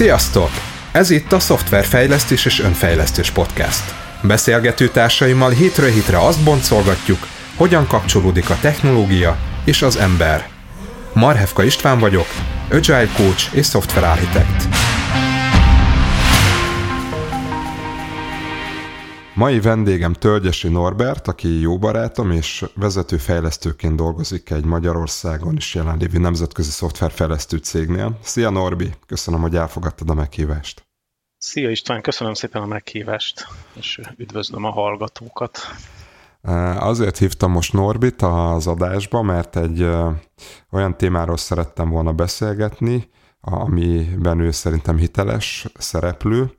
Sziasztok! 0.00 0.50
Ez 0.92 1.10
itt 1.10 1.32
a 1.32 1.38
Szoftverfejlesztés 1.38 2.44
és 2.44 2.60
Önfejlesztés 2.60 3.30
Podcast. 3.30 3.94
Beszélgető 4.22 4.88
társaimmal 4.88 5.50
hétről 5.50 5.90
hétre 5.90 6.18
azt 6.18 6.44
boncolgatjuk, 6.44 7.26
hogyan 7.56 7.86
kapcsolódik 7.86 8.50
a 8.50 8.58
technológia 8.60 9.36
és 9.64 9.82
az 9.82 9.96
ember. 9.96 10.48
Marhevka 11.12 11.62
István 11.62 11.98
vagyok, 11.98 12.28
Agile 12.70 13.08
Coach 13.16 13.54
és 13.54 13.66
Software 13.66 14.99
Mai 19.40 19.60
vendégem 19.60 20.12
Tölgyesi 20.12 20.68
Norbert, 20.68 21.28
aki 21.28 21.60
jó 21.60 21.78
barátom 21.78 22.30
és 22.30 22.64
vezető 22.74 23.16
fejlesztőként 23.16 23.96
dolgozik 23.96 24.50
egy 24.50 24.64
Magyarországon 24.64 25.56
is 25.56 25.74
jelenlévő 25.74 26.18
nemzetközi 26.18 26.70
szoftverfejlesztő 26.70 27.56
cégnél. 27.56 28.18
Szia 28.22 28.50
Norbi, 28.50 28.92
köszönöm, 29.06 29.40
hogy 29.40 29.56
elfogadtad 29.56 30.10
a 30.10 30.14
meghívást. 30.14 30.88
Szia 31.38 31.70
István, 31.70 32.02
köszönöm 32.02 32.34
szépen 32.34 32.62
a 32.62 32.66
meghívást, 32.66 33.46
és 33.72 34.00
üdvözlöm 34.16 34.64
a 34.64 34.70
hallgatókat. 34.70 35.58
Azért 36.78 37.18
hívtam 37.18 37.50
most 37.50 37.72
Norbit 37.72 38.22
az 38.22 38.66
adásba, 38.66 39.22
mert 39.22 39.56
egy 39.56 39.86
olyan 40.70 40.96
témáról 40.96 41.36
szerettem 41.36 41.90
volna 41.90 42.12
beszélgetni, 42.12 43.10
amiben 43.40 44.40
ő 44.40 44.50
szerintem 44.50 44.96
hiteles 44.96 45.66
szereplő, 45.78 46.52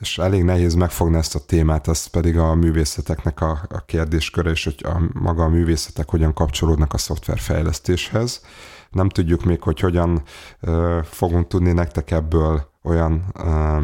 és 0.00 0.18
elég 0.18 0.42
nehéz 0.42 0.74
megfogni 0.74 1.16
ezt 1.16 1.34
a 1.34 1.44
témát, 1.46 1.88
ez 1.88 2.06
pedig 2.06 2.38
a 2.38 2.54
művészeteknek 2.54 3.40
a, 3.40 3.60
a 3.68 3.84
kérdésköre, 3.84 4.50
és 4.50 4.64
hogy 4.64 4.84
a, 4.84 5.02
maga 5.12 5.44
a 5.44 5.48
művészetek 5.48 6.10
hogyan 6.10 6.34
kapcsolódnak 6.34 6.92
a 6.92 6.98
szoftverfejlesztéshez. 6.98 8.44
Nem 8.90 9.08
tudjuk 9.08 9.44
még, 9.44 9.62
hogy 9.62 9.80
hogyan 9.80 10.22
uh, 10.62 11.02
fogunk 11.02 11.46
tudni 11.46 11.72
nektek 11.72 12.10
ebből 12.10 12.70
olyan 12.82 13.24
uh, 13.38 13.82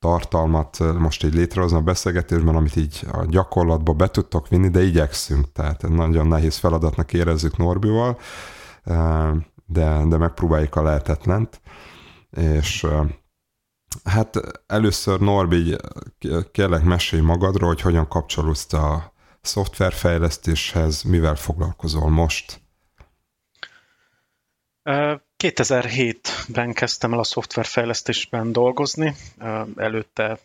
tartalmat 0.00 0.78
most 0.98 1.24
így 1.24 1.34
létrehozni 1.34 1.76
a 1.76 1.80
beszélgetésben, 1.80 2.56
amit 2.56 2.76
így 2.76 3.06
a 3.12 3.24
gyakorlatba 3.28 3.92
be 3.92 4.08
tudtok 4.08 4.48
vinni, 4.48 4.68
de 4.68 4.82
igyekszünk, 4.82 5.52
tehát 5.52 5.88
nagyon 5.88 6.26
nehéz 6.26 6.56
feladatnak 6.56 7.12
érezzük 7.12 7.56
Norbival, 7.56 8.18
de, 9.66 10.04
de 10.08 10.16
megpróbáljuk 10.16 10.76
a 10.76 10.82
lehetetlent, 10.82 11.60
és 12.30 12.86
Hát 14.04 14.40
először 14.66 15.20
Norbi, 15.20 15.76
kérlek 16.52 16.82
mesélj 16.82 17.22
magadról, 17.22 17.68
hogy 17.68 17.80
hogyan 17.80 18.08
kapcsolódsz 18.08 18.72
a 18.72 19.12
szoftverfejlesztéshez, 19.40 21.02
mivel 21.02 21.36
foglalkozol 21.36 22.08
most? 22.08 22.60
2007-ben 25.38 26.72
kezdtem 26.72 27.12
el 27.12 27.18
a 27.18 27.24
szoftverfejlesztésben 27.24 28.52
dolgozni, 28.52 29.14
előtte 29.76 30.38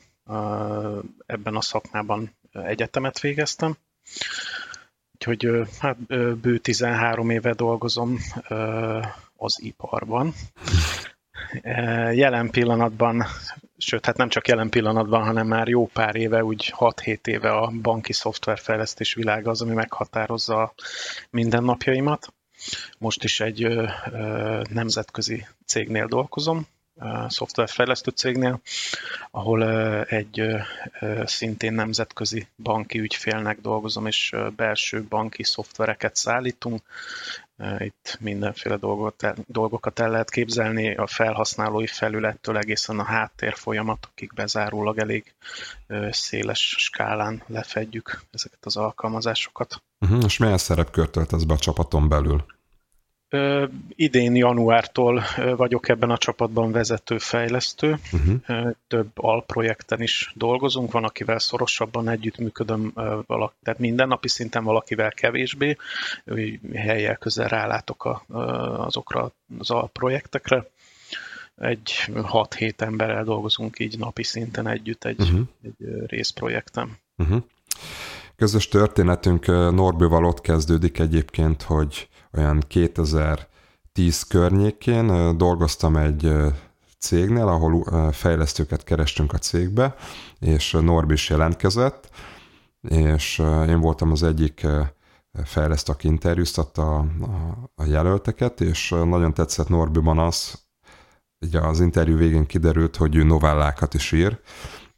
ebben 1.26 1.56
a 1.56 1.62
szakmában 1.62 2.36
egyetemet 2.52 3.20
végeztem, 3.20 3.78
úgyhogy 5.14 5.68
hát 5.80 5.98
bő 6.38 6.58
13 6.58 7.30
éve 7.30 7.54
dolgozom 7.54 8.20
az 9.36 9.62
iparban. 9.62 10.34
Jelen 12.12 12.50
pillanatban, 12.50 13.26
sőt, 13.78 14.06
hát 14.06 14.18
nem 14.18 14.30
csak 14.30 14.48
jelen 14.48 14.70
pillanatban, 14.70 15.24
hanem 15.24 15.48
már 15.48 15.68
jó 15.68 15.88
pár 15.88 16.16
éve, 16.16 16.44
úgy 16.44 16.74
6-7 16.78 17.28
éve 17.28 17.50
a 17.50 17.72
banki 17.82 18.14
szoftverfejlesztés 18.14 19.14
világa 19.14 19.50
az, 19.50 19.62
ami 19.62 19.74
meghatározza 19.74 20.62
a 20.62 20.74
mindennapjaimat. 21.30 22.34
Most 22.98 23.24
is 23.24 23.40
egy 23.40 23.68
nemzetközi 24.70 25.48
cégnél 25.66 26.06
dolgozom, 26.06 26.68
szoftverfejlesztő 27.28 28.12
cégnél, 28.12 28.60
ahol 29.32 29.64
egy 30.04 30.48
szintén 31.24 31.74
nemzetközi 31.74 32.48
banki 32.58 33.00
ügyfélnek 33.00 33.62
dolgozom, 33.62 34.06
és 34.06 34.36
belső 34.56 35.04
banki 35.04 35.44
szoftvereket 35.44 36.16
szállítunk. 36.16 36.82
Itt 37.78 38.18
mindenféle 38.20 38.78
dolgot, 38.78 39.34
dolgokat 39.48 40.00
el 40.00 40.10
lehet 40.10 40.30
képzelni, 40.30 40.96
a 40.96 41.08
felhasználói 41.08 41.88
felülettől 41.88 42.58
egészen 42.58 43.00
a 43.00 43.04
háttér 43.04 43.54
folyamatokig 43.54 44.32
bezárólag 44.34 44.98
elég 44.98 45.36
széles 46.10 46.76
skálán 46.78 47.44
lefedjük 47.48 48.22
ezeket 48.32 48.66
az 48.66 48.78
alkalmazásokat. 48.78 49.84
Uh-huh, 50.00 50.24
és 50.24 50.38
milyen 50.38 50.58
szerepkört 50.58 51.12
töltesz 51.12 51.44
be 51.44 51.54
a 51.54 51.58
csapaton 51.58 52.10
belül? 52.10 52.46
Idén 53.90 54.36
januártól 54.36 55.24
vagyok 55.56 55.90
ebben 55.90 56.10
a 56.10 56.18
csapatban 56.18 56.72
vezető 56.72 57.18
fejlesztő. 57.18 57.98
Uh-huh. 58.12 58.72
Több 58.88 59.10
alprojekten 59.16 60.02
is 60.02 60.32
dolgozunk, 60.36 60.92
van, 60.92 61.04
akivel 61.04 61.40
szorosabban 61.40 62.10
együttműködöm, 62.10 62.92
valaki, 63.26 63.56
tehát 63.64 63.80
mindennapi 63.80 64.28
szinten 64.28 64.64
valakivel 64.64 65.12
kevésbé, 65.12 65.78
helyel 66.74 67.16
közel 67.16 67.48
rálátok 67.48 68.06
a, 68.06 68.24
azokra 68.86 69.32
az 69.60 69.72
alprojektekre. 69.72 70.66
Egy 71.56 71.92
6-7 72.08 72.82
emberrel 72.82 73.24
dolgozunk 73.24 73.80
így 73.80 73.98
napi 73.98 74.24
szinten 74.24 74.68
együtt 74.68 75.04
egy, 75.04 75.22
uh-huh. 75.22 75.40
egy 75.62 75.76
részprojektem. 76.08 76.98
Uh-huh. 77.18 77.44
Közös 78.36 78.68
történetünk 78.68 79.46
Norbival 79.46 80.26
ott 80.26 80.42
kezdődik 80.42 81.00
egyébként, 81.00 81.62
hogy 81.62 82.08
olyan 82.38 82.64
2010 82.68 84.24
környékén 84.28 85.38
dolgoztam 85.38 85.96
egy 85.96 86.34
cégnél, 87.00 87.48
ahol 87.48 88.12
fejlesztőket 88.12 88.84
kerestünk 88.84 89.34
a 89.34 89.38
cégbe, 89.38 89.96
és 90.40 90.72
Norbi 90.72 91.14
is 91.14 91.30
jelentkezett, 91.30 92.10
és 92.90 93.40
én 93.68 93.80
voltam 93.80 94.12
az 94.12 94.24
egyik 94.24 94.68
fejlesztő, 95.44 95.92
aki 95.92 96.08
interjúztatta 96.08 96.96
a, 96.96 97.06
a, 97.22 97.70
a 97.76 97.84
jelölteket, 97.86 98.62
és 98.62 98.90
nagyon 98.90 99.34
tetszett 99.34 99.70
Norbiban 99.70 100.20
az, 100.20 100.66
ugye 101.46 101.60
az 101.60 101.80
interjú 101.80 102.18
végén 102.18 102.46
kiderült, 102.46 102.96
hogy 102.96 103.16
ő 103.16 103.24
novellákat 103.24 103.94
is 103.94 104.12
ír, 104.12 104.40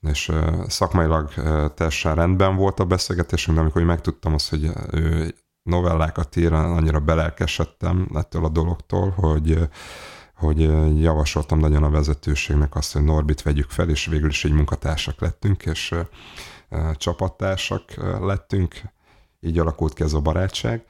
és 0.02 0.32
szakmailag 0.68 1.34
teljesen 1.74 2.16
rendben 2.16 2.56
volt 2.56 2.80
a 2.80 2.86
beszélgetésünk, 2.86 3.58
de 3.58 3.64
amikor 3.64 3.84
megtudtam 3.84 4.34
azt, 4.34 4.50
hogy 4.50 4.72
ő 4.92 5.36
novellákat 5.68 6.36
ír, 6.36 6.54
annyira 6.54 7.00
belelkesedtem 7.00 8.10
ettől 8.14 8.46
a 8.46 8.50
dologtól, 8.50 9.10
hogy 9.10 9.70
hogy 10.38 10.60
javasoltam 11.02 11.60
nagyon 11.60 11.84
a 11.84 11.90
vezetőségnek 11.90 12.76
azt, 12.76 12.94
hogy 12.94 13.04
Norbit 13.04 13.42
vegyük 13.42 13.70
fel, 13.70 13.90
és 13.90 14.06
végül 14.06 14.30
is 14.30 14.46
egy 14.46 14.52
munkatársak 14.52 15.22
lettünk, 15.22 15.66
és 15.66 15.96
csapattársak 16.94 17.82
lettünk, 18.20 18.82
így 19.40 19.60
alakult 19.60 19.94
ki 19.94 20.04
ez 20.04 20.14
a 20.14 20.22
barátság, 20.22 20.86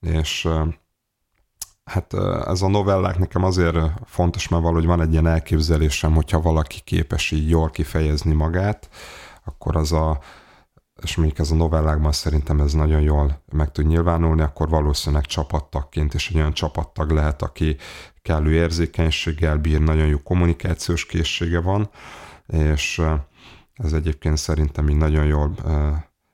és 0.00 0.48
hát 1.84 2.14
ez 2.46 2.62
a 2.62 2.68
novellák 2.68 3.18
nekem 3.18 3.44
azért 3.44 3.76
fontos, 4.04 4.48
mert 4.48 4.62
valahogy 4.62 4.86
van 4.86 5.00
egy 5.00 5.12
ilyen 5.12 5.26
elképzelésem, 5.26 6.14
hogyha 6.14 6.40
valaki 6.40 6.80
képes 6.84 7.30
így 7.30 7.48
jól 7.48 7.70
kifejezni 7.70 8.32
magát, 8.32 8.88
akkor 9.44 9.76
az 9.76 9.92
a 9.92 10.18
és 11.02 11.16
mondjuk 11.16 11.38
ez 11.38 11.50
a 11.50 11.54
novellákban 11.54 12.12
szerintem 12.12 12.60
ez 12.60 12.72
nagyon 12.72 13.00
jól 13.00 13.42
meg 13.52 13.72
tud 13.72 13.86
nyilvánulni, 13.86 14.42
akkor 14.42 14.68
valószínűleg 14.68 15.24
csapattagként 15.24 16.14
és 16.14 16.28
egy 16.28 16.36
olyan 16.36 16.52
csapattag 16.52 17.10
lehet, 17.10 17.42
aki 17.42 17.76
kellő 18.22 18.52
érzékenységgel 18.52 19.56
bír, 19.56 19.80
nagyon 19.80 20.06
jó 20.06 20.18
kommunikációs 20.18 21.06
készsége 21.06 21.60
van, 21.60 21.90
és 22.46 23.02
ez 23.72 23.92
egyébként 23.92 24.36
szerintem 24.36 24.88
így 24.88 24.96
nagyon 24.96 25.24
jól 25.24 25.54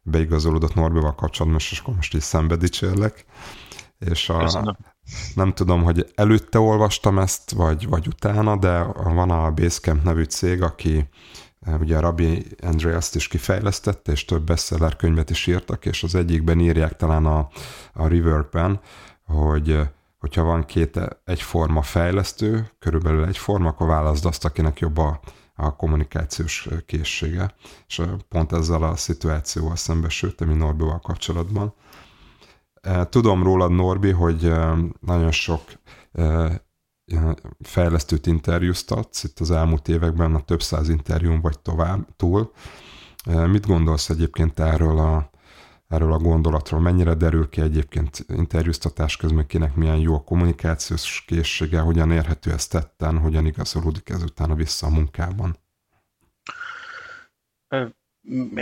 beigazolódott 0.02 0.74
Norbival 0.74 1.14
kapcsolatban, 1.14 1.60
és 1.60 1.80
akkor 1.80 1.94
most 1.94 2.14
így 2.14 2.20
szembe 2.20 2.56
dicsérlek. 2.56 3.24
És 3.98 4.28
a, 4.28 4.76
nem 5.34 5.52
tudom, 5.52 5.82
hogy 5.82 6.12
előtte 6.14 6.58
olvastam 6.58 7.18
ezt, 7.18 7.50
vagy, 7.50 7.88
vagy 7.88 8.06
utána, 8.06 8.56
de 8.56 8.82
van 8.92 9.30
a 9.30 9.50
Basecamp 9.50 10.02
nevű 10.02 10.22
cég, 10.22 10.62
aki 10.62 11.08
Ugye 11.66 11.96
a 11.96 12.00
Rabbi 12.00 12.46
Andreas-t 12.62 13.14
is 13.14 13.28
kifejlesztette, 13.28 14.12
és 14.12 14.24
több 14.24 14.42
bestseller 14.42 14.96
könyvet 14.96 15.30
is 15.30 15.46
írtak, 15.46 15.86
és 15.86 16.02
az 16.02 16.14
egyikben 16.14 16.60
írják 16.60 16.96
talán 16.96 17.26
a, 17.26 17.48
a 17.92 18.08
Rework-ben, 18.08 18.80
hogy 19.24 19.80
hogyha 20.18 20.42
van 20.42 20.64
két 20.64 21.00
egyforma 21.24 21.82
fejlesztő, 21.82 22.70
körülbelül 22.78 23.24
egyforma, 23.24 23.68
akkor 23.68 23.86
válaszd 23.86 24.24
azt, 24.24 24.44
akinek 24.44 24.78
jobb 24.78 24.96
a, 24.96 25.20
a 25.54 25.76
kommunikációs 25.76 26.68
készsége. 26.86 27.54
És 27.86 28.02
pont 28.28 28.52
ezzel 28.52 28.82
a 28.82 28.96
szituációval 28.96 29.76
szembesültem, 29.76 30.48
mi 30.48 30.54
Norbival 30.54 31.00
kapcsolatban. 31.00 31.74
Tudom 33.08 33.42
rólad, 33.42 33.70
Norbi, 33.70 34.10
hogy 34.10 34.52
nagyon 35.00 35.30
sok 35.30 35.62
fejlesztőt 37.60 38.26
interjúztatsz 38.26 39.24
itt 39.24 39.38
az 39.38 39.50
elmúlt 39.50 39.88
években, 39.88 40.34
a 40.34 40.44
több 40.44 40.62
száz 40.62 40.88
interjún 40.88 41.40
vagy 41.40 41.58
tovább 41.58 42.16
túl. 42.16 42.52
Mit 43.46 43.66
gondolsz 43.66 44.10
egyébként 44.10 44.60
erről 44.60 44.98
a, 44.98 45.30
erről 45.88 46.12
a 46.12 46.18
gondolatról? 46.18 46.80
Mennyire 46.80 47.14
derül 47.14 47.48
ki 47.48 47.60
egyébként 47.60 48.24
interjúztatás 48.28 49.16
közben, 49.16 49.46
kinek 49.46 49.74
milyen 49.74 49.98
jó 49.98 50.14
a 50.14 50.24
kommunikációs 50.24 51.24
készsége, 51.26 51.80
hogyan 51.80 52.10
érhető 52.10 52.52
ez 52.52 52.66
tetten, 52.66 53.18
hogyan 53.18 53.46
igazolódik 53.46 54.08
ez 54.08 54.22
utána 54.22 54.54
vissza 54.54 54.86
a 54.86 54.90
munkában? 54.90 55.56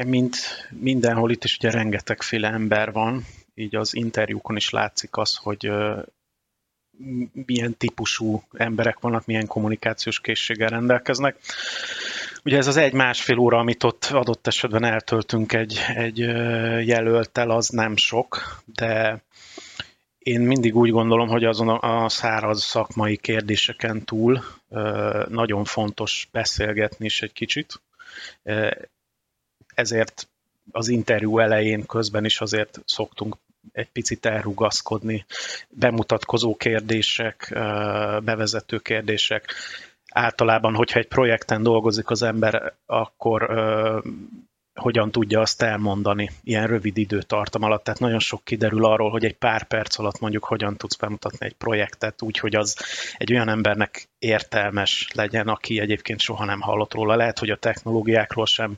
Mint 0.07 0.37
mindenhol 0.71 1.31
itt 1.31 1.45
is 1.45 1.57
ugye 1.57 1.71
rengetegféle 1.71 2.49
ember 2.49 2.93
van, 2.93 3.25
így 3.55 3.77
az 3.77 3.95
interjúkon 3.95 4.57
is 4.57 4.71
látszik 4.71 5.17
az, 5.17 5.37
hogy 5.37 5.71
milyen 7.33 7.77
típusú 7.77 8.43
emberek 8.53 9.01
vannak, 9.01 9.27
milyen 9.27 9.47
kommunikációs 9.47 10.21
készséggel 10.21 10.69
rendelkeznek. 10.69 11.37
Ugye 12.45 12.57
ez 12.57 12.67
az 12.67 12.77
egy-másfél 12.77 13.39
óra, 13.39 13.59
amit 13.59 13.85
ott 13.85 14.05
adott 14.05 14.47
esetben 14.47 14.85
eltöltünk 14.85 15.53
egy, 15.53 15.79
egy 15.95 16.19
jelöltel, 16.87 17.51
az 17.51 17.69
nem 17.69 17.97
sok, 17.97 18.63
de 18.65 19.23
én 20.19 20.41
mindig 20.41 20.77
úgy 20.77 20.91
gondolom, 20.91 21.29
hogy 21.29 21.45
azon 21.45 21.69
a 21.69 22.09
száraz 22.09 22.63
szakmai 22.63 23.17
kérdéseken 23.17 24.05
túl 24.05 24.45
nagyon 25.29 25.65
fontos 25.65 26.29
beszélgetni 26.33 27.05
is 27.05 27.23
egy 27.23 27.33
kicsit. 27.33 27.81
Ezért 29.75 30.29
az 30.71 30.89
interjú 30.89 31.39
elején 31.39 31.87
közben 31.87 32.25
is 32.25 32.41
azért 32.41 32.81
szoktunk 32.85 33.37
egy 33.73 33.91
picit 33.91 34.27
elrugaszkodni, 34.27 35.25
bemutatkozó 35.69 36.57
kérdések, 36.57 37.49
bevezető 38.25 38.79
kérdések. 38.79 39.55
Általában, 40.11 40.75
hogyha 40.75 40.99
egy 40.99 41.09
projekten 41.09 41.63
dolgozik 41.63 42.11
az 42.11 42.23
ember, 42.23 42.73
akkor 42.87 43.51
hogyan 44.77 45.11
tudja 45.11 45.41
azt 45.41 45.63
elmondani 45.63 46.31
ilyen 46.45 46.67
rövid 46.67 46.97
időtartam 46.97 47.63
alatt. 47.63 47.85
Tehát 47.85 48.01
nagyon 48.01 48.19
sok 48.19 48.45
kiderül 48.45 48.85
arról, 48.85 49.11
hogy 49.11 49.25
egy 49.25 49.37
pár 49.37 49.67
perc 49.67 49.99
alatt 49.99 50.21
mondjuk 50.21 50.45
hogyan 50.45 50.77
tudsz 50.77 50.97
bemutatni 50.97 51.47
egy 51.47 51.55
projektet 51.55 52.23
úgy, 52.23 52.39
hogy 52.39 52.55
az 52.55 52.77
egy 53.17 53.33
olyan 53.33 53.49
embernek 53.49 54.09
értelmes 54.19 55.11
legyen, 55.15 55.49
aki 55.49 55.81
egyébként 55.81 56.21
soha 56.21 56.45
nem 56.45 56.61
hallott 56.61 56.95
róla. 56.95 57.17
Lehet, 57.17 57.39
hogy 57.39 57.51
a 57.51 57.57
technológiákról 57.57 58.47
sem, 58.47 58.77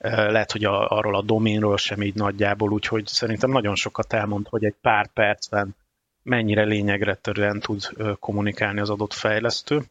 lehet, 0.00 0.52
hogy 0.52 0.64
a, 0.64 0.88
arról 0.88 1.16
a 1.16 1.22
doménről 1.22 1.76
sem 1.76 2.02
így 2.02 2.14
nagyjából, 2.14 2.72
úgyhogy 2.72 3.06
szerintem 3.06 3.50
nagyon 3.50 3.74
sokat 3.74 4.12
elmond, 4.12 4.46
hogy 4.48 4.64
egy 4.64 4.76
pár 4.80 5.06
percben 5.12 5.76
mennyire 6.22 6.64
lényegre 6.64 7.14
törően 7.14 7.60
tud 7.60 7.82
kommunikálni 8.18 8.80
az 8.80 8.90
adott 8.90 9.12
fejlesztő, 9.12 9.82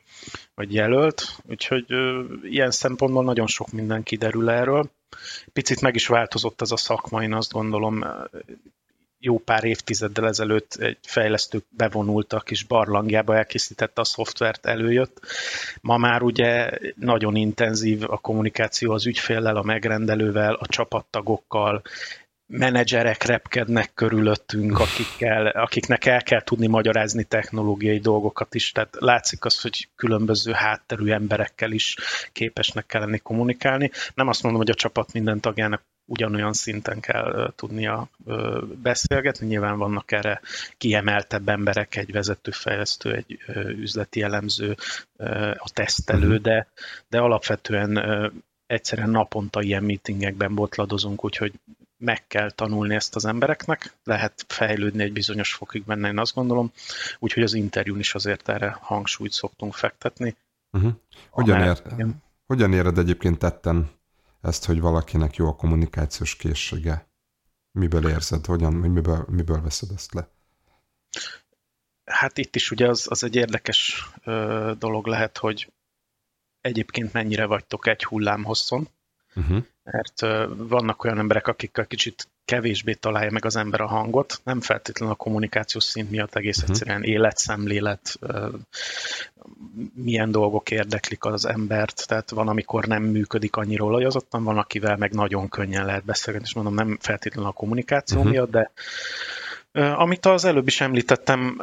vagy 0.55 0.73
jelölt. 0.73 1.23
Úgyhogy 1.49 1.85
ilyen 2.43 2.71
szempontból 2.71 3.23
nagyon 3.23 3.47
sok 3.47 3.71
minden 3.71 4.03
kiderül 4.03 4.49
erről. 4.49 4.89
Picit 5.53 5.81
meg 5.81 5.95
is 5.95 6.07
változott 6.07 6.61
ez 6.61 6.71
a 6.71 6.77
szakma, 6.77 7.23
én 7.23 7.33
azt 7.33 7.51
gondolom, 7.51 8.05
jó 9.19 9.37
pár 9.37 9.63
évtizeddel 9.63 10.27
ezelőtt 10.27 10.73
egy 10.73 10.97
fejlesztők 11.01 11.65
bevonultak, 11.69 12.51
és 12.51 12.63
barlangjába 12.63 13.35
elkészítette 13.35 14.01
a 14.01 14.03
szoftvert, 14.03 14.65
előjött. 14.65 15.19
Ma 15.81 15.97
már 15.97 16.21
ugye 16.21 16.69
nagyon 16.95 17.35
intenzív 17.35 18.03
a 18.03 18.17
kommunikáció 18.17 18.91
az 18.91 19.05
ügyféllel, 19.05 19.55
a 19.55 19.63
megrendelővel, 19.63 20.53
a 20.53 20.67
csapattagokkal, 20.67 21.81
menedzserek 22.49 23.23
repkednek 23.23 23.93
körülöttünk, 23.93 24.79
akikkel, 24.79 25.47
akiknek 25.47 26.05
el 26.05 26.23
kell 26.23 26.41
tudni 26.41 26.67
magyarázni 26.67 27.23
technológiai 27.23 27.99
dolgokat 27.99 28.55
is, 28.55 28.71
tehát 28.71 28.95
látszik 28.99 29.45
az, 29.45 29.61
hogy 29.61 29.87
különböző 29.95 30.51
hátterű 30.51 31.11
emberekkel 31.11 31.71
is 31.71 31.95
képesnek 32.31 32.85
kell 32.85 33.01
lenni 33.01 33.17
kommunikálni. 33.17 33.91
Nem 34.13 34.27
azt 34.27 34.43
mondom, 34.43 34.61
hogy 34.61 34.69
a 34.69 34.75
csapat 34.75 35.13
minden 35.13 35.39
tagjának 35.39 35.81
ugyanolyan 36.05 36.53
szinten 36.53 36.99
kell 36.99 37.53
tudnia 37.55 38.09
beszélgetni. 38.81 39.47
Nyilván 39.47 39.77
vannak 39.77 40.11
erre 40.11 40.41
kiemeltebb 40.77 41.49
emberek, 41.49 41.95
egy 41.95 42.11
vezetőfejlesztő, 42.11 43.13
egy 43.13 43.39
üzleti 43.77 44.21
elemző, 44.21 44.75
a 45.57 45.69
tesztelő, 45.73 46.27
uh-huh. 46.27 46.41
de, 46.41 46.67
de 47.09 47.19
alapvetően 47.19 47.99
egyszerűen 48.67 49.09
naponta 49.09 49.61
ilyen 49.61 49.83
meetingekben 49.83 50.55
botladozunk, 50.55 51.25
úgyhogy 51.25 51.53
meg 51.99 52.27
kell 52.27 52.51
tanulni 52.51 52.95
ezt 52.95 53.15
az 53.15 53.25
embereknek, 53.25 53.97
lehet 54.03 54.45
fejlődni 54.47 55.03
egy 55.03 55.13
bizonyos 55.13 55.53
fokig 55.53 55.83
benne, 55.83 56.07
én 56.07 56.19
azt 56.19 56.33
gondolom, 56.33 56.71
úgyhogy 57.19 57.43
az 57.43 57.53
interjún 57.53 57.99
is 57.99 58.15
azért 58.15 58.49
erre 58.49 58.77
hangsúlyt 58.81 59.31
szoktunk 59.31 59.73
fektetni. 59.73 60.35
Uh-huh. 60.71 60.93
Hogyan, 61.29 61.61
ér, 61.61 61.81
hogyan 62.45 62.73
éred 62.73 62.97
egyébként 62.97 63.37
tetten 63.37 63.89
ezt, 64.41 64.65
hogy 64.65 64.79
valakinek 64.79 65.35
jó 65.35 65.47
a 65.47 65.55
kommunikációs 65.55 66.35
készsége? 66.35 67.07
Miből 67.71 68.09
érzed? 68.09 68.45
Hogyan, 68.45 68.73
miből, 68.73 69.25
miből 69.29 69.61
veszed 69.61 69.89
ezt 69.95 70.13
le? 70.13 70.29
Hát 72.05 72.37
itt 72.37 72.55
is 72.55 72.71
ugye 72.71 72.87
az, 72.87 73.05
az 73.09 73.23
egy 73.23 73.35
érdekes 73.35 74.09
ö, 74.23 74.71
dolog 74.77 75.07
lehet, 75.07 75.37
hogy 75.37 75.71
egyébként 76.61 77.13
mennyire 77.13 77.45
vagytok 77.45 77.87
egy 77.87 78.03
hullám 78.03 78.43
hosszon, 78.43 78.87
uh-huh. 79.35 79.65
Mert 79.91 80.47
vannak 80.55 81.03
olyan 81.03 81.19
emberek, 81.19 81.47
akikkel 81.47 81.85
kicsit 81.85 82.27
kevésbé 82.45 82.93
találja 82.93 83.31
meg 83.31 83.45
az 83.45 83.55
ember 83.55 83.81
a 83.81 83.87
hangot, 83.87 84.41
nem 84.43 84.61
feltétlenül 84.61 85.13
a 85.13 85.17
kommunikációs 85.17 85.83
szint 85.83 86.09
miatt, 86.09 86.35
egész 86.35 86.57
uh-huh. 86.57 86.69
egyszerűen 86.69 87.03
életszemlélet, 87.03 88.19
milyen 89.93 90.31
dolgok 90.31 90.71
érdeklik 90.71 91.25
az 91.25 91.45
embert, 91.45 92.07
tehát 92.07 92.29
van, 92.29 92.47
amikor 92.47 92.85
nem 92.85 93.03
működik 93.03 93.55
annyira 93.55 93.83
olajozottan, 93.83 94.43
van, 94.43 94.57
akivel 94.57 94.97
meg 94.97 95.13
nagyon 95.13 95.49
könnyen 95.49 95.85
lehet 95.85 96.05
beszélgetni, 96.05 96.47
és 96.47 96.55
mondom, 96.55 96.73
nem 96.73 96.97
feltétlenül 97.01 97.49
a 97.49 97.53
kommunikáció 97.53 98.17
uh-huh. 98.17 98.31
miatt, 98.31 98.51
de 98.51 98.71
amit 99.95 100.25
az 100.25 100.45
előbb 100.45 100.67
is 100.67 100.81
említettem, 100.81 101.61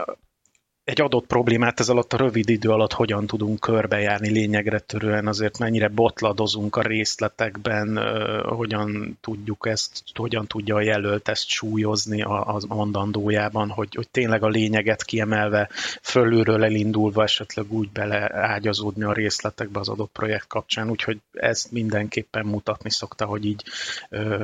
egy 0.86 1.00
adott 1.00 1.26
problémát 1.26 1.80
ez 1.80 1.88
alatt 1.88 2.12
a 2.12 2.16
rövid 2.16 2.48
idő 2.48 2.70
alatt 2.70 2.92
hogyan 2.92 3.26
tudunk 3.26 3.60
körbejárni 3.60 4.30
lényegre 4.30 4.78
törően, 4.78 5.26
azért 5.26 5.58
mennyire 5.58 5.88
botladozunk 5.88 6.76
a 6.76 6.82
részletekben, 6.82 7.98
hogyan 8.44 9.18
tudjuk 9.20 9.66
ezt, 9.68 10.02
hogyan 10.14 10.46
tudja 10.46 10.74
a 10.74 10.80
jelölt 10.80 11.28
ezt 11.28 11.48
súlyozni 11.48 12.22
a, 12.22 12.60
mondandójában, 12.68 13.68
hogy, 13.70 13.94
hogy 13.94 14.08
tényleg 14.08 14.42
a 14.42 14.48
lényeget 14.48 15.04
kiemelve, 15.04 15.68
fölülről 16.02 16.64
elindulva 16.64 17.22
esetleg 17.22 17.72
úgy 17.72 17.90
beleágyazódni 17.90 19.04
a 19.04 19.12
részletekbe 19.12 19.80
az 19.80 19.88
adott 19.88 20.12
projekt 20.12 20.46
kapcsán, 20.46 20.90
úgyhogy 20.90 21.20
ezt 21.32 21.72
mindenképpen 21.72 22.46
mutatni 22.46 22.90
szokta, 22.90 23.24
hogy 23.24 23.44
így 23.44 23.62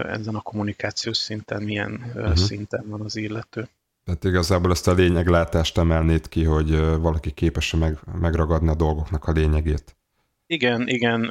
ezen 0.02 0.34
a 0.34 0.40
kommunikációs 0.40 1.16
szinten 1.16 1.62
milyen 1.62 2.12
uh-huh. 2.14 2.34
szinten 2.34 2.84
van 2.88 3.00
az 3.00 3.16
illető. 3.16 3.68
Tehát 4.04 4.24
igazából 4.24 4.70
ezt 4.70 4.88
a 4.88 4.92
lényeglátást 4.92 5.78
emelnéd 5.78 6.28
ki, 6.28 6.44
hogy 6.44 6.76
valaki 7.00 7.30
képes 7.30 7.74
meg, 7.74 7.98
megragadni 8.20 8.68
a 8.68 8.74
dolgoknak 8.74 9.24
a 9.24 9.32
lényegét. 9.32 9.96
Igen, 10.46 10.88
igen, 10.88 11.30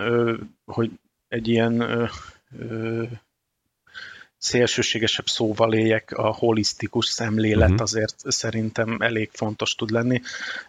hogy 0.65 0.91
egy 1.27 1.47
ilyen 1.47 1.83
szélsőségesebb 4.41 5.27
szóval 5.27 5.73
éljek, 5.73 6.11
a 6.11 6.33
holisztikus 6.33 7.05
szemlélet 7.05 7.69
uh-huh. 7.69 7.81
azért 7.81 8.15
szerintem 8.17 8.97
elég 8.99 9.29
fontos 9.33 9.75
tud 9.75 9.89
lenni, 9.89 10.21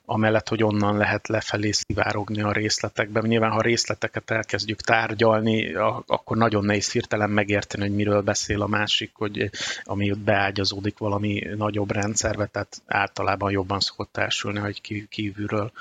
amellett, 0.05 0.49
hogy 0.49 0.63
onnan 0.63 0.97
lehet 0.97 1.29
lefelé 1.29 1.71
szivárogni 1.71 2.43
a 2.43 2.53
részletekben. 2.53 3.27
Nyilván, 3.27 3.51
ha 3.51 3.61
részleteket 3.61 4.31
elkezdjük 4.31 4.81
tárgyalni, 4.81 5.75
akkor 6.07 6.37
nagyon 6.37 6.65
nehéz 6.65 6.93
hirtelen 6.93 7.31
megérteni, 7.31 7.83
hogy 7.83 7.95
miről 7.95 8.23
beszél 8.23 8.63
a 8.63 8.67
másik, 8.67 9.11
hogy 9.15 9.51
ami 9.83 10.11
ott 10.11 10.19
beágyazódik 10.19 10.99
valami 10.99 11.47
nagyobb 11.57 11.91
rendszerbe, 11.91 12.47
tehát 12.47 12.83
általában 12.87 13.51
jobban 13.51 13.81
szokott 13.81 14.17
elsülni, 14.17 14.59
hogy 14.59 15.09
kívülről 15.09 15.73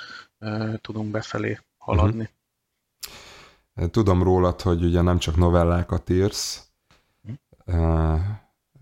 tudunk 0.81 1.11
befelé 1.11 1.59
haladni. 1.77 2.29
Uh-huh. 3.75 3.89
Tudom 3.91 4.23
rólad, 4.23 4.61
hogy 4.61 4.83
ugye 4.83 5.01
nem 5.01 5.17
csak 5.17 5.35
novellákat 5.35 6.09
írsz, 6.09 6.70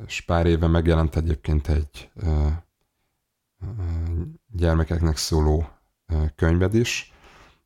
és 0.08 0.22
pár 0.22 0.46
éve 0.46 0.68
megjelent 0.68 1.16
egyébként 1.16 1.68
egy 1.68 2.12
gyermekeknek 4.48 5.18
szóló 5.18 5.70
könyved 6.36 6.74
is, 6.74 7.14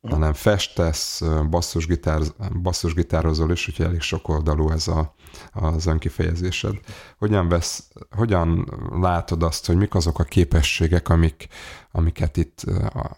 hanem 0.00 0.32
festesz, 0.32 1.22
basszusgitár, 1.50 2.22
basszusgitározol 2.62 3.50
is, 3.50 3.68
úgyhogy 3.68 3.86
elég 3.86 4.00
sok 4.00 4.28
oldalú 4.28 4.70
ez 4.70 4.88
a, 4.88 5.14
az 5.52 5.86
önkifejezésed. 5.86 6.80
Hogyan, 7.18 7.48
vesz, 7.48 7.90
hogyan 8.10 8.68
látod 8.90 9.42
azt, 9.42 9.66
hogy 9.66 9.76
mik 9.76 9.94
azok 9.94 10.18
a 10.18 10.24
képességek, 10.24 11.08
amik, 11.08 11.48
amiket 11.90 12.36
itt 12.36 12.60
a, 12.60 13.16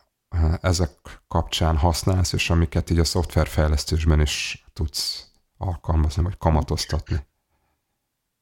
ezek 0.61 1.23
kapcsán 1.29 1.77
használsz, 1.77 2.33
és 2.33 2.51
amiket 2.51 2.91
így 2.91 2.99
a 2.99 3.05
szoftverfejlesztésben 3.05 4.21
is 4.21 4.65
tudsz 4.73 5.31
alkalmazni, 5.59 6.23
vagy 6.23 6.39
kamatoztatni? 6.39 7.27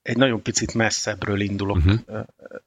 Egy 0.05 0.17
nagyon 0.17 0.43
picit 0.43 0.75
messzebbről 0.75 1.41
indulok 1.41 1.77
uh-huh. 1.77 2.25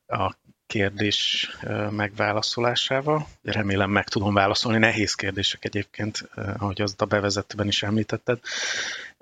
a 0.07 0.35
kérdés 0.67 1.49
megválaszolásával. 1.89 3.27
Remélem 3.43 3.89
meg 3.89 4.07
tudom 4.07 4.33
válaszolni. 4.33 4.77
Nehéz 4.77 5.13
kérdések 5.13 5.65
egyébként, 5.65 6.29
ahogy 6.57 6.81
azt 6.81 7.01
a 7.01 7.05
bevezetőben 7.05 7.67
is 7.67 7.83
említetted. 7.83 8.39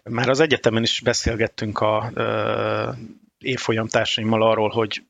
Már 0.04 0.30
az 0.30 0.40
egyetemen 0.40 0.84
is 0.84 1.02
beszélgettünk 1.02 1.80
a 1.80 2.12
évfolyam 3.38 3.88
társaimmal 3.88 4.42
arról, 4.50 4.70
hogy 4.70 5.04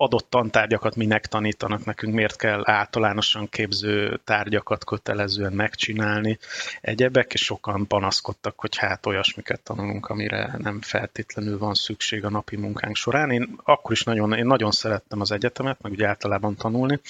adott 0.00 0.30
tantárgyakat 0.30 0.96
minek 0.96 1.26
tanítanak 1.26 1.84
nekünk, 1.84 2.14
miért 2.14 2.36
kell 2.36 2.62
általánosan 2.64 3.48
képző 3.48 4.20
tárgyakat 4.24 4.84
kötelezően 4.84 5.52
megcsinálni, 5.52 6.38
egyebek, 6.80 7.32
és 7.32 7.44
sokan 7.44 7.86
panaszkodtak, 7.86 8.60
hogy 8.60 8.76
hát 8.76 9.06
olyasmiket 9.06 9.60
tanulunk, 9.60 10.06
amire 10.06 10.54
nem 10.58 10.80
feltétlenül 10.80 11.58
van 11.58 11.74
szükség 11.74 12.24
a 12.24 12.30
napi 12.30 12.56
munkánk 12.56 12.96
során. 12.96 13.30
Én 13.30 13.58
akkor 13.64 13.92
is 13.92 14.02
nagyon, 14.02 14.32
én 14.32 14.46
nagyon 14.46 14.70
szerettem 14.70 15.20
az 15.20 15.30
egyetemet, 15.30 15.82
meg 15.82 15.92
ugye 15.92 16.06
általában 16.06 16.56
tanulni, 16.56 17.00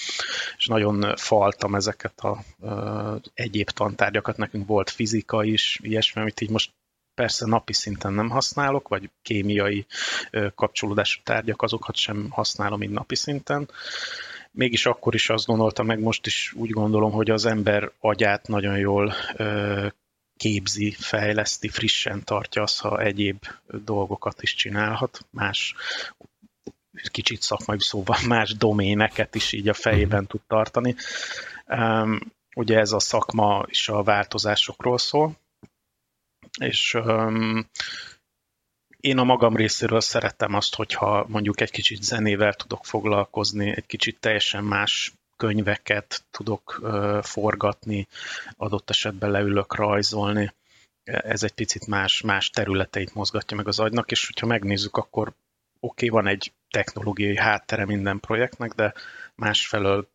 és 0.56 0.66
nagyon 0.66 1.16
faltam 1.16 1.74
ezeket 1.74 2.20
a 2.20 2.38
ö, 2.62 3.14
egyéb 3.34 3.70
tantárgyakat, 3.70 4.36
nekünk 4.36 4.66
volt 4.66 4.90
fizika 4.90 5.44
is, 5.44 5.78
ilyesmi, 5.82 6.20
amit 6.20 6.40
így 6.40 6.50
most 6.50 6.70
persze 7.18 7.46
napi 7.46 7.72
szinten 7.72 8.12
nem 8.12 8.30
használok, 8.30 8.88
vagy 8.88 9.10
kémiai 9.22 9.86
kapcsolódású 10.54 11.20
tárgyak, 11.24 11.62
azokat 11.62 11.96
sem 11.96 12.26
használom 12.30 12.82
így 12.82 12.90
napi 12.90 13.14
szinten. 13.14 13.70
Mégis 14.50 14.86
akkor 14.86 15.14
is 15.14 15.28
azt 15.28 15.46
gondoltam, 15.46 15.86
meg 15.86 16.00
most 16.00 16.26
is 16.26 16.52
úgy 16.56 16.70
gondolom, 16.70 17.10
hogy 17.12 17.30
az 17.30 17.46
ember 17.46 17.92
agyát 18.00 18.48
nagyon 18.48 18.78
jól 18.78 19.14
képzi, 20.36 20.90
fejleszti, 20.90 21.68
frissen 21.68 22.24
tartja 22.24 22.62
az, 22.62 22.78
ha 22.78 23.00
egyéb 23.00 23.38
dolgokat 23.84 24.42
is 24.42 24.54
csinálhat, 24.54 25.26
más 25.30 25.74
kicsit 27.10 27.42
szakmai 27.42 27.80
szóval 27.80 28.18
más 28.34 28.56
doméneket 28.56 29.34
is 29.34 29.52
így 29.52 29.68
a 29.68 29.74
fejében 29.74 30.26
tud 30.26 30.40
tartani. 30.46 30.94
Ugye 32.54 32.78
ez 32.78 32.92
a 32.92 33.00
szakma 33.00 33.64
is 33.68 33.88
a 33.88 34.02
változásokról 34.02 34.98
szól, 34.98 35.36
és 36.58 36.94
um, 36.94 37.68
én 39.00 39.18
a 39.18 39.24
magam 39.24 39.56
részéről 39.56 40.00
szerettem 40.00 40.54
azt, 40.54 40.74
hogyha 40.74 41.26
mondjuk 41.28 41.60
egy 41.60 41.70
kicsit 41.70 42.02
zenével 42.02 42.54
tudok 42.54 42.84
foglalkozni, 42.84 43.76
egy 43.76 43.86
kicsit 43.86 44.20
teljesen 44.20 44.64
más 44.64 45.12
könyveket 45.36 46.24
tudok 46.30 46.78
uh, 46.82 47.22
forgatni, 47.22 48.06
adott 48.56 48.90
esetben 48.90 49.30
leülök 49.30 49.74
rajzolni. 49.74 50.52
Ez 51.04 51.42
egy 51.42 51.52
picit 51.52 51.86
más, 51.86 52.20
más 52.20 52.50
területeit 52.50 53.14
mozgatja 53.14 53.56
meg 53.56 53.66
az 53.66 53.78
agynak, 53.78 54.10
és 54.10 54.26
hogyha 54.26 54.46
megnézzük, 54.46 54.96
akkor 54.96 55.28
oké, 55.28 55.34
okay, 55.80 56.08
van 56.08 56.26
egy 56.32 56.52
technológiai 56.70 57.36
háttere 57.36 57.84
minden 57.84 58.20
projektnek, 58.20 58.72
de 58.72 58.94
másfelől 59.34 60.08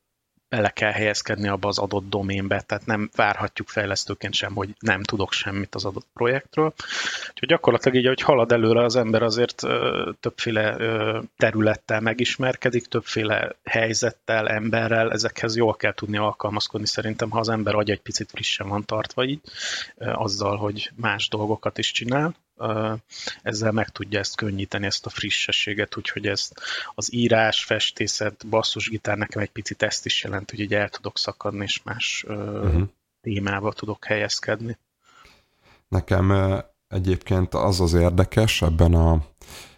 bele 0.56 0.70
kell 0.70 0.92
helyezkedni 0.92 1.48
abba 1.48 1.68
az 1.68 1.78
adott 1.78 2.10
doménbe, 2.10 2.62
tehát 2.62 2.86
nem 2.86 3.10
várhatjuk 3.16 3.68
fejlesztőként 3.68 4.34
sem, 4.34 4.54
hogy 4.54 4.70
nem 4.80 5.04
tudok 5.04 5.32
semmit 5.32 5.76
az 5.76 5.86
adott 5.86 6.08
projektről. 6.14 6.74
Úgyhogy 7.30 7.48
gyakorlatilag 7.48 7.98
így, 7.98 8.08
hogy 8.08 8.22
halad 8.22 8.52
előre 8.52 8.84
az 8.84 8.96
ember 8.96 9.24
azért 9.24 9.62
többféle 10.20 10.78
területtel 11.38 12.00
megismerkedik, 12.00 12.86
többféle 12.86 13.56
helyzettel, 13.64 14.50
emberrel, 14.50 15.12
ezekhez 15.12 15.56
jól 15.56 15.76
kell 15.76 15.94
tudni 15.94 16.18
alkalmazkodni 16.18 16.88
szerintem, 16.88 17.30
ha 17.30 17.40
az 17.40 17.50
ember 17.50 17.76
agy 17.76 17.90
egy 17.90 18.02
picit 18.02 18.30
frissen 18.30 18.68
van 18.68 18.86
tartva 18.86 19.24
így, 19.24 19.42
ö, 19.98 20.12
azzal, 20.12 20.58
hogy 20.58 20.92
más 20.96 21.28
dolgokat 21.30 21.78
is 21.78 21.92
csinál, 21.92 22.36
ezzel 23.42 23.72
meg 23.72 23.90
tudja 23.90 24.20
ezt 24.20 24.36
könnyíteni, 24.36 24.86
ezt 24.86 25.06
a 25.06 25.10
frissességet, 25.10 25.98
úgyhogy 25.98 26.28
ezt 26.28 26.62
az 26.96 27.14
írás, 27.14 27.64
festészet, 27.64 28.48
basszusgitár 28.50 29.18
nekem 29.18 29.42
egy 29.42 29.52
picit 29.52 29.84
ezt 29.84 30.06
is 30.06 30.24
jelent, 30.24 30.50
hogy 30.50 30.60
így 30.60 30.74
el 30.74 30.90
tudok 30.90 31.18
szakadni, 31.18 31.64
és 31.64 31.84
más 31.84 32.26
uh-huh. 32.28 32.84
témába 33.22 33.74
tudok 33.74 34.06
helyezkedni. 34.06 34.78
Nekem 35.88 36.56
egyébként 36.88 37.54
az 37.54 37.80
az 37.80 37.94
érdekes 37.94 38.62
ebben 38.62 38.94
a 38.94 39.26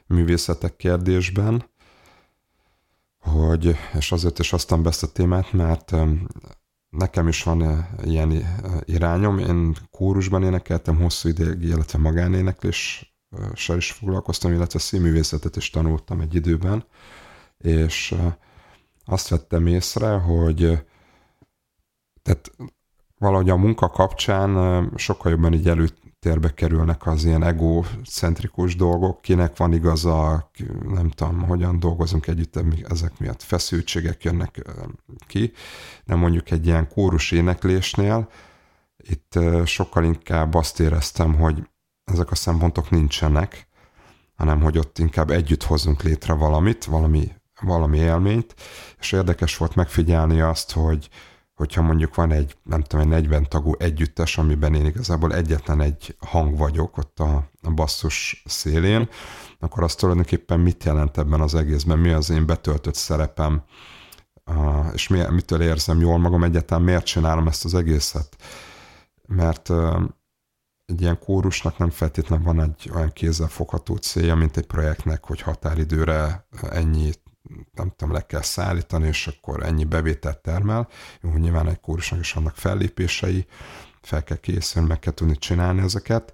művészetek 0.07 0.75
kérdésben, 0.75 1.69
hogy, 3.19 3.77
és 3.97 4.11
azért 4.11 4.39
is 4.39 4.49
hoztam 4.49 4.83
be 4.83 4.89
ezt 4.89 5.03
a 5.03 5.11
témát, 5.11 5.51
mert 5.51 5.91
nekem 6.97 7.27
is 7.27 7.43
van 7.43 7.63
eh, 7.63 7.85
ilyen 8.03 8.31
eh, 8.31 8.43
irányom. 8.85 9.37
Én 9.37 9.75
kórusban 9.91 10.43
énekeltem 10.43 10.95
hosszú 10.97 11.29
ideig, 11.29 11.61
illetve 11.61 11.99
magánénekléssel 11.99 13.77
is 13.77 13.91
foglalkoztam, 13.91 14.51
illetve 14.51 14.79
színművészetet 14.79 15.55
is 15.55 15.69
tanultam 15.69 16.19
egy 16.19 16.35
időben, 16.35 16.85
és 17.57 18.11
eh, 18.11 18.33
azt 19.05 19.27
vettem 19.27 19.67
észre, 19.67 20.17
hogy 20.17 20.83
tehát 22.21 22.51
valahogy 23.17 23.49
a 23.49 23.55
munka 23.55 23.89
kapcsán 23.89 24.91
sokkal 24.95 25.31
jobban 25.31 25.53
így 25.53 25.67
előtt 25.67 26.04
térbe 26.25 26.53
kerülnek 26.53 27.07
az 27.07 27.23
ilyen 27.23 27.43
egocentrikus 27.43 28.75
dolgok, 28.75 29.21
kinek 29.21 29.57
van 29.57 29.73
igaza, 29.73 30.49
nem 30.87 31.09
tudom, 31.09 31.41
hogyan 31.41 31.79
dolgozunk 31.79 32.27
együtt, 32.27 32.59
ezek 32.89 33.19
miatt 33.19 33.41
feszültségek 33.41 34.23
jönnek 34.23 34.61
ki, 35.27 35.51
de 36.05 36.15
mondjuk 36.15 36.51
egy 36.51 36.65
ilyen 36.65 36.87
kórus 36.87 37.31
éneklésnél. 37.31 38.29
Itt 38.97 39.39
sokkal 39.65 40.03
inkább 40.03 40.53
azt 40.53 40.79
éreztem, 40.79 41.35
hogy 41.35 41.67
ezek 42.03 42.31
a 42.31 42.35
szempontok 42.35 42.89
nincsenek, 42.89 43.67
hanem 44.35 44.61
hogy 44.61 44.77
ott 44.77 44.99
inkább 44.99 45.29
együtt 45.29 45.63
hozunk 45.63 46.03
létre 46.03 46.33
valamit, 46.33 46.85
valami, 46.85 47.31
valami 47.61 47.97
élményt, 47.97 48.55
és 48.99 49.11
érdekes 49.11 49.57
volt 49.57 49.75
megfigyelni 49.75 50.41
azt, 50.41 50.71
hogy 50.71 51.09
hogyha 51.55 51.81
mondjuk 51.81 52.15
van 52.15 52.31
egy, 52.31 52.57
nem 52.63 52.81
tudom, 52.81 53.05
egy 53.05 53.21
40 53.21 53.45
tagú 53.49 53.73
együttes, 53.77 54.37
amiben 54.37 54.73
én 54.73 54.85
igazából 54.85 55.33
egyetlen 55.33 55.81
egy 55.81 56.15
hang 56.19 56.57
vagyok 56.57 56.97
ott 56.97 57.19
a, 57.19 57.49
a 57.61 57.71
basszus 57.71 58.43
szélén, 58.45 59.09
akkor 59.59 59.83
az 59.83 59.95
tulajdonképpen 59.95 60.59
mit 60.59 60.83
jelent 60.83 61.17
ebben 61.17 61.41
az 61.41 61.55
egészben, 61.55 61.99
mi 61.99 62.09
az 62.09 62.29
én 62.29 62.45
betöltött 62.45 62.95
szerepem, 62.95 63.63
és 64.93 65.07
mi, 65.07 65.21
mitől 65.29 65.61
érzem 65.61 65.99
jól 65.99 66.17
magam 66.17 66.43
egyáltalán, 66.43 66.83
miért 66.83 67.05
csinálom 67.05 67.47
ezt 67.47 67.65
az 67.65 67.73
egészet. 67.73 68.35
Mert 69.27 69.69
egy 70.85 71.01
ilyen 71.01 71.19
kórusnak 71.19 71.77
nem 71.77 71.89
feltétlenül 71.89 72.45
van 72.45 72.61
egy 72.61 72.91
olyan 72.95 73.11
kézzelfogható 73.13 73.95
célja, 73.95 74.35
mint 74.35 74.57
egy 74.57 74.67
projektnek, 74.67 75.25
hogy 75.25 75.41
határidőre 75.41 76.47
ennyi 76.69 77.11
nem 77.75 77.93
tudom, 77.95 78.13
le 78.13 78.25
kell 78.25 78.41
szállítani, 78.41 79.07
és 79.07 79.27
akkor 79.27 79.63
ennyi 79.63 79.83
bevételt 79.83 80.37
termel. 80.37 80.87
Jó, 81.21 81.33
nyilván 81.33 81.67
egy 81.67 81.79
kórusnak 81.79 82.19
is 82.19 82.33
vannak 82.33 82.55
fellépései, 82.55 83.45
fel 84.01 84.23
kell 84.23 84.37
készülni, 84.37 84.87
meg 84.87 84.99
kell 84.99 85.13
tudni 85.13 85.37
csinálni 85.37 85.81
ezeket. 85.81 86.33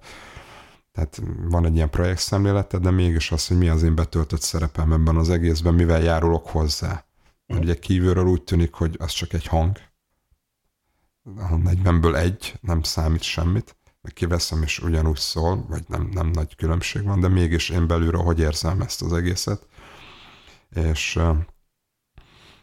Tehát 0.92 1.22
van 1.48 1.64
egy 1.64 1.74
ilyen 1.74 1.90
projektszemlélete, 1.90 2.78
de 2.78 2.90
mégis 2.90 3.32
az, 3.32 3.46
hogy 3.46 3.58
mi 3.58 3.68
az 3.68 3.82
én 3.82 3.94
betöltött 3.94 4.40
szerepem 4.40 4.92
ebben 4.92 5.16
az 5.16 5.30
egészben, 5.30 5.74
mivel 5.74 6.02
járulok 6.02 6.48
hozzá. 6.48 7.04
Mert 7.46 7.62
ugye 7.62 7.78
kívülről 7.78 8.26
úgy 8.26 8.42
tűnik, 8.42 8.72
hogy 8.72 8.96
az 8.98 9.10
csak 9.10 9.32
egy 9.32 9.46
hang. 9.46 9.76
A 11.24 11.54
40-ből 11.54 12.16
egy 12.16 12.54
nem 12.60 12.82
számít 12.82 13.22
semmit, 13.22 13.76
meg 14.02 14.12
kiveszem, 14.12 14.62
és 14.62 14.78
ugyanúgy 14.78 15.16
szól, 15.16 15.66
vagy 15.68 15.84
nem, 15.88 16.08
nem 16.12 16.26
nagy 16.26 16.56
különbség 16.56 17.02
van, 17.02 17.20
de 17.20 17.28
mégis 17.28 17.68
én 17.68 17.86
belülről 17.86 18.22
hogy 18.22 18.38
érzem 18.38 18.80
ezt 18.80 19.02
az 19.02 19.12
egészet 19.12 19.66
és 20.74 21.20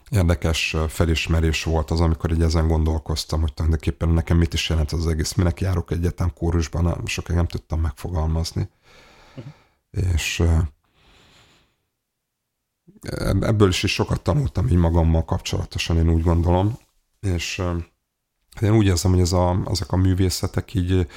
érdekes 0.10 0.76
felismerés 0.88 1.64
volt 1.64 1.92
az, 1.92 2.02
amikor 2.02 2.32
így 2.32 2.42
ezen 2.42 2.68
gondolkoztam, 2.68 3.42
hogy 3.42 3.54
tulajdonképpen 3.54 4.10
nekem 4.10 4.38
mit 4.38 4.54
is 4.54 4.70
jelent 4.70 4.92
az 4.92 5.08
egész, 5.08 5.34
minek 5.34 5.62
járok 5.62 5.92
egyetem 5.92 6.34
kórusban, 6.34 7.02
sokáig 7.06 7.38
nem 7.38 7.48
tudtam 7.48 7.82
megfogalmazni. 7.82 8.70
Uh-huh. 9.36 9.54
És 10.14 10.44
ebből 13.42 13.70
is, 13.70 13.84
is 13.84 13.94
sokat 13.94 14.22
tanultam 14.22 14.68
így 14.68 14.78
magammal 14.78 15.26
kapcsolatosan, 15.26 15.98
én 15.98 16.10
úgy 16.10 16.24
gondolom, 16.24 16.78
és 17.20 17.62
én 18.62 18.76
úgy 18.76 18.86
érzem, 18.86 19.12
hogy 19.12 19.20
ez 19.20 19.32
a, 19.32 19.50
azok 19.64 19.92
a 19.92 19.98
művészetek 19.98 20.74
így 20.74 21.08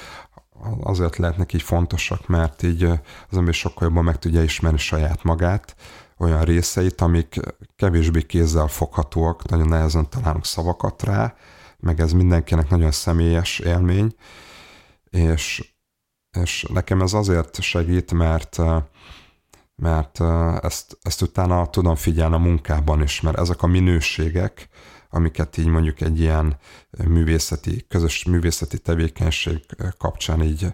azért 0.81 1.17
lehetnek 1.17 1.53
így 1.53 1.61
fontosak, 1.61 2.27
mert 2.27 2.63
így 2.63 2.83
az 3.29 3.37
ember 3.37 3.53
sokkal 3.53 3.87
jobban 3.87 4.03
meg 4.03 4.19
tudja 4.19 4.43
ismerni 4.43 4.77
saját 4.77 5.23
magát, 5.23 5.75
olyan 6.23 6.43
részeit, 6.43 7.01
amik 7.01 7.39
kevésbé 7.75 8.21
kézzel 8.21 8.67
foghatóak, 8.67 9.49
nagyon 9.49 9.67
nehezen 9.67 10.09
találunk 10.09 10.45
szavakat 10.45 11.03
rá, 11.03 11.35
meg 11.79 11.99
ez 11.99 12.11
mindenkinek 12.11 12.69
nagyon 12.69 12.91
személyes 12.91 13.59
élmény, 13.59 14.15
és, 15.09 15.73
és 16.37 16.65
nekem 16.73 17.01
ez 17.01 17.13
azért 17.13 17.61
segít, 17.61 18.13
mert 18.13 18.59
mert 19.75 20.19
ezt, 20.63 20.97
ezt 21.01 21.21
utána 21.21 21.69
tudom 21.69 21.95
figyelni 21.95 22.35
a 22.35 22.37
munkában 22.37 23.01
is, 23.01 23.21
mert 23.21 23.37
ezek 23.37 23.61
a 23.61 23.67
minőségek, 23.67 24.69
amiket 25.09 25.57
így 25.57 25.67
mondjuk 25.67 26.01
egy 26.01 26.19
ilyen 26.19 26.57
művészeti, 27.07 27.85
közös 27.87 28.25
művészeti 28.25 28.79
tevékenység 28.79 29.65
kapcsán 29.97 30.41
így 30.43 30.67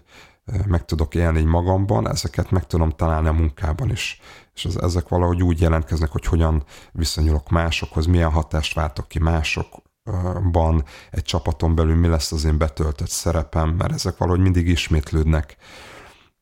meg 0.66 0.84
tudok 0.84 1.14
élni 1.14 1.42
magamban, 1.42 2.08
ezeket 2.08 2.50
meg 2.50 2.66
tudom 2.66 2.90
találni 2.90 3.28
a 3.28 3.32
munkában 3.32 3.90
is. 3.90 4.20
És 4.54 4.64
az, 4.64 4.82
ezek 4.82 5.08
valahogy 5.08 5.42
úgy 5.42 5.60
jelentkeznek, 5.60 6.10
hogy 6.10 6.24
hogyan 6.24 6.64
viszonyulok 6.92 7.48
másokhoz, 7.48 8.06
milyen 8.06 8.30
hatást 8.30 8.74
váltok 8.74 9.08
ki 9.08 9.18
másokban, 9.18 10.84
egy 11.10 11.22
csapaton 11.22 11.74
belül 11.74 11.96
mi 11.96 12.08
lesz 12.08 12.32
az 12.32 12.44
én 12.44 12.58
betöltött 12.58 13.08
szerepem, 13.08 13.68
mert 13.68 13.92
ezek 13.92 14.16
valahogy 14.16 14.40
mindig 14.40 14.68
ismétlődnek, 14.68 15.56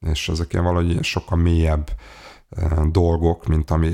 és 0.00 0.28
ezek 0.28 0.52
ilyen 0.52 0.64
valahogy 0.64 1.04
sokkal 1.04 1.38
mélyebb 1.38 1.90
dolgok, 2.90 3.46
mint, 3.46 3.70
ami, 3.70 3.92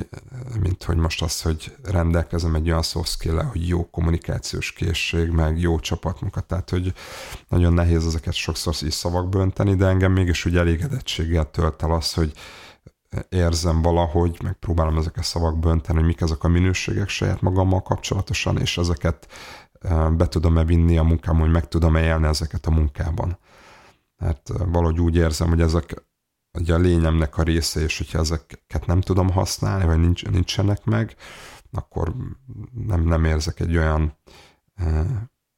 mint 0.61 0.84
hogy 0.84 0.96
most 0.96 1.23
az, 1.23 1.42
hogy 1.42 1.76
rendelkezem 1.82 2.54
egy 2.54 2.68
olyan 2.68 2.82
soft 2.82 3.11
skill 3.11 3.42
hogy 3.42 3.68
jó 3.68 3.90
kommunikációs 3.90 4.73
készség, 4.73 5.30
meg 5.30 5.61
jó 5.61 5.78
csapatmunka, 5.78 6.40
tehát 6.40 6.70
hogy 6.70 6.92
nagyon 7.49 7.73
nehéz 7.73 8.06
ezeket 8.06 8.34
sokszor 8.34 8.75
is 8.80 8.94
szavakba 8.94 9.38
önteni, 9.38 9.75
de 9.75 9.87
engem 9.87 10.12
mégis 10.12 10.44
úgy 10.44 10.56
elégedettséggel 10.56 11.50
tölt 11.50 11.82
el 11.82 11.92
az, 11.92 12.14
hogy 12.14 12.32
érzem 13.28 13.82
valahogy, 13.82 14.38
meg 14.42 14.52
próbálom 14.52 14.99
ezeket 14.99 15.25
szavakba 15.25 15.70
önteni, 15.70 15.99
hogy 15.99 16.06
mik 16.06 16.20
ezek 16.20 16.44
a 16.44 16.49
minőségek 16.49 17.08
saját 17.08 17.40
magammal 17.40 17.82
kapcsolatosan, 17.82 18.58
és 18.58 18.78
ezeket 18.78 19.26
be 20.16 20.28
tudom-e 20.28 20.64
vinni 20.64 20.99
a 20.99 21.02
munkám, 21.02 21.38
hogy 21.38 21.50
meg 21.50 21.68
tudom-e 21.68 22.04
élni 22.04 22.26
ezeket 22.26 22.66
a 22.66 22.70
munkában. 22.70 23.38
Mert 24.16 24.50
valahogy 24.66 25.00
úgy 25.00 25.16
érzem, 25.16 25.49
hogy 25.49 25.61
ezek 25.61 26.04
ugye 26.54 26.75
a 26.75 26.78
lényemnek 26.78 27.38
a 27.38 27.42
része, 27.42 27.80
és 27.80 27.99
hogyha 27.99 28.18
ezeket 28.18 28.87
nem 28.87 29.00
tudom 29.00 29.30
használni, 29.30 29.84
vagy 29.84 29.99
nincs, 29.99 30.25
nincsenek 30.25 30.84
meg, 30.84 31.16
akkor 31.73 32.14
nem, 32.87 33.02
nem 33.02 33.25
érzek 33.25 33.61
egy 33.61 33.76
olyan 33.76 34.18
e, 34.75 35.06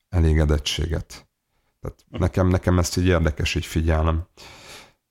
elégedettséget. 0.08 1.28
Tehát 1.80 2.04
nekem, 2.08 2.48
nekem 2.48 2.78
ezt 2.78 2.96
így 2.96 3.06
érdekes 3.06 3.54
így 3.54 3.66
figyelnem. 3.66 4.26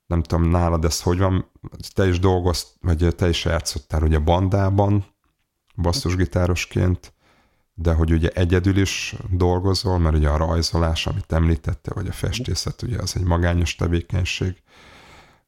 Nem 0.05 0.23
tudom, 0.23 0.49
nálad 0.49 0.85
ez 0.85 1.01
hogy 1.01 1.17
van, 1.17 1.51
te 1.93 2.07
is 2.07 2.19
dolgozt, 2.19 2.67
vagy 2.81 3.15
te 3.15 3.29
is 3.29 3.45
játszottál 3.45 4.03
ugye 4.03 4.19
bandában, 4.19 5.05
basszusgitárosként, 5.75 7.13
de 7.73 7.93
hogy 7.93 8.11
ugye 8.11 8.29
egyedül 8.29 8.77
is 8.77 9.15
dolgozol, 9.29 9.99
mert 9.99 10.15
ugye 10.15 10.29
a 10.29 10.37
rajzolás, 10.37 11.07
amit 11.07 11.31
említette, 11.31 11.93
vagy 11.93 12.07
a 12.07 12.11
festészet, 12.11 12.81
ugye 12.81 12.97
az 12.97 13.15
egy 13.15 13.23
magányos 13.23 13.75
tevékenység, 13.75 14.63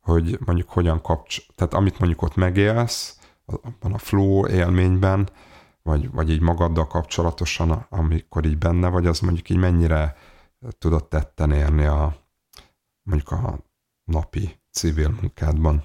hogy 0.07 0.39
mondjuk 0.45 0.69
hogyan 0.69 1.01
kapcs, 1.01 1.47
tehát 1.55 1.73
amit 1.73 1.99
mondjuk 1.99 2.21
ott 2.21 2.35
megélsz, 2.35 3.19
abban 3.45 3.93
a 3.93 3.97
flow 3.97 4.47
élményben, 4.47 5.29
vagy, 5.81 6.11
vagy 6.11 6.29
így 6.29 6.41
magaddal 6.41 6.87
kapcsolatosan, 6.87 7.71
amikor 7.89 8.45
így 8.45 8.57
benne 8.57 8.89
vagy, 8.89 9.05
az 9.05 9.19
mondjuk 9.19 9.49
így 9.49 9.57
mennyire 9.57 10.15
tudod 10.77 11.07
tetten 11.07 11.51
érni 11.51 11.85
a 11.85 12.15
mondjuk 13.03 13.31
a 13.31 13.59
napi 14.03 14.59
civil 14.71 15.09
munkádban. 15.21 15.83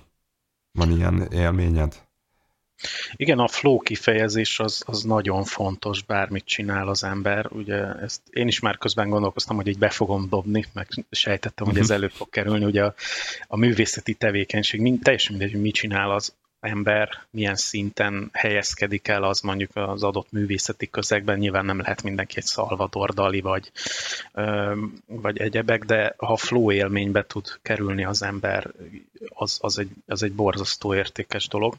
Van 0.78 0.90
ilyen 0.90 1.22
élményed? 1.30 2.08
Igen, 3.16 3.38
a 3.38 3.48
flow 3.48 3.78
kifejezés 3.78 4.58
az, 4.58 4.82
az 4.86 5.02
nagyon 5.02 5.44
fontos, 5.44 6.02
bármit 6.02 6.44
csinál 6.44 6.88
az 6.88 7.04
ember. 7.04 7.46
Ugye 7.50 7.84
ezt 7.84 8.20
én 8.30 8.48
is 8.48 8.60
már 8.60 8.78
közben 8.78 9.08
gondolkoztam, 9.08 9.56
hogy 9.56 9.66
így 9.66 9.78
be 9.78 9.90
fogom 9.90 10.28
dobni, 10.28 10.66
meg 10.72 10.88
sejtettem, 11.10 11.66
hogy 11.66 11.78
ez 11.78 11.88
mhm. 11.88 11.94
elő 11.94 12.08
fog 12.08 12.30
kerülni. 12.30 12.64
Ugye 12.64 12.84
a, 12.84 12.94
a 13.46 13.56
művészeti 13.56 14.14
tevékenység, 14.14 14.80
mind, 14.80 15.02
teljesen 15.02 15.36
mindegy, 15.36 15.52
hogy 15.52 15.62
mit 15.62 15.74
csinál 15.74 16.10
az 16.10 16.34
ember, 16.62 17.08
milyen 17.30 17.54
szinten 17.54 18.28
helyezkedik 18.32 19.08
el 19.08 19.22
az 19.22 19.40
mondjuk 19.40 19.76
az 19.76 20.02
adott 20.02 20.32
művészeti 20.32 20.90
közegben. 20.90 21.38
Nyilván 21.38 21.64
nem 21.64 21.80
lehet 21.80 22.02
mindenki 22.02 22.34
egy 22.36 22.46
Salvador 22.46 23.10
Dali 23.10 23.40
vagy, 23.40 23.72
vagy 25.06 25.38
egyebek, 25.38 25.84
de 25.84 26.14
ha 26.16 26.36
flow 26.36 26.72
élménybe 26.72 27.24
tud 27.26 27.46
kerülni 27.62 28.04
az 28.04 28.22
ember, 28.22 28.70
az, 29.28 29.58
az, 29.60 29.78
egy, 29.78 29.90
az 30.06 30.22
egy 30.22 30.32
borzasztó 30.32 30.94
értékes 30.94 31.48
dolog 31.48 31.76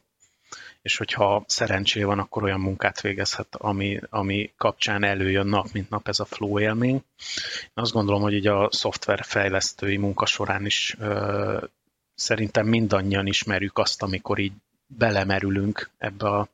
és 0.84 0.98
hogyha 0.98 1.44
szerencsé 1.48 2.04
van, 2.04 2.20
akkor 2.20 2.44
olyan 2.44 2.60
munkát 2.60 3.02
végezhet, 3.02 3.56
ami, 3.56 4.00
ami 4.10 4.54
kapcsán 4.58 5.04
előjön 5.04 5.48
nap, 5.48 5.68
mint 5.72 5.90
nap 5.90 6.08
ez 6.08 6.20
a 6.20 6.26
flow 6.26 6.60
élmény. 6.60 6.94
Én 6.94 7.72
azt 7.74 7.92
gondolom, 7.92 8.22
hogy 8.22 8.34
így 8.34 8.48
a 8.48 8.70
szoftverfejlesztői 8.72 9.98
munka 9.98 10.26
során 10.26 10.66
is 10.66 10.96
ö, 11.00 11.64
szerintem 12.16 12.68
mindannyian 12.68 13.28
ismerjük 13.28 13.78
azt, 13.78 14.04
amikor 14.04 14.40
így 14.40 14.54
belemerülünk 14.88 15.90
ebbe 15.98 16.30
a, 16.30 16.48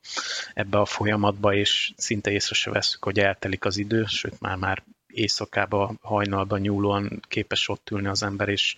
ebbe 0.54 0.80
a 0.80 0.86
folyamatba, 0.86 1.54
és 1.54 1.94
szinte 1.98 2.32
észre 2.32 2.56
se 2.56 2.72
veszük, 2.72 3.04
hogy 3.04 3.20
eltelik 3.20 3.66
az 3.66 3.78
idő, 3.78 4.06
sőt 4.06 4.40
már-már 4.40 4.84
éjszakába, 5.08 5.94
hajnalban 6.02 6.60
nyúlóan 6.60 7.20
képes 7.28 7.70
ott 7.70 7.90
ülni 7.92 8.08
az 8.08 8.24
ember, 8.24 8.50
és 8.50 8.76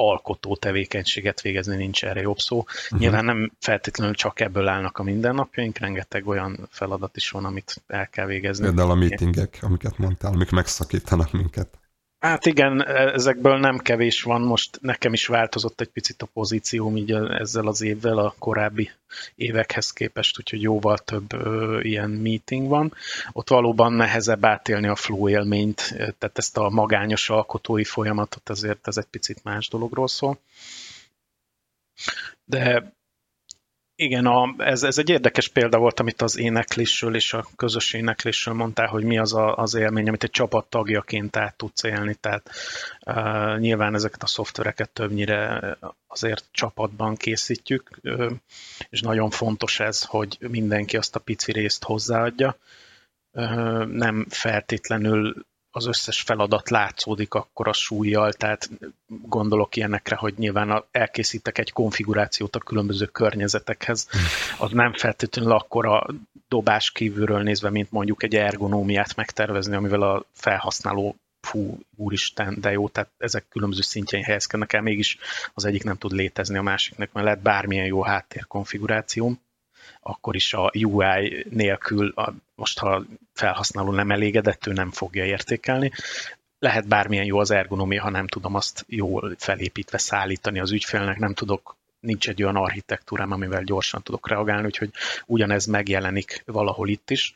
alkotó 0.00 0.56
tevékenységet 0.56 1.40
végezni, 1.40 1.76
nincs 1.76 2.04
erre 2.04 2.20
jobb 2.20 2.38
szó. 2.38 2.58
Uh-huh. 2.58 2.98
Nyilván 2.98 3.24
nem 3.24 3.52
feltétlenül 3.58 4.14
csak 4.14 4.40
ebből 4.40 4.68
állnak 4.68 4.98
a 4.98 5.02
mindennapjaink, 5.02 5.78
rengeteg 5.78 6.26
olyan 6.26 6.68
feladat 6.70 7.16
is 7.16 7.30
van, 7.30 7.44
amit 7.44 7.82
el 7.86 8.08
kell 8.08 8.26
végezni. 8.26 8.64
Például 8.64 8.90
a 8.90 8.94
meetingek, 8.94 9.58
amiket 9.60 9.98
mondtál, 9.98 10.32
amik 10.32 10.50
megszakítanak 10.50 11.32
minket. 11.32 11.79
Hát 12.20 12.46
igen, 12.46 12.86
ezekből 12.86 13.58
nem 13.58 13.78
kevés 13.78 14.22
van. 14.22 14.40
Most 14.40 14.78
nekem 14.80 15.12
is 15.12 15.26
változott 15.26 15.80
egy 15.80 15.88
picit 15.88 16.22
a 16.22 16.28
pozícióm 16.32 16.96
így 16.96 17.12
ezzel 17.12 17.66
az 17.66 17.80
évvel 17.80 18.18
a 18.18 18.34
korábbi 18.38 18.90
évekhez 19.34 19.90
képest, 19.92 20.38
úgyhogy 20.38 20.62
jóval 20.62 20.98
több 20.98 21.32
ö, 21.32 21.80
ilyen 21.80 22.10
meeting 22.10 22.68
van. 22.68 22.94
Ott 23.32 23.48
valóban 23.48 23.92
nehezebb 23.92 24.44
átélni 24.44 24.86
a 24.86 24.96
flow 24.96 25.28
élményt, 25.28 25.88
tehát 25.96 26.38
ezt 26.38 26.56
a 26.56 26.68
magányos 26.68 27.30
alkotói 27.30 27.84
folyamatot 27.84 28.48
azért 28.48 28.88
ez 28.88 28.96
egy 28.96 29.08
picit 29.10 29.44
más 29.44 29.68
dologról 29.68 30.08
szól. 30.08 30.38
De 32.44 32.92
igen, 34.00 34.26
a, 34.26 34.54
ez, 34.58 34.82
ez 34.82 34.98
egy 34.98 35.08
érdekes 35.08 35.48
példa 35.48 35.78
volt, 35.78 36.00
amit 36.00 36.22
az 36.22 36.38
éneklésről 36.38 37.14
és 37.14 37.32
a 37.32 37.46
közös 37.56 37.92
éneklésről 37.92 38.54
mondtál, 38.54 38.86
hogy 38.86 39.04
mi 39.04 39.18
az 39.18 39.34
a, 39.34 39.56
az 39.56 39.74
élmény, 39.74 40.08
amit 40.08 40.22
egy 40.22 40.30
csapat 40.30 40.66
tagjaként 40.66 41.36
át 41.36 41.56
tudsz 41.56 41.82
élni. 41.82 42.14
Tehát 42.14 42.50
uh, 43.06 43.58
nyilván 43.58 43.94
ezeket 43.94 44.22
a 44.22 44.26
szoftvereket 44.26 44.90
többnyire 44.90 45.76
azért 46.06 46.44
csapatban 46.50 47.16
készítjük, 47.16 47.98
uh, 48.02 48.30
és 48.90 49.00
nagyon 49.00 49.30
fontos 49.30 49.80
ez, 49.80 50.04
hogy 50.04 50.38
mindenki 50.40 50.96
azt 50.96 51.16
a 51.16 51.20
pici 51.20 51.52
részt 51.52 51.84
hozzáadja. 51.84 52.56
Uh, 53.32 53.84
nem 53.86 54.26
feltétlenül 54.28 55.46
az 55.70 55.86
összes 55.86 56.20
feladat 56.20 56.70
látszódik 56.70 57.34
akkor 57.34 57.68
a 57.68 57.72
súlyjal, 57.72 58.32
tehát 58.32 58.70
gondolok 59.06 59.76
ilyenekre, 59.76 60.16
hogy 60.16 60.34
nyilván 60.36 60.84
elkészítek 60.90 61.58
egy 61.58 61.72
konfigurációt 61.72 62.56
a 62.56 62.58
különböző 62.58 63.06
környezetekhez, 63.06 64.08
az 64.58 64.70
nem 64.70 64.92
feltétlenül 64.92 65.52
akkor 65.52 65.86
a 65.86 66.06
dobás 66.48 66.90
kívülről 66.90 67.42
nézve, 67.42 67.70
mint 67.70 67.90
mondjuk 67.90 68.22
egy 68.22 68.34
ergonómiát 68.34 69.16
megtervezni, 69.16 69.74
amivel 69.74 70.02
a 70.02 70.24
felhasználó 70.32 71.16
fú, 71.40 71.78
úristen, 71.96 72.56
de 72.60 72.70
jó, 72.70 72.88
tehát 72.88 73.10
ezek 73.18 73.48
különböző 73.48 73.82
szintjein 73.82 74.24
helyezkednek 74.24 74.72
el, 74.72 74.80
mégis 74.80 75.18
az 75.54 75.64
egyik 75.64 75.84
nem 75.84 75.96
tud 75.96 76.12
létezni 76.12 76.56
a 76.56 76.62
másiknak, 76.62 77.12
mert 77.12 77.26
lehet 77.26 77.42
bármilyen 77.42 77.86
jó 77.86 78.02
háttérkonfiguráció 78.02 79.38
akkor 80.00 80.34
is 80.34 80.54
a 80.54 80.70
UI 80.74 81.46
nélkül, 81.50 82.08
a, 82.08 82.32
most 82.60 82.78
ha 82.78 83.04
felhasználó 83.32 83.90
nem 83.90 84.10
elégedett, 84.10 84.66
ő 84.66 84.72
nem 84.72 84.90
fogja 84.90 85.24
értékelni. 85.24 85.92
Lehet 86.58 86.88
bármilyen 86.88 87.24
jó 87.24 87.38
az 87.38 87.50
ergonomia, 87.50 88.02
ha 88.02 88.10
nem 88.10 88.26
tudom 88.26 88.54
azt 88.54 88.84
jól 88.88 89.34
felépítve 89.38 89.98
szállítani 89.98 90.60
az 90.60 90.70
ügyfélnek, 90.70 91.18
nem 91.18 91.34
tudok 91.34 91.76
nincs 92.00 92.28
egy 92.28 92.42
olyan 92.42 92.56
architektúrám, 92.56 93.32
amivel 93.32 93.62
gyorsan 93.62 94.02
tudok 94.02 94.28
reagálni, 94.28 94.66
úgyhogy 94.66 94.90
ugyanez 95.26 95.66
megjelenik 95.66 96.42
valahol 96.46 96.88
itt 96.88 97.10
is. 97.10 97.34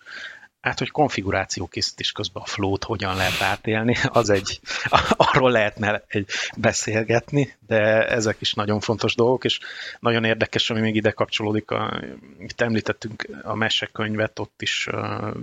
Hát, 0.64 0.78
hogy 0.78 0.90
konfiguráció 0.90 1.66
készítés 1.66 2.12
közben 2.12 2.42
a 2.42 2.46
flow-t 2.46 2.84
hogyan 2.84 3.16
lehet 3.16 3.40
átélni, 3.40 3.96
az 4.08 4.30
egy, 4.30 4.60
arról 5.32 5.50
lehetne 5.50 6.04
egy 6.06 6.26
beszélgetni, 6.56 7.56
de 7.66 8.08
ezek 8.08 8.40
is 8.40 8.54
nagyon 8.54 8.80
fontos 8.80 9.14
dolgok, 9.14 9.44
és 9.44 9.60
nagyon 10.00 10.24
érdekes, 10.24 10.70
ami 10.70 10.80
még 10.80 10.94
ide 10.94 11.10
kapcsolódik, 11.10 11.70
a, 11.70 12.00
itt 12.38 12.60
említettünk 12.60 13.28
a 13.42 13.54
mesekönyvet, 13.54 14.38
ott 14.38 14.62
is 14.62 14.88
uh, 14.92 15.36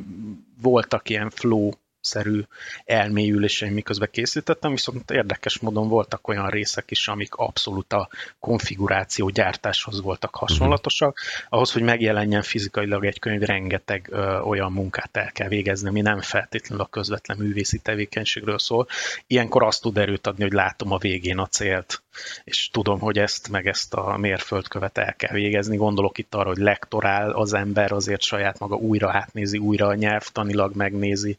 voltak 0.62 1.10
ilyen 1.10 1.30
flow 1.30 1.72
szerű 2.02 2.42
elmélyüléseim, 2.86 3.74
miközben 3.74 4.10
készítettem, 4.12 4.72
viszont 4.72 5.12
érdekes 5.12 5.60
módon 5.60 5.88
voltak 5.88 6.28
olyan 6.28 6.50
részek 6.50 6.92
is, 6.92 7.08
amik 7.08 7.34
abszolút 7.34 7.94
a 7.94 8.10
konfiguráció 8.40 9.30
gyártáshoz 9.30 10.02
voltak 10.02 10.36
hasonlatosak. 10.36 11.20
Ahhoz, 11.50 11.72
hogy 11.72 11.82
megjelenjen 11.82 12.42
fizikailag 12.42 13.06
egy 13.06 13.20
könyv, 13.20 13.42
rengeteg 13.42 14.08
ö, 14.12 14.40
olyan 14.40 14.72
munkát 14.72 15.18
el 15.18 15.32
kell 15.32 15.48
végezni, 15.48 15.88
ami 15.88 16.02
nem 16.02 16.22
feltétlenül 16.22 16.84
a 16.84 16.88
közvetlen 16.88 17.38
művészi 17.38 17.80
tevékenységről 17.80 18.60
szól. 18.60 18.88
Ilyenkor 19.28 19.64
azt 19.64 19.82
tud 19.82 19.98
erőt 19.98 20.28
adni, 20.28 20.44
hogy 20.44 20.54
látom 20.54 20.92
a 20.92 20.98
végén 20.98 21.38
a 21.38 21.48
célt, 21.48 22.02
és 22.44 22.70
tudom, 22.70 23.00
hogy 23.00 23.18
ezt 23.18 23.50
meg 23.50 23.68
ezt 23.68 23.94
a 23.94 24.18
mérföldkövet 24.18 24.98
el 24.98 25.16
kell 25.16 25.34
végezni. 25.34 25.76
Gondolok 25.76 26.18
itt 26.18 26.36
arra, 26.36 26.48
hogy 26.48 26.58
lektorál 26.58 27.32
az 27.32 27.54
ember, 27.54 27.92
azért 27.92 28.22
saját 28.22 28.60
maga 28.60 28.76
újra 28.76 29.12
átnézi, 29.12 29.58
újra 29.58 29.88
a 29.88 29.96
nyelvtanilag 29.96 30.76
megnézi, 30.76 31.38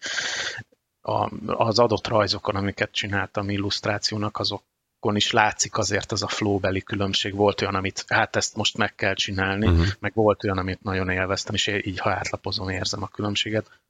a, 1.02 1.30
az 1.46 1.78
adott 1.78 2.06
rajzokon, 2.06 2.54
amiket 2.54 2.92
csináltam 2.92 3.50
illusztrációnak, 3.50 4.38
azokon 4.38 5.16
is 5.16 5.30
látszik 5.30 5.78
azért 5.78 6.12
az 6.12 6.22
a 6.22 6.28
flowbeli 6.28 6.82
különbség. 6.82 7.34
Volt 7.34 7.60
olyan, 7.60 7.74
amit 7.74 8.04
hát 8.08 8.36
ezt 8.36 8.56
most 8.56 8.76
meg 8.76 8.94
kell 8.94 9.14
csinálni, 9.14 9.66
uh-huh. 9.66 9.86
meg 10.00 10.14
volt 10.14 10.44
olyan, 10.44 10.58
amit 10.58 10.82
nagyon 10.82 11.08
élveztem, 11.08 11.54
és 11.54 11.66
így 11.66 11.98
ha 11.98 12.10
átlapozom, 12.10 12.68
érzem 12.68 13.02
a 13.02 13.08
különbséget. 13.08 13.80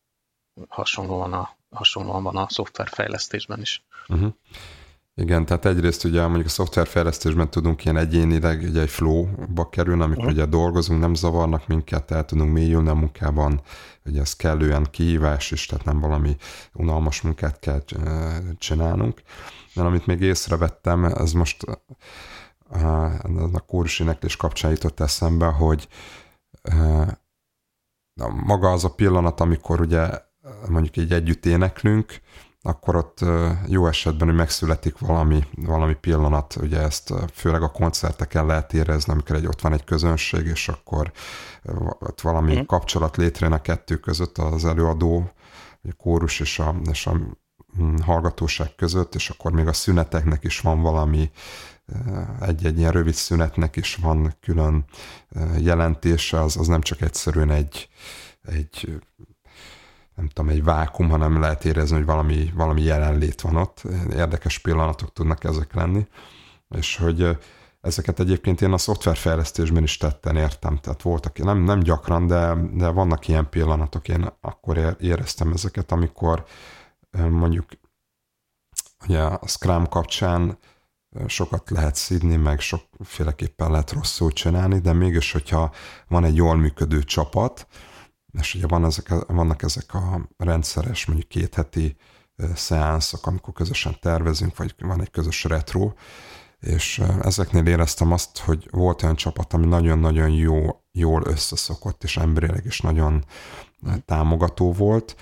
Hasonlóan, 0.68 1.32
a, 1.32 1.56
hasonlóan 1.70 2.22
van 2.22 2.36
a 2.36 2.48
szoftverfejlesztésben 2.48 3.60
is. 3.60 3.82
Uh-huh. 4.08 4.34
Igen, 5.14 5.44
tehát 5.44 5.64
egyrészt 5.64 6.04
ugye 6.04 6.26
mondjuk 6.26 6.46
a 6.46 6.48
szoftverfejlesztésben 6.48 7.50
tudunk 7.50 7.84
ilyen 7.84 7.96
egyénileg 7.96 8.62
ugye 8.62 8.80
egy 8.80 8.90
flow-ba 8.90 9.68
kerülni, 9.68 10.02
amikor 10.02 10.24
uh-huh. 10.24 10.38
ugye 10.38 10.46
dolgozunk, 10.46 11.00
nem 11.00 11.14
zavarnak 11.14 11.66
minket, 11.66 12.10
el 12.10 12.24
tudunk 12.24 12.52
mélyülni 12.52 12.88
a 12.88 12.94
munkában, 12.94 13.60
ugye 14.04 14.20
ez 14.20 14.36
kellően 14.36 14.86
kihívás 14.90 15.50
is, 15.50 15.66
tehát 15.66 15.84
nem 15.84 16.00
valami 16.00 16.36
unalmas 16.72 17.20
munkát 17.20 17.58
kell 17.58 17.82
csinálnunk. 18.58 19.22
De 19.74 19.82
amit 19.82 20.06
még 20.06 20.20
észrevettem, 20.20 21.04
ez 21.04 21.32
most 21.32 21.64
a 23.52 23.60
kórus 23.66 24.00
éneklés 24.00 24.36
kapcsán 24.36 24.70
jutott 24.70 25.00
eszembe, 25.00 25.46
hogy 25.46 25.88
maga 28.46 28.70
az 28.70 28.84
a 28.84 28.94
pillanat, 28.94 29.40
amikor 29.40 29.80
ugye 29.80 30.08
mondjuk 30.68 30.96
így 30.96 31.12
együtt 31.12 31.46
éneklünk, 31.46 32.20
akkor 32.62 32.96
ott 32.96 33.18
jó 33.66 33.86
esetben, 33.86 34.28
hogy 34.28 34.36
megszületik 34.36 34.98
valami, 34.98 35.44
valami 35.54 35.94
pillanat, 35.94 36.56
ugye 36.56 36.78
ezt 36.78 37.12
főleg 37.32 37.62
a 37.62 37.70
koncerteken 37.70 38.46
lehet 38.46 38.72
érezni, 38.72 39.12
amikor 39.12 39.36
egy, 39.36 39.46
ott 39.46 39.60
van 39.60 39.72
egy 39.72 39.84
közönség, 39.84 40.46
és 40.46 40.68
akkor 40.68 41.12
ott 41.98 42.20
valami 42.20 42.56
mm. 42.56 42.64
kapcsolat 42.66 43.16
létrejön 43.16 43.54
a 43.54 43.62
kettő 43.62 43.96
között 43.96 44.38
az 44.38 44.64
előadó, 44.64 45.32
a 45.82 45.94
kórus 45.96 46.40
és 46.40 46.58
a, 46.58 46.74
és 46.90 47.06
a 47.06 47.16
mm, 47.80 47.96
hallgatóság 47.96 48.74
között, 48.74 49.14
és 49.14 49.30
akkor 49.30 49.52
még 49.52 49.66
a 49.66 49.72
szüneteknek 49.72 50.44
is 50.44 50.60
van 50.60 50.80
valami, 50.80 51.30
egy-egy 52.40 52.78
ilyen 52.78 52.92
rövid 52.92 53.14
szünetnek 53.14 53.76
is 53.76 53.94
van 53.94 54.36
külön 54.40 54.84
jelentése, 55.58 56.40
az, 56.40 56.56
az 56.56 56.66
nem 56.66 56.80
csak 56.80 57.00
egyszerűen 57.00 57.50
egy, 57.50 57.88
egy 58.42 59.00
nem 60.14 60.28
tudom, 60.28 60.50
egy 60.50 60.64
vákum, 60.64 61.08
hanem 61.08 61.40
lehet 61.40 61.64
érezni, 61.64 61.96
hogy 61.96 62.04
valami, 62.04 62.52
valami 62.54 62.82
jelenlét 62.82 63.40
van 63.40 63.56
ott. 63.56 63.82
Érdekes 64.12 64.58
pillanatok 64.58 65.12
tudnak 65.12 65.44
ezek 65.44 65.74
lenni. 65.74 66.06
És 66.68 66.96
hogy 66.96 67.38
ezeket 67.80 68.20
egyébként 68.20 68.60
én 68.60 68.72
a 68.72 68.78
szoftverfejlesztésben 68.78 69.82
is 69.82 69.96
tetten 69.96 70.36
értem. 70.36 70.78
Tehát 70.78 71.02
voltak, 71.02 71.38
nem, 71.38 71.58
nem 71.58 71.80
gyakran, 71.80 72.26
de, 72.26 72.54
de 72.72 72.88
vannak 72.88 73.28
ilyen 73.28 73.48
pillanatok. 73.48 74.08
Én 74.08 74.30
akkor 74.40 74.96
éreztem 75.00 75.52
ezeket, 75.52 75.92
amikor 75.92 76.44
mondjuk 77.18 77.66
ugye 79.06 79.22
a 79.22 79.46
Scrum 79.46 79.88
kapcsán 79.88 80.58
sokat 81.26 81.70
lehet 81.70 81.94
szidni, 81.94 82.36
meg 82.36 82.60
sokféleképpen 82.60 83.70
lehet 83.70 83.92
rosszul 83.92 84.32
csinálni, 84.32 84.78
de 84.78 84.92
mégis, 84.92 85.32
hogyha 85.32 85.72
van 86.08 86.24
egy 86.24 86.36
jól 86.36 86.56
működő 86.56 87.02
csapat, 87.02 87.66
és 88.40 88.54
ugye 88.54 88.66
van 88.66 88.84
ezek, 88.84 89.08
vannak 89.26 89.62
ezek 89.62 89.94
a 89.94 90.28
rendszeres, 90.36 91.06
mondjuk 91.06 91.28
két 91.28 91.54
heti 91.54 91.96
szeánszok, 92.54 93.26
amikor 93.26 93.54
közösen 93.54 93.96
tervezünk, 94.00 94.56
vagy 94.56 94.74
van 94.78 95.00
egy 95.00 95.10
közös 95.10 95.44
retro, 95.44 95.92
és 96.60 97.02
ezeknél 97.22 97.66
éreztem 97.66 98.12
azt, 98.12 98.38
hogy 98.38 98.68
volt 98.70 99.02
olyan 99.02 99.16
csapat, 99.16 99.52
ami 99.52 99.66
nagyon-nagyon 99.66 100.30
jó, 100.30 100.82
jól 100.92 101.22
összeszokott, 101.24 102.04
és 102.04 102.16
emberileg 102.16 102.64
is 102.64 102.80
nagyon 102.80 103.24
támogató 104.04 104.72
volt, 104.72 105.16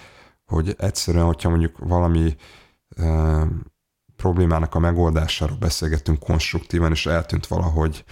hogy 0.45 0.75
egyszerűen, 0.79 1.25
hogyha 1.25 1.49
mondjuk 1.49 1.79
valami 1.79 2.37
e, 2.97 3.47
problémának 4.17 4.75
a 4.75 4.79
megoldásáról 4.79 5.57
beszélgettünk 5.57 6.19
konstruktívan, 6.19 6.91
és 6.91 7.07
eltűnt 7.07 7.47
valahogy 7.47 8.05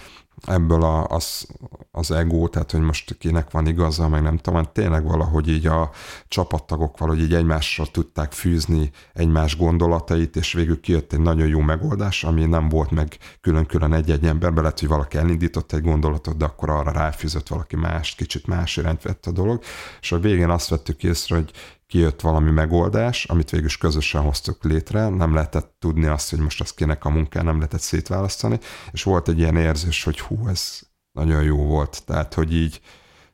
ebből 0.45 0.83
a, 0.83 1.05
az, 1.05 1.47
az 1.91 2.11
ego, 2.11 2.47
tehát 2.47 2.71
hogy 2.71 2.81
most 2.81 3.17
kinek 3.17 3.51
van 3.51 3.67
igaza, 3.67 4.07
meg 4.07 4.21
nem 4.21 4.37
tudom, 4.37 4.63
tényleg 4.73 5.05
valahogy 5.05 5.47
így 5.47 5.67
a 5.67 5.91
csapattagok 6.27 6.97
valahogy 6.97 7.21
így 7.21 7.33
egymásra 7.33 7.85
tudták 7.85 8.31
fűzni 8.31 8.91
egymás 9.13 9.57
gondolatait, 9.57 10.35
és 10.35 10.53
végül 10.53 10.79
kijött 10.79 11.13
egy 11.13 11.19
nagyon 11.19 11.47
jó 11.47 11.59
megoldás, 11.59 12.23
ami 12.23 12.45
nem 12.45 12.69
volt 12.69 12.91
meg 12.91 13.17
külön-külön 13.41 13.93
egy-egy 13.93 14.25
emberbe, 14.25 14.61
lehet, 14.61 14.79
hogy 14.79 14.89
valaki 14.89 15.17
elindított 15.17 15.71
egy 15.71 15.81
gondolatot, 15.81 16.37
de 16.37 16.45
akkor 16.45 16.69
arra 16.69 16.91
ráfűzött 16.91 17.47
valaki 17.47 17.75
más, 17.75 18.15
kicsit 18.15 18.47
más 18.47 18.77
irányt 18.77 19.01
vett 19.01 19.25
a 19.25 19.31
dolog, 19.31 19.61
és 20.01 20.11
a 20.11 20.19
végén 20.19 20.49
azt 20.49 20.69
vettük 20.69 21.03
észre, 21.03 21.35
hogy 21.35 21.51
kijött 21.89 22.21
valami 22.21 22.51
megoldás, 22.51 23.25
amit 23.25 23.49
végül 23.49 23.65
is 23.65 23.77
közösen 23.77 24.21
hoztuk 24.21 24.63
létre, 24.63 25.09
nem 25.09 25.33
lehetett 25.33 25.75
tudni 25.79 26.05
azt, 26.05 26.29
hogy 26.29 26.39
most 26.39 26.61
az 26.61 26.73
kinek 26.73 27.05
a 27.05 27.09
munkán, 27.09 27.45
nem 27.45 27.55
lehetett 27.55 27.79
szétválasztani, 27.79 28.59
és 28.91 29.03
volt 29.03 29.27
egy 29.27 29.39
ilyen 29.39 29.55
érzés, 29.55 30.03
hogy 30.03 30.19
hú, 30.19 30.47
ez 30.47 30.79
nagyon 31.11 31.43
jó 31.43 31.57
volt, 31.57 32.03
tehát 32.05 32.33
hogy 32.33 32.53
így, 32.53 32.81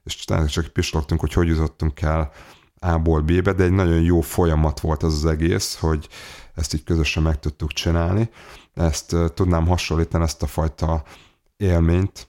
és 0.03 0.25
csak 0.47 0.65
pislogtunk, 0.65 1.19
hogy 1.19 1.33
hogy 1.33 1.47
jutottunk 1.47 2.01
el 2.01 2.31
A-ból 2.79 3.21
B-be, 3.21 3.53
de 3.53 3.63
egy 3.63 3.71
nagyon 3.71 4.01
jó 4.01 4.21
folyamat 4.21 4.79
volt 4.79 5.03
az 5.03 5.13
az 5.13 5.25
egész, 5.25 5.75
hogy 5.79 6.07
ezt 6.53 6.73
így 6.73 6.83
közösen 6.83 7.23
meg 7.23 7.39
tudtuk 7.39 7.71
csinálni. 7.71 8.29
Ezt 8.73 9.15
tudnám 9.33 9.67
hasonlítani, 9.67 10.23
ezt 10.23 10.43
a 10.43 10.47
fajta 10.47 11.03
élményt, 11.57 12.27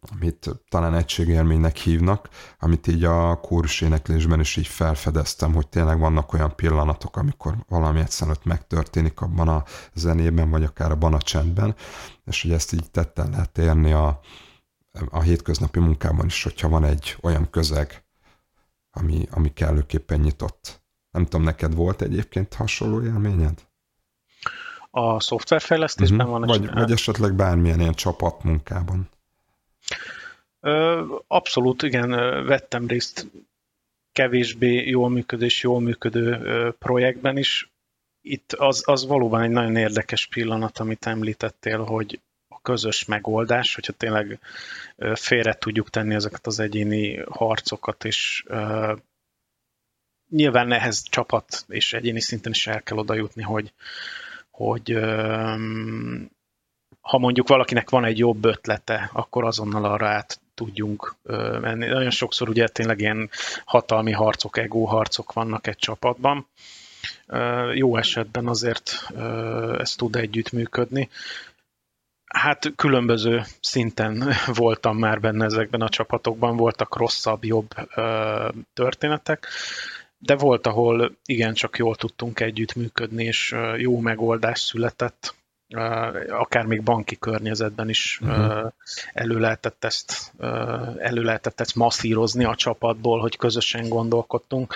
amit 0.00 0.50
talán 0.68 0.94
egységélménynek 0.94 1.76
hívnak, 1.76 2.28
amit 2.58 2.86
így 2.86 3.04
a 3.04 3.40
kórus 3.40 3.80
éneklésben 3.80 4.40
is 4.40 4.56
így 4.56 4.66
felfedeztem, 4.66 5.54
hogy 5.54 5.68
tényleg 5.68 5.98
vannak 5.98 6.32
olyan 6.32 6.56
pillanatok, 6.56 7.16
amikor 7.16 7.54
valami 7.68 8.00
egyszerűen 8.00 8.36
ott 8.36 8.44
megtörténik 8.44 9.20
abban 9.20 9.48
a 9.48 9.64
zenében, 9.94 10.50
vagy 10.50 10.64
akár 10.64 10.90
abban 10.90 11.14
a 11.14 11.18
csendben, 11.18 11.74
és 12.24 12.42
hogy 12.42 12.52
ezt 12.52 12.72
így 12.72 12.90
tetten 12.90 13.30
lehet 13.30 13.58
érni 13.58 13.92
a, 13.92 14.20
a 15.10 15.20
hétköznapi 15.20 15.78
munkában 15.78 16.26
is, 16.26 16.42
hogyha 16.42 16.68
van 16.68 16.84
egy 16.84 17.16
olyan 17.22 17.50
közeg, 17.50 18.04
ami, 18.90 19.28
ami 19.30 19.52
kellőképpen 19.52 20.20
nyitott. 20.20 20.82
Nem 21.10 21.24
tudom, 21.24 21.42
neked 21.42 21.74
volt 21.74 22.02
egyébként 22.02 22.54
hasonló 22.54 23.02
élményed? 23.02 23.66
A 24.90 25.20
szoftverfejlesztésben 25.20 26.26
uh-huh. 26.26 26.38
van? 26.38 26.48
Vagy, 26.48 26.72
vagy 26.72 26.90
esetleg 26.90 27.34
bármilyen 27.34 27.80
ilyen 27.80 27.94
csapatmunkában? 27.94 29.08
Abszolút, 31.26 31.82
igen, 31.82 32.10
vettem 32.46 32.86
részt 32.86 33.26
kevésbé 34.12 34.88
jól 34.88 35.08
működő 35.08 35.44
és 35.44 35.62
jól 35.62 35.80
működő 35.80 36.72
projektben 36.78 37.36
is. 37.36 37.70
Itt 38.20 38.52
az, 38.52 38.82
az 38.86 39.06
valóban 39.06 39.42
egy 39.42 39.50
nagyon 39.50 39.76
érdekes 39.76 40.26
pillanat, 40.26 40.78
amit 40.78 41.06
említettél, 41.06 41.78
hogy 41.78 42.20
a 42.48 42.60
közös 42.60 43.04
megoldás, 43.04 43.74
hogyha 43.74 43.92
tényleg 43.92 44.40
félre 45.14 45.54
tudjuk 45.54 45.90
tenni 45.90 46.14
ezeket 46.14 46.46
az 46.46 46.58
egyéni 46.58 47.16
harcokat, 47.28 48.04
és 48.04 48.44
nyilván 50.30 50.72
ehhez 50.72 51.02
csapat 51.02 51.64
és 51.68 51.92
egyéni 51.92 52.20
szinten 52.20 52.52
is 52.52 52.66
el 52.66 52.82
kell 52.82 52.98
oda 52.98 53.14
jutni, 53.14 53.42
hogy, 53.42 53.72
hogy 54.50 54.98
ha 57.08 57.18
mondjuk 57.18 57.48
valakinek 57.48 57.90
van 57.90 58.04
egy 58.04 58.18
jobb 58.18 58.44
ötlete, 58.44 59.10
akkor 59.12 59.44
azonnal 59.44 59.84
arra 59.84 60.08
át 60.08 60.40
tudjunk 60.54 61.14
menni. 61.60 61.86
Nagyon 61.86 62.10
sokszor 62.10 62.48
ugye 62.48 62.68
tényleg 62.68 63.00
ilyen 63.00 63.30
hatalmi 63.64 64.12
harcok, 64.12 64.58
ego 64.58 64.84
harcok 64.84 65.32
vannak 65.32 65.66
egy 65.66 65.76
csapatban. 65.76 66.46
Jó 67.74 67.96
esetben 67.96 68.46
azért 68.46 69.10
ez 69.78 69.94
tud 69.94 70.16
együttműködni. 70.16 71.08
Hát 72.24 72.72
különböző 72.76 73.42
szinten 73.60 74.32
voltam 74.64 74.98
már 74.98 75.20
benne 75.20 75.44
ezekben 75.44 75.80
a 75.80 75.88
csapatokban, 75.88 76.56
voltak 76.56 76.96
rosszabb, 76.96 77.44
jobb 77.44 77.68
történetek, 78.74 79.46
de 80.18 80.36
volt, 80.36 80.66
ahol 80.66 81.16
igencsak 81.24 81.76
jól 81.76 81.96
tudtunk 81.96 82.40
együttműködni, 82.40 83.24
és 83.24 83.54
jó 83.76 84.00
megoldás 84.00 84.60
született 84.60 85.36
akár 86.28 86.64
még 86.64 86.82
banki 86.82 87.18
környezetben 87.18 87.88
is 87.88 88.20
uh-huh. 88.22 88.72
elő 89.12 89.38
lehetett 89.38 89.84
ezt 89.84 90.32
elő 90.98 91.22
lehetett 91.22 91.60
ezt 91.60 91.74
masszírozni 91.74 92.44
a 92.44 92.54
csapatból, 92.54 93.20
hogy 93.20 93.36
közösen 93.36 93.88
gondolkodtunk. 93.88 94.74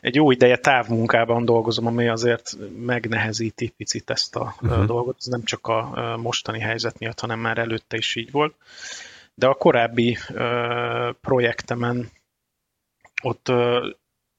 Egy 0.00 0.14
jó 0.14 0.30
ideje 0.30 0.56
távmunkában 0.56 1.44
dolgozom, 1.44 1.86
ami 1.86 2.08
azért 2.08 2.56
megnehezíti 2.76 3.72
picit 3.76 4.10
ezt 4.10 4.36
a 4.36 4.54
uh-huh. 4.60 4.84
dolgot. 4.84 5.16
Ez 5.18 5.26
nem 5.26 5.42
csak 5.44 5.66
a 5.66 6.16
mostani 6.22 6.60
helyzet 6.60 6.98
miatt, 6.98 7.20
hanem 7.20 7.38
már 7.38 7.58
előtte 7.58 7.96
is 7.96 8.16
így 8.16 8.30
volt. 8.30 8.54
De 9.34 9.46
a 9.46 9.54
korábbi 9.54 10.18
projektemen 11.20 12.10
ott 13.22 13.52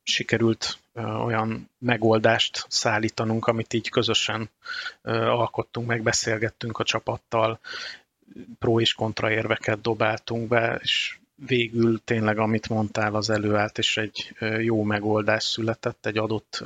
sikerült 0.03 0.80
olyan 0.95 1.69
megoldást 1.77 2.65
szállítanunk, 2.69 3.47
amit 3.47 3.73
így 3.73 3.89
közösen 3.89 4.49
alkottunk, 5.01 5.87
megbeszélgettünk 5.87 6.77
a 6.77 6.83
csapattal, 6.83 7.59
pro 8.59 8.79
és 8.79 8.93
kontra 8.93 9.31
érveket 9.31 9.81
dobáltunk 9.81 10.47
be, 10.47 10.79
és 10.83 11.17
végül 11.45 12.01
tényleg, 12.03 12.37
amit 12.37 12.69
mondtál, 12.69 13.15
az 13.15 13.29
előállt, 13.29 13.77
és 13.77 13.97
egy 13.97 14.35
jó 14.59 14.83
megoldás 14.83 15.43
született 15.43 16.05
egy 16.05 16.17
adott 16.17 16.63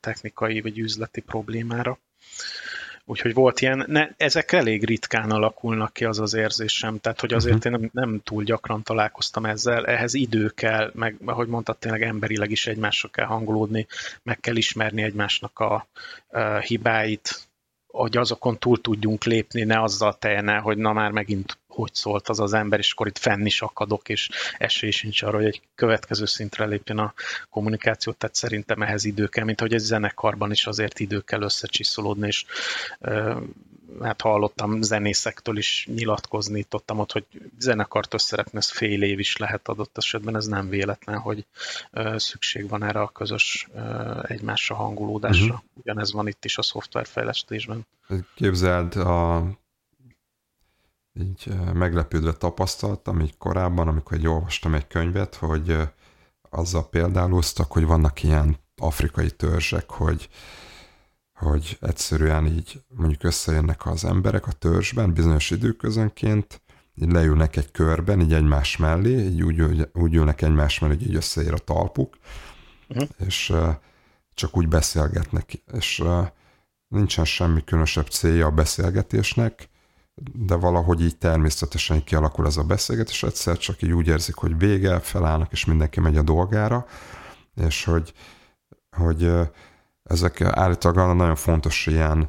technikai 0.00 0.60
vagy 0.60 0.78
üzleti 0.78 1.20
problémára. 1.20 1.98
Úgyhogy 3.10 3.34
volt 3.34 3.60
ilyen, 3.60 3.84
ne, 3.86 4.08
ezek 4.16 4.52
elég 4.52 4.84
ritkán 4.84 5.30
alakulnak 5.30 5.92
ki, 5.92 6.04
az 6.04 6.18
az 6.18 6.34
érzésem, 6.34 6.98
tehát 7.00 7.20
hogy 7.20 7.32
azért 7.32 7.54
uh-huh. 7.54 7.72
én 7.72 7.90
nem, 7.92 8.04
nem 8.04 8.20
túl 8.24 8.44
gyakran 8.44 8.82
találkoztam 8.82 9.44
ezzel, 9.46 9.86
ehhez 9.86 10.14
idő 10.14 10.48
kell, 10.48 10.90
meg 10.94 11.16
ahogy 11.24 11.48
mondtad, 11.48 11.78
tényleg 11.78 12.02
emberileg 12.02 12.50
is 12.50 12.66
egymásra 12.66 13.08
kell 13.08 13.26
hangolódni, 13.26 13.86
meg 14.22 14.40
kell 14.40 14.56
ismerni 14.56 15.02
egymásnak 15.02 15.58
a, 15.58 15.86
a 16.28 16.58
hibáit, 16.58 17.48
hogy 17.86 18.16
azokon 18.16 18.58
túl 18.58 18.80
tudjunk 18.80 19.24
lépni, 19.24 19.62
ne 19.62 19.82
azzal 19.82 20.18
telne, 20.18 20.56
hogy 20.56 20.76
na 20.76 20.92
már 20.92 21.10
megint 21.10 21.58
hogy 21.82 21.94
szólt 21.94 22.28
az 22.28 22.40
az 22.40 22.52
ember, 22.52 22.78
és 22.78 22.92
akkor 22.92 23.06
itt 23.06 23.18
fenn 23.18 23.46
is 23.46 23.62
akadok, 23.62 24.08
és 24.08 24.28
esély 24.58 24.90
sincs 24.90 25.22
arra, 25.22 25.36
hogy 25.36 25.46
egy 25.46 25.60
következő 25.74 26.24
szintre 26.24 26.64
lépjen 26.64 26.98
a 26.98 27.14
kommunikáció, 27.50 28.12
tehát 28.12 28.34
szerintem 28.34 28.82
ehhez 28.82 29.04
idő 29.04 29.26
kell, 29.26 29.44
mint 29.44 29.60
hogy 29.60 29.74
egy 29.74 29.80
zenekarban 29.80 30.50
is 30.50 30.66
azért 30.66 30.98
idő 30.98 31.20
kell 31.20 31.42
összecsiszolódni, 31.42 32.26
és 32.26 32.44
hát 34.02 34.20
hallottam 34.20 34.82
zenészektől 34.82 35.56
is 35.56 35.88
nyilatkozni, 35.94 36.62
tudtam 36.62 36.98
ott, 36.98 37.12
hogy 37.12 37.24
zenekart 37.58 38.14
összeretni, 38.14 38.58
ez 38.58 38.70
fél 38.70 39.02
év 39.02 39.18
is 39.18 39.36
lehet 39.36 39.68
adott 39.68 39.96
esetben, 39.98 40.36
ez 40.36 40.46
nem 40.46 40.68
véletlen, 40.68 41.18
hogy 41.18 41.46
szükség 42.16 42.68
van 42.68 42.84
erre 42.84 43.00
a 43.00 43.08
közös 43.08 43.68
egymásra 44.22 44.74
hangulódásra. 44.74 45.44
Uh-huh. 45.44 45.60
Ugyanez 45.74 46.12
van 46.12 46.28
itt 46.28 46.44
is 46.44 46.58
a 46.58 46.62
szoftverfejlesztésben. 46.62 47.86
Képzeld, 48.34 48.96
a 48.96 49.44
így 51.20 51.52
meglepődve 51.72 52.32
tapasztaltam 52.32 53.20
így 53.20 53.36
korábban, 53.38 53.88
amikor 53.88 54.16
egy 54.16 54.26
olvastam 54.26 54.74
egy 54.74 54.86
könyvet, 54.86 55.34
hogy 55.34 55.76
azzal 56.50 56.88
példáloztak, 56.88 57.72
hogy 57.72 57.84
vannak 57.84 58.22
ilyen 58.22 58.56
afrikai 58.76 59.30
törzsek, 59.30 59.90
hogy 59.90 60.28
hogy 61.38 61.78
egyszerűen 61.80 62.46
így 62.46 62.82
mondjuk 62.88 63.24
összejönnek 63.24 63.86
az 63.86 64.04
emberek 64.04 64.46
a 64.46 64.52
törzsben 64.52 65.12
bizonyos 65.12 65.50
időközönként, 65.50 66.62
így 66.94 67.12
leülnek 67.12 67.56
egy 67.56 67.70
körben, 67.70 68.20
így 68.20 68.32
egymás 68.32 68.76
mellé, 68.76 69.24
így 69.24 69.42
úgy, 69.42 69.88
úgy, 69.92 70.14
ülnek 70.14 70.42
egymás 70.42 70.78
mellé, 70.78 70.94
hogy 70.94 71.08
így 71.08 71.14
összeér 71.14 71.52
a 71.52 71.58
talpuk, 71.58 72.18
uh-huh. 72.88 73.08
és 73.26 73.52
csak 74.34 74.56
úgy 74.56 74.68
beszélgetnek, 74.68 75.52
és 75.72 76.02
nincsen 76.88 77.24
semmi 77.24 77.64
különösebb 77.64 78.06
célja 78.06 78.46
a 78.46 78.50
beszélgetésnek, 78.50 79.68
de 80.32 80.54
valahogy 80.54 81.02
így 81.02 81.16
természetesen 81.16 82.04
kialakul 82.04 82.46
ez 82.46 82.56
a 82.56 82.62
beszélgetés, 82.62 83.22
egyszer 83.22 83.58
csak 83.58 83.82
így 83.82 83.92
úgy 83.92 84.06
érzik, 84.06 84.34
hogy 84.34 84.58
vége, 84.58 85.00
felállnak, 85.00 85.52
és 85.52 85.64
mindenki 85.64 86.00
megy 86.00 86.16
a 86.16 86.22
dolgára, 86.22 86.86
és 87.54 87.84
hogy, 87.84 88.12
hogy 88.96 89.30
ezek 90.02 90.40
állítólag 90.40 91.16
nagyon 91.16 91.36
fontos 91.36 91.86
ilyen, 91.86 92.28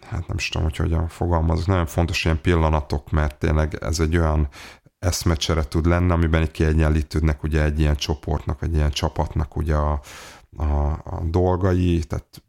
hát 0.00 0.26
nem 0.26 0.36
is 0.36 0.48
tudom, 0.48 0.66
hogy 0.66 0.76
hogyan 0.76 1.08
fogalmazok, 1.08 1.66
nagyon 1.66 1.86
fontos 1.86 2.24
ilyen 2.24 2.40
pillanatok, 2.40 3.10
mert 3.10 3.38
tényleg 3.38 3.74
ez 3.80 4.00
egy 4.00 4.16
olyan 4.16 4.48
eszmecsere 4.98 5.64
tud 5.64 5.86
lenni, 5.86 6.10
amiben 6.10 6.50
kiegyenlítődnek 6.50 7.42
ugye 7.42 7.62
egy 7.62 7.80
ilyen 7.80 7.96
csoportnak, 7.96 8.60
vagy 8.60 8.74
ilyen 8.74 8.90
csapatnak 8.90 9.56
ugye 9.56 9.74
a, 9.74 10.00
a, 10.56 10.90
a 10.90 11.22
dolgai, 11.24 12.04
tehát 12.04 12.42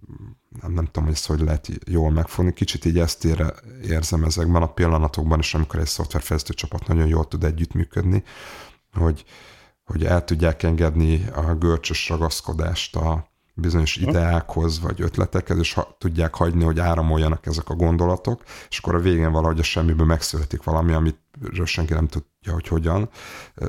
nem, 0.62 0.72
nem 0.72 0.86
tudom, 0.86 1.04
hogy 1.04 1.14
ezt 1.14 1.26
hogy 1.26 1.40
lehet 1.40 1.70
jól 1.86 2.12
megfogni. 2.12 2.54
Kicsit 2.54 2.86
így 2.86 3.00
ezt 3.00 3.26
ére, 3.26 3.54
érzem 3.84 4.24
ezekben 4.24 4.62
a 4.62 4.74
pillanatokban, 4.74 5.40
és 5.40 5.54
amikor 5.54 5.80
egy 5.80 5.88
szoftverfejlesztő 5.88 6.54
csapat 6.54 6.88
nagyon 6.88 7.08
jól 7.08 7.28
tud 7.28 7.44
együttműködni, 7.44 8.24
hogy, 8.94 9.26
hogy 9.84 10.06
el 10.06 10.24
tudják 10.24 10.64
engedni 10.64 11.26
a 11.36 11.54
görcsös 11.54 12.10
ragaszkodást 12.10 12.96
a 12.96 13.30
bizonyos 13.54 13.96
ideákhoz, 13.96 14.80
vagy 14.80 15.02
ötletekhez, 15.02 15.58
és 15.58 15.74
ha, 15.74 15.96
tudják 15.98 16.36
hagyni, 16.36 16.64
hogy 16.64 16.80
áramoljanak 16.80 17.46
ezek 17.46 17.70
a 17.70 17.76
gondolatok, 17.76 18.44
és 18.70 18.78
akkor 18.78 18.96
a 18.96 19.00
végén 19.00 19.32
valahogy 19.32 19.60
a 19.60 19.64
semmiből 19.64 20.06
megszületik 20.06 20.64
valami, 20.64 20.94
amit 20.94 21.20
senki 21.64 21.94
nem 21.94 22.08
tudja, 22.08 22.54
hogy 22.54 22.68
hogyan 22.68 23.10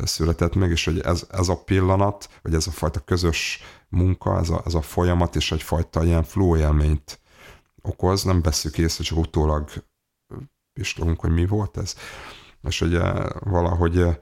született 0.03 0.55
meg, 0.55 0.71
és 0.71 0.85
hogy 0.85 1.01
ez, 1.01 1.27
ez 1.31 1.49
a 1.49 1.63
pillanat, 1.63 2.29
vagy 2.43 2.55
ez 2.55 2.67
a 2.67 2.71
fajta 2.71 3.01
közös 3.01 3.63
munka, 3.91 4.39
ez 4.39 4.51
a, 4.51 4.63
ez 4.65 4.75
a 4.75 4.83
folyamat, 4.83 5.37
és 5.37 5.53
egyfajta 5.53 6.05
ilyen 6.05 6.23
flow 6.23 6.57
élményt 6.57 7.21
okoz, 7.83 8.23
nem 8.23 8.43
veszük 8.43 8.79
észre, 8.79 9.05
csak 9.05 9.19
utólag 9.19 9.71
pislogunk, 10.73 11.21
hogy 11.21 11.31
mi 11.31 11.47
volt 11.47 11.77
ez. 11.77 11.95
És 12.63 12.79
hogy 12.79 12.99
valahogy 13.41 14.19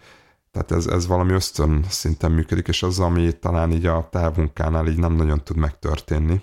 tehát 0.51 0.71
ez, 0.71 0.87
ez 0.87 1.07
valami 1.07 1.33
ösztön 1.33 1.85
szinten 1.89 2.33
működik, 2.33 2.69
és 2.69 2.83
az, 2.83 3.01
ami 3.01 3.39
talán 3.39 3.73
így 3.73 3.87
a 3.87 4.09
távmunkánál 4.11 4.87
így 4.87 4.99
nem 4.99 5.13
nagyon 5.13 5.45
tud 5.45 5.57
megtörténni, 5.57 6.43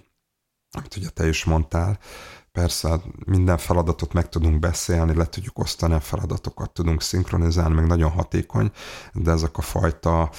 amit 0.71 0.95
ugye 0.95 1.09
te 1.09 1.27
is 1.27 1.43
mondtál, 1.43 1.99
persze 2.55 3.01
minden 3.25 3.57
feladatot 3.57 4.13
meg 4.13 4.29
tudunk 4.29 4.59
beszélni, 4.59 5.15
le 5.15 5.25
tudjuk 5.25 5.59
osztani 5.59 5.93
a 5.93 5.99
feladatokat, 5.99 6.71
tudunk 6.71 7.01
szinkronizálni, 7.01 7.75
meg 7.75 7.87
nagyon 7.87 8.11
hatékony, 8.11 8.71
de 9.13 9.31
ezek 9.31 9.57
a 9.57 9.61
fajta 9.61 10.29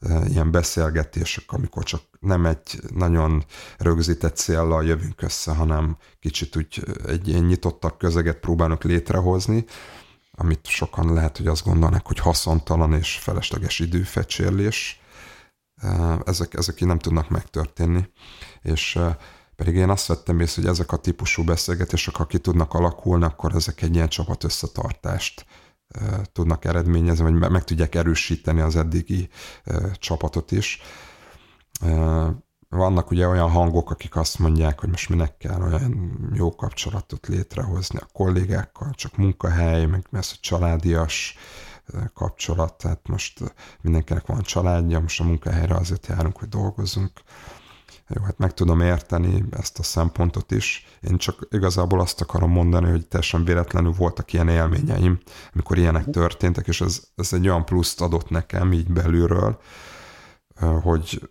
e, 0.00 0.26
ilyen 0.26 0.50
beszélgetések, 0.50 1.52
amikor 1.52 1.84
csak 1.84 2.00
nem 2.20 2.46
egy 2.46 2.80
nagyon 2.94 3.44
rögzített 3.78 4.36
céllal 4.36 4.84
jövünk 4.84 5.22
össze, 5.22 5.54
hanem 5.54 5.96
kicsit 6.20 6.56
úgy 6.56 6.82
egy 7.06 7.28
ilyen 7.28 7.44
nyitottak 7.44 7.98
közeget 7.98 8.40
próbálunk 8.40 8.84
létrehozni, 8.84 9.64
amit 10.30 10.66
sokan 10.66 11.12
lehet, 11.12 11.36
hogy 11.36 11.46
azt 11.46 11.64
gondolnak, 11.64 12.06
hogy 12.06 12.18
haszontalan 12.18 12.92
és 12.92 13.18
felesleges 13.18 13.78
időfecsérlés, 13.78 15.00
ezek, 16.24 16.54
ezek 16.54 16.80
így 16.80 16.88
nem 16.88 16.98
tudnak 16.98 17.28
megtörténni. 17.28 18.08
És 18.62 18.98
pedig 19.56 19.74
én 19.74 19.90
azt 19.90 20.06
vettem 20.06 20.40
észre, 20.40 20.62
hogy 20.62 20.70
ezek 20.70 20.92
a 20.92 20.96
típusú 20.96 21.44
beszélgetések, 21.44 22.16
ha 22.16 22.26
ki 22.26 22.38
tudnak 22.38 22.74
alakulni, 22.74 23.24
akkor 23.24 23.54
ezek 23.54 23.82
egy 23.82 23.94
ilyen 23.94 24.08
csapat 24.08 24.44
összetartást 24.44 25.46
tudnak 26.32 26.64
eredményezni, 26.64 27.38
vagy 27.38 27.50
meg 27.50 27.64
tudják 27.64 27.94
erősíteni 27.94 28.60
az 28.60 28.76
eddigi 28.76 29.28
csapatot 29.98 30.52
is 30.52 30.80
vannak 32.68 33.10
ugye 33.10 33.26
olyan 33.26 33.50
hangok, 33.50 33.90
akik 33.90 34.16
azt 34.16 34.38
mondják, 34.38 34.80
hogy 34.80 34.88
most 34.88 35.08
minek 35.08 35.36
kell 35.36 35.62
olyan 35.62 36.18
jó 36.34 36.54
kapcsolatot 36.54 37.26
létrehozni 37.26 37.98
a 37.98 38.08
kollégákkal, 38.12 38.90
csak 38.94 39.16
munkahely, 39.16 39.86
meg 39.86 40.06
ez 40.12 40.30
a 40.32 40.38
családias 40.40 41.36
kapcsolat, 42.14 42.78
tehát 42.78 43.08
most 43.08 43.54
mindenkinek 43.80 44.26
van 44.26 44.42
családja, 44.42 45.00
most 45.00 45.20
a 45.20 45.24
munkahelyre 45.24 45.74
azért 45.74 46.06
járunk, 46.06 46.38
hogy 46.38 46.48
dolgozunk. 46.48 47.12
Jó, 48.08 48.22
hát 48.22 48.38
meg 48.38 48.54
tudom 48.54 48.80
érteni 48.80 49.44
ezt 49.50 49.78
a 49.78 49.82
szempontot 49.82 50.50
is. 50.50 50.86
Én 51.00 51.16
csak 51.16 51.46
igazából 51.50 52.00
azt 52.00 52.20
akarom 52.20 52.50
mondani, 52.50 52.90
hogy 52.90 53.06
teljesen 53.06 53.44
véletlenül 53.44 53.92
voltak 53.92 54.32
ilyen 54.32 54.48
élményeim, 54.48 55.18
amikor 55.52 55.78
ilyenek 55.78 56.04
történtek, 56.10 56.66
és 56.66 56.80
ez, 56.80 57.02
ez 57.14 57.32
egy 57.32 57.48
olyan 57.48 57.64
pluszt 57.64 58.00
adott 58.00 58.30
nekem 58.30 58.72
így 58.72 58.92
belülről, 58.92 59.60
hogy 60.82 61.30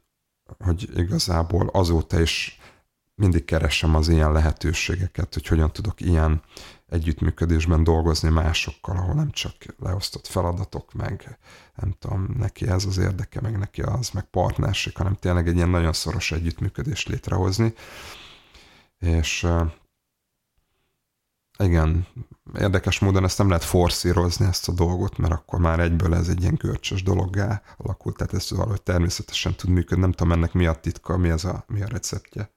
hogy 0.58 0.90
igazából 0.96 1.70
azóta 1.74 2.20
is 2.20 2.60
mindig 3.16 3.46
keresem 3.46 3.96
az 3.96 4.08
ilyen 4.10 4.32
lehetőségeket, 4.32 5.34
hogy 5.34 5.48
hogyan 5.48 5.72
tudok 5.72 6.02
ilyen 6.02 6.42
együttműködésben 6.90 7.84
dolgozni 7.84 8.30
másokkal, 8.30 8.98
ahol 8.98 9.14
nem 9.14 9.32
csak 9.32 9.54
leosztott 9.80 10.28
feladatok, 10.28 10.94
meg 10.94 11.38
nem 11.76 11.96
tudom, 12.00 12.36
neki 12.38 12.68
ez 12.68 12.86
az 12.86 12.98
érdeke, 12.98 13.42
meg 13.42 13.58
neki 13.58 13.82
az, 13.82 14.10
meg 14.10 14.24
partnerség, 14.24 14.98
hanem 14.98 15.16
tényleg 15.16 15.48
egy 15.48 15.56
ilyen 15.56 15.70
nagyon 15.70 15.94
szoros 15.94 16.32
együttműködést 16.32 17.08
létrehozni. 17.08 17.74
És 19.00 19.48
igen, 21.58 22.08
érdekes 22.54 23.00
módon 23.00 23.24
ezt 23.24 23.38
nem 23.38 23.48
lehet 23.48 23.64
forszírozni 23.64 24.46
ezt 24.46 24.70
a 24.70 24.72
dolgot, 24.72 25.18
mert 25.18 25.34
akkor 25.34 25.60
már 25.60 25.80
egyből 25.80 26.16
ez 26.16 26.28
egy 26.28 26.42
ilyen 26.42 26.56
görcsös 26.56 27.04
dologgá 27.04 27.62
alakult, 27.78 28.18
tehát 28.18 28.34
ez 28.34 28.52
valahogy 28.52 28.82
természetesen 28.82 29.56
tud 29.56 29.70
működni. 29.70 30.02
Nem 30.02 30.12
tudom 30.12 30.32
ennek 30.34 30.54
mi 30.54 30.66
a 30.66 30.74
titka, 30.74 31.18
mi, 31.18 31.30
az 31.30 31.46
a, 31.46 31.64
mi 31.68 31.82
a 31.82 31.88
receptje. 31.88 32.55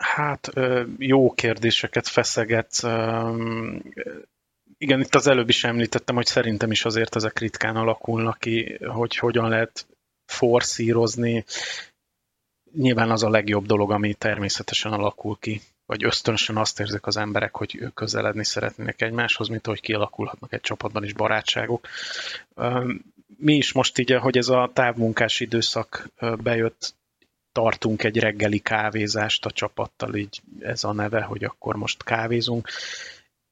Hát 0.00 0.50
jó 0.98 1.32
kérdéseket 1.32 2.08
feszeget. 2.08 2.82
Igen, 4.78 5.00
itt 5.00 5.14
az 5.14 5.26
előbb 5.26 5.48
is 5.48 5.64
említettem, 5.64 6.14
hogy 6.14 6.26
szerintem 6.26 6.70
is 6.70 6.84
azért 6.84 7.16
ezek 7.16 7.38
ritkán 7.38 7.76
alakulnak 7.76 8.38
ki, 8.38 8.78
hogy 8.86 9.16
hogyan 9.16 9.48
lehet 9.48 9.86
forszírozni. 10.26 11.44
Nyilván 12.72 13.10
az 13.10 13.22
a 13.22 13.30
legjobb 13.30 13.66
dolog, 13.66 13.90
ami 13.90 14.14
természetesen 14.14 14.92
alakul 14.92 15.36
ki 15.40 15.60
vagy 15.90 16.04
ösztönösen 16.04 16.56
azt 16.56 16.80
érzik 16.80 17.06
az 17.06 17.16
emberek, 17.16 17.56
hogy 17.56 17.90
közeledni 17.94 18.44
szeretnének 18.44 19.02
egymáshoz, 19.02 19.48
mint 19.48 19.66
hogy 19.66 19.80
kialakulhatnak 19.80 20.52
egy 20.52 20.60
csapatban 20.60 21.04
is 21.04 21.12
barátságok. 21.12 21.86
Mi 23.36 23.54
is 23.54 23.72
most 23.72 23.98
így, 23.98 24.12
hogy 24.12 24.36
ez 24.36 24.48
a 24.48 24.70
távmunkás 24.72 25.40
időszak 25.40 26.10
bejött, 26.42 26.94
tartunk 27.52 28.02
egy 28.02 28.18
reggeli 28.18 28.58
kávézást 28.58 29.46
a 29.46 29.50
csapattal, 29.50 30.14
így 30.14 30.40
ez 30.60 30.84
a 30.84 30.92
neve, 30.92 31.22
hogy 31.22 31.44
akkor 31.44 31.76
most 31.76 32.04
kávézunk, 32.04 32.68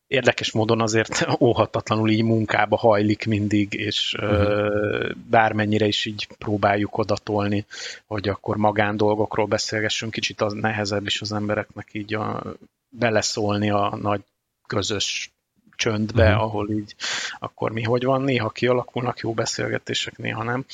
érdekes 0.08 0.52
módon 0.52 0.80
azért 0.80 1.26
óhatatlanul 1.40 2.10
így 2.10 2.22
munkába 2.22 2.76
hajlik 2.76 3.26
mindig, 3.26 3.72
és 3.72 4.14
uh-huh. 4.20 5.10
bármennyire 5.30 5.86
is 5.86 6.04
így 6.04 6.28
próbáljuk 6.38 6.98
odatolni, 6.98 7.66
hogy 8.06 8.28
akkor 8.28 8.56
magán 8.56 8.96
dolgokról 8.96 9.46
beszélgessünk, 9.46 10.12
kicsit 10.12 10.40
az 10.40 10.52
nehezebb 10.52 11.06
is 11.06 11.20
az 11.20 11.32
embereknek 11.32 11.88
így 11.92 12.14
a, 12.14 12.42
beleszólni 12.88 13.70
a 13.70 13.96
nagy 14.00 14.20
közös 14.66 15.30
csöndbe, 15.76 16.28
uh-huh. 16.28 16.42
ahol 16.42 16.70
így 16.70 16.94
akkor 17.38 17.72
mi 17.72 17.82
hogy 17.82 18.04
van, 18.04 18.22
néha 18.22 18.48
kialakulnak 18.48 19.18
jó 19.18 19.32
beszélgetések, 19.32 20.16
néha 20.16 20.42
nem. 20.42 20.64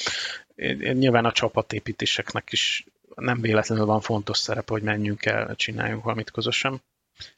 Nyilván 0.92 1.24
a 1.24 1.32
csapatépítéseknek 1.32 2.52
is 2.52 2.84
nem 3.14 3.40
véletlenül 3.40 3.84
van 3.84 4.00
fontos 4.00 4.38
szerepe, 4.38 4.72
hogy 4.72 4.82
menjünk 4.82 5.24
el, 5.24 5.54
csináljunk 5.56 6.02
valamit 6.02 6.30
közösen. 6.30 6.82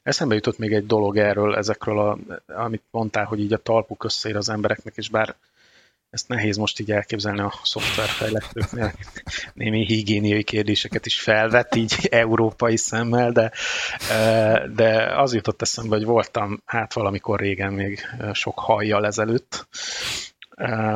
Eszembe 0.03 0.35
jutott 0.35 0.57
még 0.57 0.73
egy 0.73 0.85
dolog 0.85 1.17
erről, 1.17 1.55
ezekről, 1.55 1.99
a, 1.99 2.17
amit 2.53 2.83
mondtál, 2.91 3.25
hogy 3.25 3.39
így 3.39 3.53
a 3.53 3.57
talpuk 3.57 4.03
összeér 4.03 4.35
az 4.35 4.49
embereknek, 4.49 4.93
és 4.95 5.09
bár 5.09 5.35
ezt 6.09 6.27
nehéz 6.27 6.57
most 6.57 6.79
így 6.79 6.91
elképzelni 6.91 7.39
a 7.39 7.53
szoftverfejlesztőknél. 7.63 8.93
Némi 9.53 9.85
higiéniai 9.85 10.43
kérdéseket 10.43 11.05
is 11.05 11.21
felvet 11.21 11.75
így 11.75 12.07
európai 12.11 12.77
szemmel, 12.77 13.31
de, 13.31 13.51
de 14.75 15.15
az 15.15 15.33
jutott 15.33 15.61
eszembe, 15.61 15.95
hogy 15.95 16.05
voltam 16.05 16.61
hát 16.65 16.93
valamikor 16.93 17.39
régen 17.39 17.73
még 17.73 17.99
sok 18.33 18.59
hajjal 18.59 19.05
ezelőtt, 19.05 19.67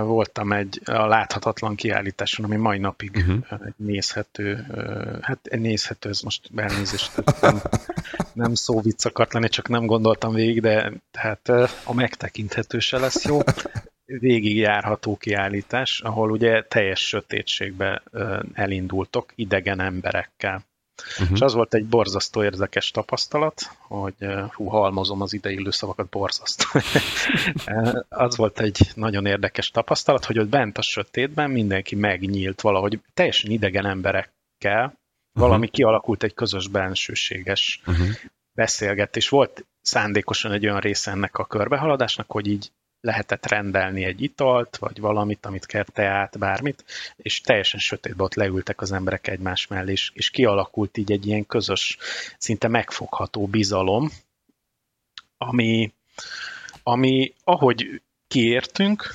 voltam 0.04 0.52
egy 0.52 0.82
a 0.86 1.06
láthatatlan 1.06 1.76
kiállításon, 1.76 2.46
ami 2.46 2.56
mai 2.56 2.78
napig 2.78 3.16
uh-huh. 3.16 3.62
nézhető, 3.76 4.66
hát 5.22 5.40
nézhető, 5.52 6.10
ez 6.10 6.22
most 6.22 6.50
elnézést, 6.56 7.12
nem, 7.42 7.62
nem 8.34 8.54
szó 8.54 8.82
vicc 8.82 9.06
akart 9.06 9.34
lenni, 9.34 9.50
csak 9.50 9.68
nem 9.68 9.86
gondoltam 9.86 10.34
végig, 10.34 10.62
de 10.62 10.92
tehát 11.12 11.50
a 11.84 11.94
megtekinthető 11.94 12.80
se 12.80 12.98
lesz 12.98 13.26
jó 13.26 13.40
végigjárható 14.06 15.18
kiállítás, 15.18 16.02
ahol 16.02 16.32
ugye 16.32 16.64
teljes 16.64 17.08
sötétségbe 17.08 18.04
elindultok 18.54 19.32
idegen 19.36 19.80
emberekkel. 19.80 20.66
Uh-huh. 21.20 21.36
És 21.36 21.42
az 21.42 21.54
volt 21.54 21.74
egy 21.74 21.86
borzasztó 21.86 22.44
érdekes 22.44 22.92
tapasztalat, 22.92 23.62
hogy 23.80 24.16
hú, 24.54 24.68
halmozom 24.68 25.22
az 25.22 25.34
ideillő 25.34 25.72
szavakat, 25.72 26.10
borzasztó. 26.10 26.66
az 28.10 28.38
volt 28.38 28.60
egy 28.60 28.92
nagyon 28.96 29.26
érdekes 29.26 29.72
tapasztalat, 29.72 30.26
hogy 30.26 30.40
ott 30.40 30.48
bent 30.48 30.78
a 30.78 30.82
sötétben 30.82 31.50
mindenki 31.50 31.96
megnyílt 31.96 32.62
valahogy 32.62 33.00
teljesen 33.14 33.52
idegen 33.52 33.86
emberekkel, 33.86 34.84
uh-huh. 34.86 34.94
valami 35.34 35.68
kialakult 35.68 36.24
egy 36.24 36.34
közös 36.34 36.68
bensőséges 36.68 37.82
uh-huh. 37.86 38.08
beszélgetés. 38.54 39.30
Volt 39.30 39.66
szándékosan 39.82 40.52
egy 40.52 40.66
olyan 40.66 40.80
része 40.80 41.12
ennek 41.12 41.38
a 41.38 41.46
körbehaladásnak, 41.46 42.32
hogy 42.32 42.48
így 42.48 42.72
lehetett 43.02 43.48
rendelni 43.48 44.04
egy 44.04 44.22
italt, 44.22 44.78
vagy 44.78 45.00
valamit, 45.00 45.46
amit 45.46 45.66
kell, 45.66 45.84
teát, 45.84 46.40
bármit, 46.40 46.84
és 47.16 47.42
teljesen 47.42 47.80
sötétben 47.80 48.26
ott 48.26 48.34
leültek 48.34 48.82
az 48.82 48.92
emberek 48.92 49.28
egymás 49.28 49.68
mellé, 49.68 49.92
és, 49.92 50.12
és 50.14 50.30
kialakult 50.30 50.98
így 50.98 51.12
egy 51.12 51.28
ilyen 51.28 51.46
közös, 51.46 51.98
szinte 52.38 52.68
megfogható 52.68 53.48
bizalom, 53.48 54.10
ami, 55.38 55.94
ami 56.84 57.34
ahogy 57.44 58.02
kiértünk, 58.28 59.14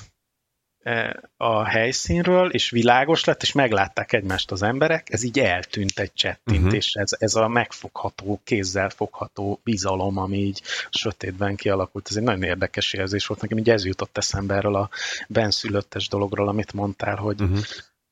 a 1.37 1.65
helyszínről, 1.65 2.51
és 2.51 2.71
világos 2.71 3.25
lett, 3.25 3.43
és 3.43 3.53
meglátták 3.53 4.13
egymást 4.13 4.51
az 4.51 4.63
emberek, 4.63 5.13
ez 5.13 5.23
így 5.23 5.39
eltűnt 5.39 5.99
egy 5.99 6.13
csettintés, 6.13 6.89
uh-huh. 6.89 7.03
ez, 7.03 7.17
ez 7.19 7.35
a 7.35 7.49
megfogható, 7.49 8.41
kézzel 8.45 8.89
fogható 8.89 9.61
bizalom, 9.65 10.19
ami 10.19 10.37
így 10.37 10.63
sötétben 10.91 11.57
kialakult. 11.57 12.07
Ez 12.09 12.17
egy 12.17 12.23
nagyon 12.23 12.43
érdekes 12.43 12.93
érzés 12.93 13.27
volt 13.27 13.41
nekem, 13.41 13.59
így 13.59 13.71
ez 13.71 13.85
jutott 13.85 14.19
eszembe 14.19 14.55
erről 14.55 14.75
a 14.77 14.91
benszülöttes 15.29 16.09
dologról, 16.09 16.49
amit 16.49 16.73
mondtál, 16.73 17.17
hogy, 17.17 17.41
uh-huh. 17.41 17.59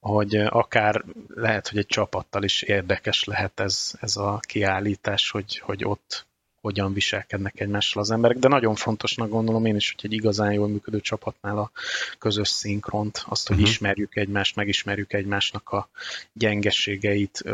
hogy 0.00 0.34
akár 0.37 1.04
lehet, 1.34 1.68
hogy 1.68 1.78
egy 1.78 1.87
csapattal 1.87 2.42
is 2.42 2.62
érdekes 2.62 3.24
lehet 3.24 3.60
ez, 3.60 3.92
ez 4.00 4.16
a 4.16 4.40
kiállítás, 4.46 5.30
hogy, 5.30 5.58
hogy 5.58 5.84
ott 5.84 6.26
hogyan 6.64 6.92
viselkednek 6.92 7.61
egymással 7.61 8.03
az 8.03 8.11
emberek, 8.11 8.38
de 8.38 8.48
nagyon 8.48 8.74
fontosnak 8.74 9.29
gondolom 9.29 9.64
én 9.64 9.77
is, 9.77 9.94
hogy 9.94 10.11
egy 10.11 10.16
igazán 10.16 10.53
jól 10.53 10.68
működő 10.68 11.00
csapatnál 11.00 11.59
a 11.59 11.70
közös 12.18 12.48
szinkront, 12.48 13.24
azt, 13.29 13.46
hogy 13.46 13.57
uh-huh. 13.57 13.70
ismerjük 13.70 14.16
egymást, 14.16 14.57
megismerjük 14.57 15.12
egymásnak 15.12 15.68
a 15.70 15.88
gyengeségeit, 16.33 17.44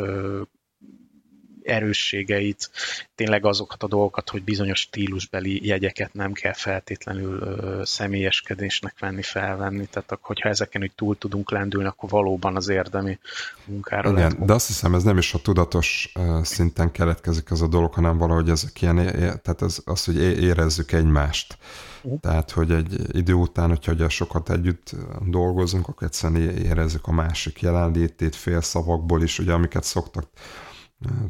erősségeit, 1.70 2.70
tényleg 3.14 3.46
azokat 3.46 3.82
a 3.82 3.86
dolgokat, 3.86 4.30
hogy 4.30 4.42
bizonyos 4.42 4.80
stílusbeli 4.80 5.66
jegyeket 5.66 6.12
nem 6.12 6.32
kell 6.32 6.52
feltétlenül 6.52 7.40
ö, 7.40 7.80
személyeskedésnek 7.84 8.94
venni, 8.98 9.22
felvenni. 9.22 9.86
Tehát 9.86 10.18
hogyha 10.20 10.48
ezeken 10.48 10.82
úgy 10.82 10.92
túl 10.94 11.18
tudunk 11.18 11.50
lendülni, 11.50 11.88
akkor 11.88 12.10
valóban 12.10 12.56
az 12.56 12.68
érdemi 12.68 13.18
munkára 13.64 14.10
Igen, 14.10 14.14
lehet. 14.14 14.44
de 14.44 14.52
azt 14.52 14.66
hiszem, 14.66 14.94
ez 14.94 15.02
nem 15.02 15.18
is 15.18 15.34
a 15.34 15.38
tudatos 15.38 16.12
szinten 16.42 16.90
keletkezik 16.92 17.50
ez 17.50 17.60
a 17.60 17.68
dolog, 17.68 17.94
hanem 17.94 18.18
valahogy 18.18 18.48
ezek 18.48 18.82
ilyen, 18.82 18.96
tehát 19.16 19.62
ez, 19.62 19.78
az, 19.84 20.04
hogy 20.04 20.16
érezzük 20.42 20.92
egymást. 20.92 21.58
Uh-huh. 22.02 22.20
Tehát, 22.20 22.50
hogy 22.50 22.70
egy 22.70 23.16
idő 23.16 23.32
után, 23.32 23.68
hogyha 23.68 23.92
ugye 23.92 24.08
sokat 24.08 24.50
együtt 24.50 24.90
dolgozunk, 25.26 25.88
akkor 25.88 26.06
egyszerűen 26.06 26.58
érezzük 26.58 27.06
a 27.06 27.12
másik 27.12 27.60
jelenlétét 27.60 28.36
félszavakból 28.36 29.22
is, 29.22 29.38
ugye, 29.38 29.52
amiket 29.52 29.84
szoktak 29.84 30.28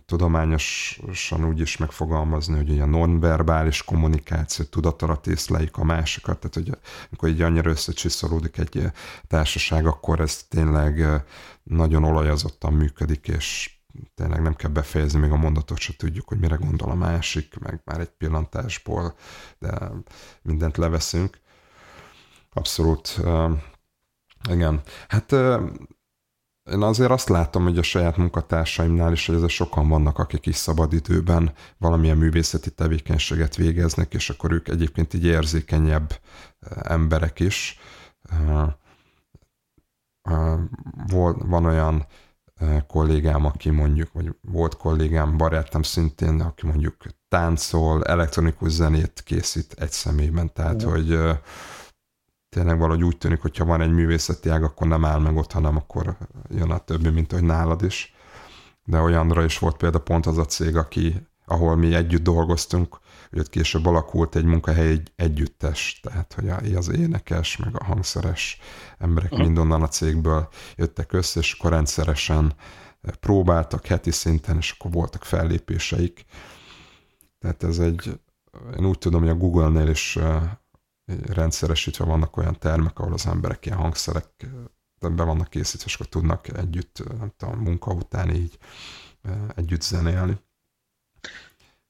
tudományosan 0.07 1.45
úgy 1.45 1.61
is 1.61 1.77
megfogalmazni, 1.77 2.57
hogy 2.57 2.81
a 2.81 2.87
nonverbális 2.87 3.85
kommunikáció, 3.85 4.65
tudatalat 4.65 5.27
észleljük 5.27 5.77
a 5.77 5.85
másikat, 5.85 6.39
tehát 6.39 6.55
hogy 6.55 6.79
amikor 7.09 7.29
így 7.29 7.43
annyira 7.43 7.71
összecsiszolódik 7.71 8.59
egy 8.59 8.93
társaság, 9.27 9.87
akkor 9.87 10.21
ez 10.21 10.43
tényleg 10.43 11.25
nagyon 11.63 12.05
olajazottan 12.05 12.73
működik, 12.73 13.29
és 13.29 13.79
tényleg 14.15 14.43
nem 14.43 14.55
kell 14.55 14.71
befejezni 14.71 15.21
még 15.21 15.31
a 15.31 15.37
mondatot, 15.37 15.79
se 15.79 15.93
tudjuk, 15.97 16.29
hogy 16.29 16.39
mire 16.39 16.57
gondol 16.57 16.91
a 16.91 16.95
másik, 16.95 17.59
meg 17.59 17.81
már 17.85 18.01
egy 18.01 18.11
pillantásból, 18.11 19.15
de 19.59 19.91
mindent 20.43 20.77
leveszünk. 20.77 21.41
Abszolút, 22.53 23.21
igen. 24.51 24.83
Hát 25.09 25.35
én 26.65 26.83
azért 26.83 27.11
azt 27.11 27.29
látom, 27.29 27.63
hogy 27.63 27.79
a 27.79 27.83
saját 27.83 28.17
munkatársaimnál 28.17 29.13
is, 29.13 29.27
hogy 29.27 29.35
ezek 29.35 29.49
sokan 29.49 29.89
vannak, 29.89 30.19
akik 30.19 30.47
is 30.47 30.57
szabadidőben 30.57 31.53
valamilyen 31.79 32.17
művészeti 32.17 32.71
tevékenységet 32.71 33.57
végeznek, 33.57 34.15
és 34.15 34.31
akkor 34.31 34.53
ők 34.53 34.69
egyébként 34.69 35.15
így 35.15 35.25
érzékenyebb 35.25 36.21
eh, 36.61 36.93
emberek 36.93 37.41
is. 37.41 37.79
Eh, 38.31 38.69
eh, 40.23 40.59
van 41.47 41.65
olyan 41.65 42.07
kollégám, 42.87 43.45
aki 43.45 43.71
mondjuk, 43.71 44.13
vagy 44.13 44.35
volt 44.41 44.77
kollégám, 44.77 45.37
barátom 45.37 45.83
szintén, 45.83 46.41
aki 46.41 46.67
mondjuk 46.67 46.97
táncol, 47.29 48.05
elektronikus 48.05 48.71
zenét 48.71 49.23
készít 49.25 49.73
egy 49.79 49.93
személyben, 49.93 50.53
tehát, 50.53 50.85
mm. 50.85 50.89
hogy 50.89 51.19
tényleg 52.51 52.79
valahogy 52.79 53.05
úgy 53.05 53.19
tűnik, 53.19 53.41
hogyha 53.41 53.65
van 53.65 53.81
egy 53.81 53.93
művészeti 53.93 54.49
ág, 54.49 54.63
akkor 54.63 54.87
nem 54.87 55.05
áll 55.05 55.19
meg 55.19 55.37
ott, 55.37 55.53
hanem 55.53 55.77
akkor 55.77 56.17
jön 56.49 56.71
a 56.71 56.79
többi, 56.79 57.09
mint 57.09 57.33
hogy 57.33 57.43
nálad 57.43 57.83
is. 57.83 58.15
De 58.85 59.01
olyanra 59.01 59.45
is 59.45 59.59
volt 59.59 59.77
például 59.77 60.03
pont 60.03 60.27
az 60.27 60.39
a 60.39 60.45
cég, 60.45 60.77
aki, 60.77 61.27
ahol 61.47 61.77
mi 61.77 61.95
együtt 61.95 62.23
dolgoztunk, 62.23 62.99
hogy 63.31 63.39
ott 63.39 63.49
később 63.49 63.87
alakult 63.87 64.37
egy 64.37 64.45
munkahely 64.45 64.89
egy 64.89 65.13
együttes, 65.17 66.01
tehát 66.03 66.35
hogy 66.35 66.75
az 66.75 66.89
énekes, 66.89 67.57
meg 67.57 67.81
a 67.81 67.85
hangszeres 67.85 68.59
emberek 68.99 69.33
uh-huh. 69.33 69.47
mindonnan 69.47 69.83
a 69.83 69.89
cégből 69.89 70.49
jöttek 70.77 71.13
össze, 71.13 71.41
és 71.41 71.57
akkor 71.59 71.71
rendszeresen 71.71 72.55
próbáltak 73.21 73.87
heti 73.87 74.11
szinten, 74.11 74.57
és 74.57 74.75
akkor 74.79 74.91
voltak 74.91 75.25
fellépéseik. 75.25 76.25
Tehát 77.39 77.63
ez 77.63 77.79
egy, 77.79 78.21
én 78.79 78.87
úgy 78.87 78.99
tudom, 78.99 79.21
hogy 79.21 79.31
a 79.31 79.35
Google-nél 79.35 79.89
is 79.89 80.19
rendszeresítve 81.27 82.05
vannak 82.05 82.37
olyan 82.37 82.59
termek, 82.59 82.99
ahol 82.99 83.13
az 83.13 83.27
emberek 83.27 83.67
ilyen 83.67 83.79
hangszerek 83.79 84.27
be 85.01 85.23
vannak 85.23 85.49
készítve, 85.49 85.87
és 85.87 85.95
akkor 85.95 86.07
tudnak 86.07 86.59
együtt, 86.59 87.03
nem 87.19 87.33
tudom, 87.37 87.59
munka 87.59 87.93
után 87.93 88.31
így 88.31 88.59
együtt 89.57 89.83
zenélni. 89.83 90.37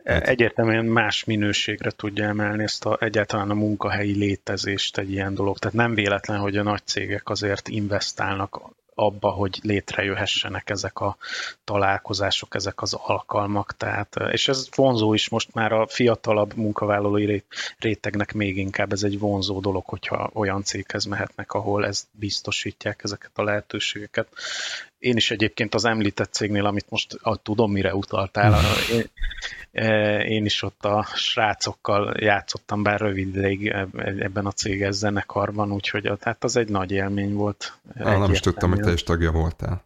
Hát- 0.04 0.28
Egyértelműen 0.28 0.85
más 0.85 1.24
minőségre 1.24 1.90
tudja 1.90 2.24
emelni 2.24 2.62
ezt 2.62 2.85
a, 2.85 2.96
egyáltalán 3.00 3.50
a 3.50 3.54
munkahelyi 3.54 4.14
létezést 4.14 4.98
egy 4.98 5.11
ilyen 5.11 5.35
dolog. 5.35 5.59
Tehát 5.59 5.76
nem 5.76 5.94
véletlen, 5.94 6.38
hogy 6.38 6.56
a 6.56 6.62
nagy 6.62 6.87
cégek 6.87 7.28
azért 7.28 7.68
investálnak 7.68 8.61
abba, 8.94 9.31
hogy 9.31 9.59
létrejöhessenek 9.62 10.70
ezek 10.70 10.98
a 11.00 11.16
találkozások, 11.64 12.55
ezek 12.55 12.83
az 12.83 12.94
alkalmak. 12.94 13.76
Tehát, 13.76 14.16
és 14.31 14.48
ez 14.48 14.68
vonzó 14.74 15.14
is 15.14 15.28
most 15.28 15.55
már 15.55 15.72
a 15.72 15.86
fiatalabb 15.86 16.57
munkavállalói 16.57 17.43
rétegnek 17.78 18.32
még 18.32 18.57
inkább 18.57 18.93
ez 18.93 19.03
egy 19.03 19.18
vonzó 19.18 19.61
dolog, 19.61 19.84
hogyha 19.84 20.30
olyan 20.32 20.62
céghez 20.62 21.05
mehetnek, 21.05 21.53
ahol 21.53 21.86
ezt 21.86 22.07
biztosítják 22.12 23.01
ezeket 23.05 23.30
a 23.34 23.43
lehetőségeket. 23.43 24.28
Én 25.01 25.16
is 25.16 25.30
egyébként 25.30 25.74
az 25.74 25.84
említett 25.84 26.32
cégnél, 26.32 26.66
amit 26.66 26.90
most 26.90 27.18
ah, 27.22 27.36
tudom, 27.42 27.72
mire 27.72 27.94
utaltál, 27.94 28.61
én, 28.94 29.05
e, 29.72 30.18
én 30.24 30.44
is 30.44 30.62
ott 30.62 30.84
a 30.84 31.07
srácokkal 31.14 32.14
játszottam, 32.18 32.82
bár 32.82 33.01
rövid 33.01 33.36
ideig 33.36 33.66
ebben 34.18 34.46
a 34.46 34.53
céges 34.53 34.94
zenekarban, 34.94 35.72
úgyhogy 35.72 36.12
tehát 36.18 36.44
az 36.44 36.57
egy 36.57 36.68
nagy 36.68 36.90
élmény 36.90 37.32
volt. 37.34 37.78
Ah, 37.98 38.18
nem 38.18 38.32
is 38.32 38.40
tudtam, 38.40 38.70
hogy 38.70 38.80
te 38.80 38.92
is 38.92 39.03
tagja 39.03 39.30
voltál. 39.30 39.84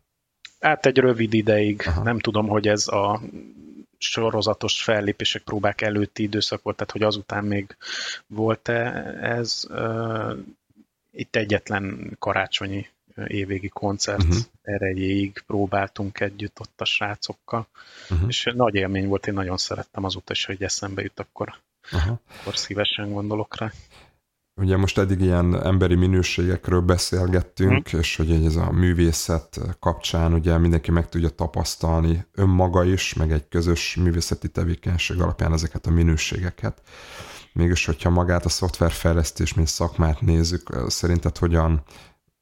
Hát 0.60 0.86
egy 0.86 0.98
rövid 0.98 1.34
ideig, 1.34 1.82
Aha. 1.86 2.02
nem 2.02 2.18
tudom, 2.18 2.48
hogy 2.48 2.68
ez 2.68 2.88
a 2.88 3.20
sorozatos 3.98 4.82
fellépések, 4.82 5.42
próbák 5.42 5.80
előtti 5.80 6.22
időszak 6.22 6.62
volt, 6.62 6.76
tehát 6.76 6.92
hogy 6.92 7.02
azután 7.02 7.44
még 7.44 7.76
volt-e 8.26 8.82
ez. 9.20 9.66
Itt 11.10 11.36
egyetlen 11.36 12.16
karácsonyi 12.18 12.88
évvégi 13.26 13.68
koncert 13.68 14.22
uh-huh. 14.22 14.36
erejéig 14.62 15.42
próbáltunk 15.46 16.20
együtt 16.20 16.60
ott 16.60 16.80
a 16.80 16.84
srácokkal, 16.84 17.66
uh-huh. 18.10 18.28
és 18.28 18.52
nagy 18.54 18.74
élmény 18.74 19.08
volt, 19.08 19.26
én 19.26 19.34
nagyon 19.34 19.56
szerettem 19.56 20.04
azóta 20.04 20.32
is, 20.32 20.44
hogy 20.44 20.62
eszembe 20.62 21.02
jut, 21.02 21.20
akkor, 21.20 21.54
uh-huh. 21.92 22.18
akkor 22.40 22.56
szívesen 22.56 23.12
gondolok 23.12 23.56
rá. 23.56 23.72
Ugye 24.56 24.76
most 24.76 24.98
eddig 24.98 25.20
ilyen 25.20 25.64
emberi 25.64 25.94
minőségekről 25.94 26.80
beszélgettünk, 26.80 27.88
hmm. 27.88 28.00
és 28.00 28.16
hogy 28.16 28.30
ez 28.30 28.56
a 28.56 28.70
művészet 28.70 29.60
kapcsán 29.78 30.32
ugye 30.32 30.58
mindenki 30.58 30.90
meg 30.90 31.08
tudja 31.08 31.28
tapasztalni 31.28 32.24
önmaga 32.32 32.84
is, 32.84 33.14
meg 33.14 33.32
egy 33.32 33.48
közös 33.48 33.96
művészeti 33.96 34.48
tevékenység 34.48 35.20
alapján 35.20 35.52
ezeket 35.52 35.86
a 35.86 35.90
minőségeket. 35.90 36.82
Mégis, 37.52 37.86
hogyha 37.86 38.10
magát 38.10 38.44
a 38.44 38.48
szoftverfejlesztés, 38.48 39.54
mint 39.54 39.68
szakmát 39.68 40.20
nézzük, 40.20 40.76
szerinted 40.86 41.38
hogyan 41.38 41.82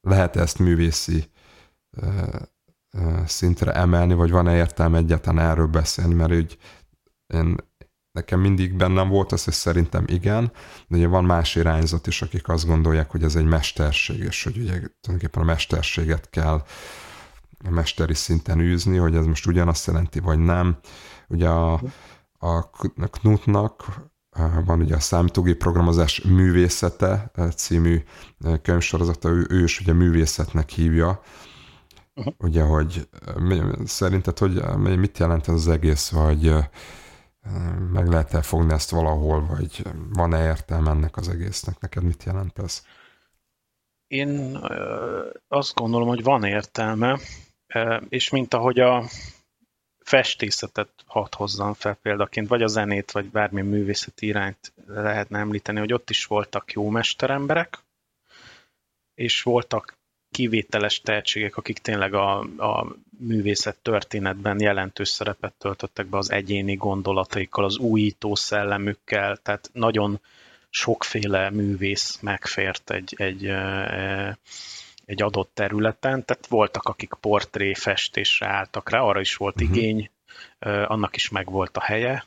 lehet 0.02 0.36
ezt 0.36 0.58
művészi 0.58 1.30
szintre 3.26 3.72
emelni, 3.72 4.14
vagy 4.14 4.30
van-e 4.30 4.56
értelme 4.56 4.98
egyáltalán 4.98 5.50
erről 5.50 5.66
beszélni, 5.66 6.14
mert 6.14 6.32
úgy 6.32 6.58
én 7.34 7.56
nekem 8.12 8.40
mindig 8.40 8.76
bennem 8.76 9.08
volt 9.08 9.32
az, 9.32 9.44
hogy 9.44 9.52
szerintem 9.52 10.04
igen, 10.06 10.52
de 10.88 10.96
ugye 10.96 11.06
van 11.06 11.24
más 11.24 11.54
irányzat 11.54 12.06
is, 12.06 12.22
akik 12.22 12.48
azt 12.48 12.66
gondolják, 12.66 13.10
hogy 13.10 13.22
ez 13.22 13.36
egy 13.36 13.44
mesterség, 13.44 14.18
és 14.18 14.44
hogy 14.44 14.56
ugye 14.56 14.72
tulajdonképpen 14.72 15.42
a 15.42 15.44
mesterséget 15.44 16.30
kell 16.30 16.64
a 17.64 17.70
mesteri 17.70 18.14
szinten 18.14 18.60
űzni, 18.60 18.96
hogy 18.96 19.14
ez 19.14 19.26
most 19.26 19.46
ugyanazt 19.46 19.86
jelenti, 19.86 20.20
vagy 20.20 20.38
nem. 20.38 20.78
Ugye 21.28 21.48
a, 21.48 21.80
a 22.38 22.70
Knutnak 23.10 23.84
van 24.64 24.80
ugye 24.80 24.94
a 24.94 25.00
számítógép 25.00 25.56
programozás 25.56 26.20
művészete 26.20 27.30
című 27.56 28.02
könyvsorozata, 28.62 29.28
ő, 29.28 29.46
ő 29.50 29.62
is 29.62 29.80
ugye 29.80 29.92
művészetnek 29.92 30.70
hívja, 30.70 31.22
uh-huh. 32.14 32.34
ugye, 32.38 32.62
hogy 32.62 33.08
szerinted, 33.84 34.38
hogy 34.38 34.62
mit 34.98 35.18
jelent 35.18 35.48
ez 35.48 35.54
az 35.54 35.68
egész, 35.68 36.10
vagy 36.10 36.54
meg 37.92 38.08
lehet-e 38.08 38.42
fogni 38.42 38.72
ezt 38.72 38.90
valahol, 38.90 39.46
vagy 39.46 39.82
van-e 40.12 40.44
értelme 40.44 40.90
ennek 40.90 41.16
az 41.16 41.28
egésznek? 41.28 41.80
Neked 41.80 42.02
mit 42.02 42.24
jelent 42.24 42.58
ez? 42.58 42.82
Én 44.06 44.58
azt 45.48 45.74
gondolom, 45.74 46.08
hogy 46.08 46.22
van 46.22 46.44
értelme, 46.44 47.18
és 48.08 48.30
mint 48.30 48.54
ahogy 48.54 48.80
a 48.80 49.04
festészetet 50.04 50.88
hat 51.06 51.34
hozzam 51.34 51.74
fel 51.74 51.94
példaként, 51.94 52.48
vagy 52.48 52.62
a 52.62 52.66
zenét, 52.66 53.10
vagy 53.10 53.30
bármilyen 53.30 53.66
művészeti 53.66 54.26
irányt 54.26 54.72
lehetne 54.86 55.38
említeni, 55.38 55.78
hogy 55.78 55.92
ott 55.92 56.10
is 56.10 56.24
voltak 56.26 56.72
jó 56.72 56.88
mesteremberek, 56.88 57.78
és 59.14 59.42
voltak 59.42 60.00
kivételes 60.30 61.00
tehetségek, 61.00 61.56
akik 61.56 61.78
tényleg 61.78 62.14
a, 62.14 62.38
a 62.56 62.96
művészet 63.18 63.76
történetben 63.82 64.60
jelentős 64.60 65.08
szerepet 65.08 65.52
töltöttek 65.58 66.06
be 66.06 66.16
az 66.16 66.30
egyéni 66.30 66.74
gondolataikkal, 66.74 67.64
az 67.64 67.78
újító 67.78 68.34
szellemükkel, 68.34 69.36
tehát 69.36 69.70
nagyon 69.72 70.20
sokféle 70.70 71.50
művész 71.50 72.18
megfért 72.20 72.90
egy, 72.90 73.14
egy, 73.16 73.46
egy 73.46 73.56
adott 75.20 75.50
területen, 75.54 76.24
tehát 76.24 76.46
voltak, 76.46 76.82
akik 76.84 77.12
portré 77.20 77.74
festésre 77.74 78.46
álltak 78.46 78.90
rá, 78.90 79.00
arra 79.00 79.20
is 79.20 79.36
volt 79.36 79.60
uh-huh. 79.60 79.76
igény, 79.76 80.10
annak 80.86 81.16
is 81.16 81.28
megvolt 81.28 81.76
a 81.76 81.82
helye, 81.82 82.24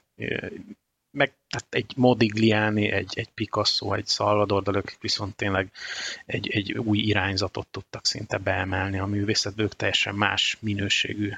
meg 1.16 1.34
tehát 1.50 1.68
egy 1.70 1.94
Modigliani, 1.96 2.92
egy, 2.92 3.14
egy 3.16 3.30
Picasso, 3.30 3.94
egy 3.94 4.08
Salvador 4.08 4.64
Dalí, 4.64 4.82
viszont 5.00 5.36
tényleg 5.36 5.72
egy, 6.26 6.50
egy 6.50 6.72
új 6.72 6.98
irányzatot 6.98 7.68
tudtak 7.68 8.06
szinte 8.06 8.38
beemelni 8.38 9.00
a 9.00 9.06
művészetbe, 9.06 9.64
ők 9.64 9.76
teljesen 9.76 10.16
más 10.16 10.58
minőségű 10.60 11.32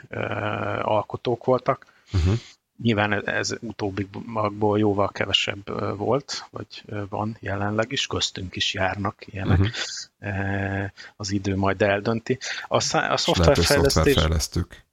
alkotók 0.82 1.46
voltak. 1.46 1.94
Uh-huh. 2.14 2.40
Nyilván 2.82 3.28
ez 3.28 3.54
utóbbikból 3.62 4.80
jóval 4.80 5.10
kevesebb 5.10 5.98
volt, 5.98 6.48
vagy 6.50 6.84
van 7.10 7.38
jelenleg 7.40 7.92
is, 7.92 8.08
köztünk 8.08 8.56
is 8.56 8.74
járnak 8.74 9.16
ilyenek. 9.26 9.60
Uh-huh. 9.60 10.90
Az 11.16 11.32
idő 11.32 11.56
majd 11.56 11.82
eldönti. 11.82 12.38
A, 12.68 12.76
a 12.76 13.18
szoftverfejlesztés... 13.18 13.92
Szoftverfejlesztők. 13.92 14.86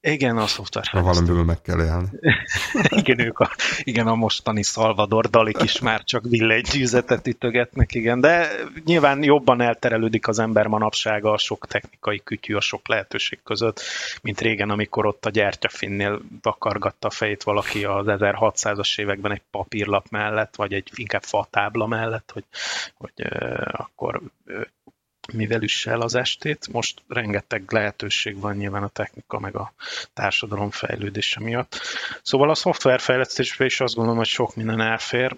Igen, 0.00 0.36
a 0.36 0.46
szoftver. 0.46 0.86
Ha 0.86 1.02
valamiből 1.02 1.44
meg 1.44 1.60
kell 1.62 1.80
élni. 1.80 2.08
igen, 3.02 3.18
ők 3.18 3.38
a, 3.38 3.50
igen, 3.82 4.06
a 4.06 4.14
mostani 4.14 4.62
Salvador 4.62 5.30
Dalik 5.30 5.62
is 5.62 5.80
már 5.80 6.04
csak 6.04 6.24
villegygyűzetet 6.24 7.26
ütögetnek, 7.26 7.94
igen, 7.94 8.20
de 8.20 8.48
nyilván 8.84 9.22
jobban 9.22 9.60
elterelődik 9.60 10.28
az 10.28 10.38
ember 10.38 10.66
manapsága 10.66 11.32
a 11.32 11.38
sok 11.38 11.66
technikai 11.66 12.20
kütyű, 12.24 12.54
a 12.54 12.60
sok 12.60 12.88
lehetőség 12.88 13.38
között, 13.44 13.80
mint 14.22 14.40
régen, 14.40 14.70
amikor 14.70 15.06
ott 15.06 15.26
a 15.26 15.30
gyertyafinnél 15.30 16.20
vakargatta 16.42 17.06
a 17.08 17.10
fejét 17.10 17.42
valaki 17.42 17.84
az 17.84 18.06
1600-as 18.08 19.00
években 19.00 19.32
egy 19.32 19.42
papírlap 19.50 20.08
mellett, 20.10 20.56
vagy 20.56 20.72
egy 20.72 20.90
inkább 20.94 21.22
fatábla 21.22 21.86
mellett, 21.86 22.30
hogy, 22.32 22.44
hogy 22.96 23.12
uh, 23.16 23.62
akkor 23.72 24.20
mivel 25.32 25.60
el 25.84 26.00
az 26.00 26.14
estét. 26.14 26.68
Most 26.72 27.02
rengeteg 27.08 27.72
lehetőség 27.72 28.40
van 28.40 28.56
nyilván 28.56 28.82
a 28.82 28.88
technika 28.88 29.38
meg 29.38 29.56
a 29.56 29.72
társadalom 30.14 30.70
fejlődése 30.70 31.40
miatt. 31.40 31.80
Szóval 32.22 32.50
a 32.50 32.54
szoftverfejlesztésben 32.54 33.66
is 33.66 33.80
azt 33.80 33.94
gondolom, 33.94 34.18
hogy 34.18 34.26
sok 34.26 34.54
minden 34.54 34.80
elfér 34.80 35.36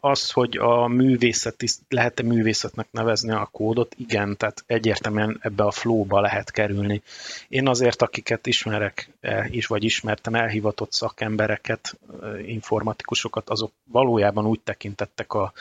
az, 0.00 0.30
hogy 0.30 0.56
a 0.56 0.86
művészet, 0.86 1.64
lehet-e 1.88 2.22
művészetnek 2.22 2.86
nevezni 2.90 3.32
a 3.32 3.48
kódot, 3.52 3.94
igen, 3.98 4.36
tehát 4.36 4.64
egyértelműen 4.66 5.38
ebbe 5.40 5.64
a 5.64 5.70
flowba 5.70 6.20
lehet 6.20 6.50
kerülni. 6.50 7.02
Én 7.48 7.68
azért, 7.68 8.02
akiket 8.02 8.46
ismerek, 8.46 9.10
is 9.50 9.66
vagy 9.66 9.84
ismertem 9.84 10.34
elhivatott 10.34 10.92
szakembereket, 10.92 11.98
e, 12.22 12.40
informatikusokat, 12.40 13.50
azok 13.50 13.72
valójában 13.84 14.46
úgy 14.46 14.60
tekintettek 14.60 15.32
a, 15.32 15.52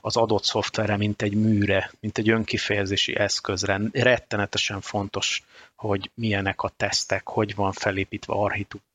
az 0.00 0.16
adott 0.16 0.44
szoftverre, 0.44 0.96
mint 0.96 1.22
egy 1.22 1.34
műre, 1.34 1.90
mint 2.00 2.18
egy 2.18 2.30
önkifejezési 2.30 3.16
eszközre. 3.16 3.80
Rettenetesen 3.92 4.80
fontos 4.80 5.42
hogy 5.76 6.10
milyenek 6.14 6.62
a 6.62 6.72
tesztek, 6.76 7.28
hogy 7.28 7.54
van 7.54 7.72
felépítve 7.72 8.34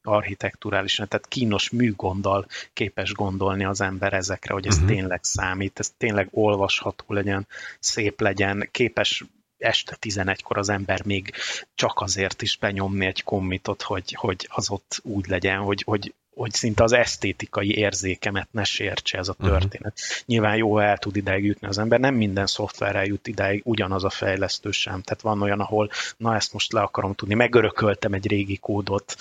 architekturálisan, 0.02 1.08
tehát 1.08 1.28
kínos 1.28 1.70
műgonddal 1.70 2.48
képes 2.74 3.14
gondolni 3.14 3.64
az 3.64 3.82
ember 3.82 4.14
ezekre, 4.14 4.54
hogy 4.54 4.68
ez 4.68 4.76
uh-huh. 4.76 4.90
tényleg 4.90 5.20
számít, 5.24 5.80
ez 5.80 5.94
tényleg 5.98 6.28
olvasható 6.32 7.14
legyen, 7.14 7.48
szép 7.80 8.22
legyen, 8.22 8.68
képes 8.72 9.24
este 9.60 9.98
11-kor 10.02 10.58
az 10.58 10.70
ember 10.70 11.06
még 11.06 11.34
csak 11.76 12.02
azért 12.02 12.42
is 12.42 12.58
benyomni 12.58 13.06
egy 13.06 13.24
kommitot, 13.24 13.82
hogy, 13.82 14.14
hogy 14.14 14.48
az 14.52 14.70
ott 14.70 15.00
úgy 15.04 15.28
legyen, 15.28 15.60
hogy, 15.60 15.84
hogy 15.86 16.14
hogy 16.40 16.54
szinte 16.54 16.84
az 16.84 16.92
esztétikai 16.92 17.78
érzékemet 17.78 18.48
ne 18.52 18.64
sértse 18.64 19.18
ez 19.18 19.28
a 19.28 19.36
mhm. 19.38 19.48
történet. 19.48 19.94
Uh-huh. 19.96 20.26
Nyilván 20.26 20.56
jó, 20.56 20.74
ha 20.74 20.84
el 20.84 20.98
tud 20.98 21.16
ideig 21.16 21.46
jutni 21.46 21.68
az 21.68 21.78
ember, 21.78 22.00
nem 22.00 22.16
minden 22.16 22.46
szoftverrel 22.46 23.06
jut 23.06 23.28
ideig 23.28 23.62
ugyanaz 23.66 24.04
a 24.04 24.10
fejlesztő 24.10 24.72
sem. 24.72 25.02
Tehát 25.02 25.22
van 25.22 25.42
olyan, 25.42 25.60
ahol 25.60 25.90
na 26.18 26.36
ezt 26.36 26.54
most 26.54 26.72
le 26.72 26.82
akarom 26.82 27.14
tudni, 27.14 27.34
megörököltem 27.34 28.14
egy 28.14 28.28
régi 28.28 28.58
kódot, 28.58 29.16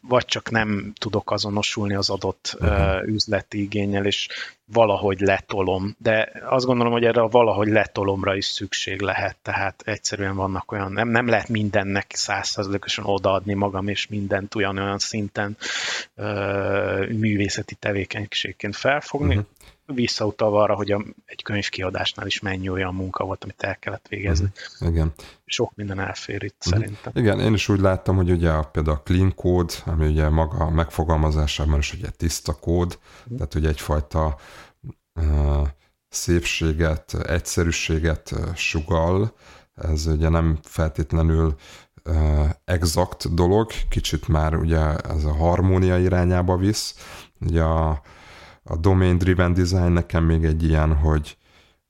vagy 0.00 0.24
csak 0.24 0.50
nem 0.50 0.92
tudok 0.98 1.30
azonosulni 1.30 1.94
az 1.94 2.10
adott 2.10 2.56
uh-huh. 2.60 2.78
uh, 2.78 3.08
üzleti 3.08 3.62
igényel, 3.62 4.06
és 4.06 4.28
valahogy 4.72 5.20
letolom, 5.20 5.96
de 5.98 6.32
azt 6.44 6.64
gondolom, 6.64 6.92
hogy 6.92 7.04
erre 7.04 7.20
a 7.20 7.28
valahogy 7.28 7.68
letolomra 7.68 8.36
is 8.36 8.44
szükség 8.44 9.00
lehet, 9.00 9.36
tehát 9.42 9.82
egyszerűen 9.84 10.36
vannak 10.36 10.72
olyan, 10.72 10.92
nem, 10.92 11.08
nem 11.08 11.28
lehet 11.28 11.48
mindennek 11.48 12.06
százszerzalékosan 12.14 13.04
odaadni 13.04 13.54
magam, 13.54 13.88
és 13.88 14.06
mindent 14.06 14.54
olyan-olyan 14.54 14.98
szinten 14.98 15.56
ö, 16.14 16.61
művészeti 17.08 17.74
tevékenységként 17.74 18.76
felfogni, 18.76 19.36
uh-huh. 19.36 19.96
visszautalva 19.96 20.62
arra, 20.62 20.74
hogy 20.74 20.90
a, 20.90 21.04
egy 21.24 21.42
könyvkiadásnál 21.42 22.26
is 22.26 22.40
mennyi 22.40 22.68
olyan 22.68 22.94
munka 22.94 23.24
volt, 23.24 23.44
amit 23.44 23.62
el 23.62 23.76
kellett 23.78 24.06
végezni. 24.08 24.50
Uh-huh. 24.74 24.94
Igen. 24.94 25.12
Sok 25.44 25.72
minden 25.74 26.00
elfér 26.00 26.42
itt 26.42 26.62
uh-huh. 26.66 26.82
szerintem. 26.82 27.12
Igen, 27.14 27.40
én 27.40 27.54
is 27.54 27.68
úgy 27.68 27.80
láttam, 27.80 28.16
hogy 28.16 28.30
ugye 28.30 28.50
a, 28.50 28.62
például 28.62 28.96
a 28.96 29.02
clean 29.02 29.34
code, 29.34 29.74
ami 29.84 30.06
ugye 30.06 30.28
maga 30.28 30.70
megfogalmazásában 30.70 31.78
is 31.78 31.92
ugye 31.92 32.08
tiszta 32.10 32.52
kód, 32.52 32.98
uh-huh. 33.22 33.36
tehát 33.36 33.54
ugye 33.54 33.68
egyfajta 33.68 34.38
szépséget, 36.08 37.14
egyszerűséget 37.26 38.32
sugal, 38.54 39.34
ez 39.74 40.06
ugye 40.06 40.28
nem 40.28 40.58
feltétlenül 40.62 41.54
exakt 42.64 43.34
dolog, 43.34 43.70
kicsit 43.88 44.28
már 44.28 44.54
ugye 44.56 44.96
ez 44.96 45.24
a 45.24 45.34
harmónia 45.34 45.98
irányába 45.98 46.56
visz. 46.56 46.94
Ugye 47.40 47.62
a, 47.62 48.02
a 48.62 48.76
domain 48.76 49.18
driven 49.18 49.52
design 49.52 49.92
nekem 49.92 50.24
még 50.24 50.44
egy 50.44 50.64
ilyen, 50.64 50.94
hogy 50.94 51.36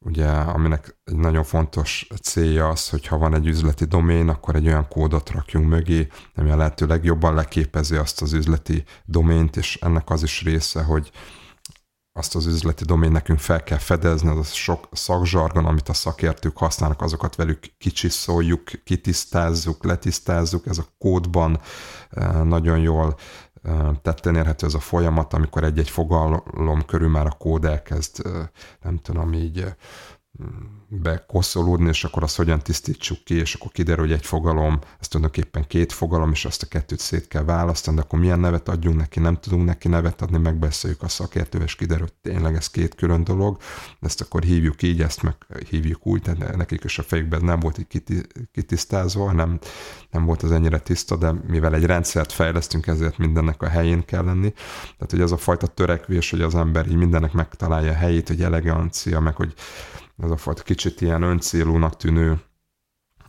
ugye 0.05 0.29
aminek 0.29 0.97
egy 1.05 1.17
nagyon 1.17 1.45
fontos 1.45 2.07
célja 2.23 2.69
az, 2.69 2.89
hogy 2.89 3.07
ha 3.07 3.19
van 3.19 3.35
egy 3.35 3.47
üzleti 3.47 3.85
domén, 3.85 4.29
akkor 4.29 4.55
egy 4.55 4.67
olyan 4.67 4.89
kódot 4.89 5.31
rakjunk 5.31 5.69
mögé, 5.69 6.07
ami 6.35 6.51
a 6.51 6.57
lehető 6.57 6.87
legjobban 6.87 7.35
leképezi 7.35 7.97
azt 7.97 8.23
az 8.23 8.33
üzleti 8.33 8.85
domént, 9.05 9.57
és 9.57 9.79
ennek 9.81 10.11
az 10.11 10.23
is 10.23 10.43
része, 10.43 10.83
hogy 10.83 11.11
azt 12.13 12.35
az 12.35 12.47
üzleti 12.47 12.85
domain 12.85 13.13
nekünk 13.13 13.39
fel 13.39 13.63
kell 13.63 13.79
fedezni, 13.79 14.29
az 14.29 14.39
a 14.39 14.43
sok 14.43 14.89
szakzsargon, 14.93 15.67
amit 15.67 15.89
a 15.89 15.93
szakértők 15.93 16.57
használnak, 16.57 17.03
azokat 17.03 17.37
velük 17.37 17.59
kicsiszoljuk, 17.79 18.63
kitisztázzuk, 18.85 19.85
letisztázzuk, 19.85 20.67
ez 20.67 20.79
a 20.79 20.87
kódban 20.99 21.61
nagyon 22.43 22.79
jól 22.79 23.17
tetten 24.03 24.37
érhető 24.37 24.67
ez 24.67 24.75
a 24.75 24.81
folyamat, 24.81 25.33
amikor 25.33 25.65
egy-egy 25.65 25.91
fogalom 25.91 26.85
körül 26.87 27.09
már 27.09 27.27
a 27.27 27.37
kód 27.39 27.65
elkezd, 27.65 28.23
nem 28.83 28.99
tudom, 28.99 29.33
így 29.33 29.65
bekoszolódni, 30.89 31.89
és 31.89 32.05
akkor 32.05 32.22
azt 32.22 32.37
hogyan 32.37 32.59
tisztítsuk 32.62 33.24
ki, 33.24 33.35
és 33.35 33.55
akkor 33.55 33.70
kiderül, 33.70 34.05
hogy 34.05 34.12
egy 34.12 34.26
fogalom, 34.26 34.78
ez 35.01 35.09
tulajdonképpen 35.09 35.66
két 35.66 35.93
fogalom, 35.93 36.30
és 36.30 36.45
azt 36.45 36.62
a 36.62 36.66
kettőt 36.66 36.99
szét 36.99 37.28
kell 37.28 37.45
választani, 37.45 37.97
de 37.97 38.03
akkor 38.03 38.18
milyen 38.18 38.41
nevet 38.41 38.68
adjunk 38.68 38.97
neki, 38.97 39.20
nem 39.20 39.37
tudunk 39.37 39.64
neki 39.64 39.89
nevet 39.89 40.22
adni, 40.22 40.39
megbeszéljük 40.39 41.03
a 41.03 41.09
szakértővel, 41.09 41.66
és 41.66 41.74
kiderül, 41.74 42.03
hogy 42.03 42.33
tényleg 42.33 42.55
ez 42.55 42.70
két 42.70 42.95
külön 42.95 43.24
dolog, 43.24 43.57
ezt 44.01 44.20
akkor 44.20 44.43
hívjuk 44.43 44.83
így, 44.83 45.03
ezt 45.03 45.22
meg 45.22 45.37
hívjuk 45.68 46.07
úgy, 46.07 46.22
tehát 46.22 46.57
nekik 46.57 46.85
is 46.85 46.99
a 46.99 47.03
fejükben 47.03 47.45
nem 47.45 47.61
volt 47.61 47.78
így 47.78 48.26
kitisztázva, 48.53 49.33
nem, 49.33 49.59
nem 50.11 50.24
volt 50.24 50.43
az 50.43 50.53
ennyire 50.53 50.78
tiszta, 50.78 51.16
de 51.16 51.33
mivel 51.47 51.74
egy 51.74 51.85
rendszert 51.85 52.33
fejlesztünk, 52.33 52.87
ezért 52.87 53.18
mindennek 53.18 53.62
a 53.62 53.68
helyén 53.68 54.05
kell 54.05 54.24
lenni. 54.24 54.51
Tehát, 54.83 55.11
hogy 55.11 55.20
ez 55.20 55.30
a 55.30 55.37
fajta 55.37 55.66
törekvés, 55.66 56.30
hogy 56.30 56.41
az 56.41 56.55
ember 56.55 56.87
így 56.87 56.97
mindennek 56.97 57.33
megtalálja 57.33 57.91
a 57.91 57.95
helyét, 57.95 58.28
hogy 58.28 58.43
elegancia, 58.43 59.20
meg 59.20 59.37
hogy 59.37 59.55
ez 60.17 60.31
a 60.31 60.37
fajta 60.37 60.63
kicsit 60.63 61.01
ilyen 61.01 61.23
öncélúnak 61.23 61.97
tűnő 61.97 62.41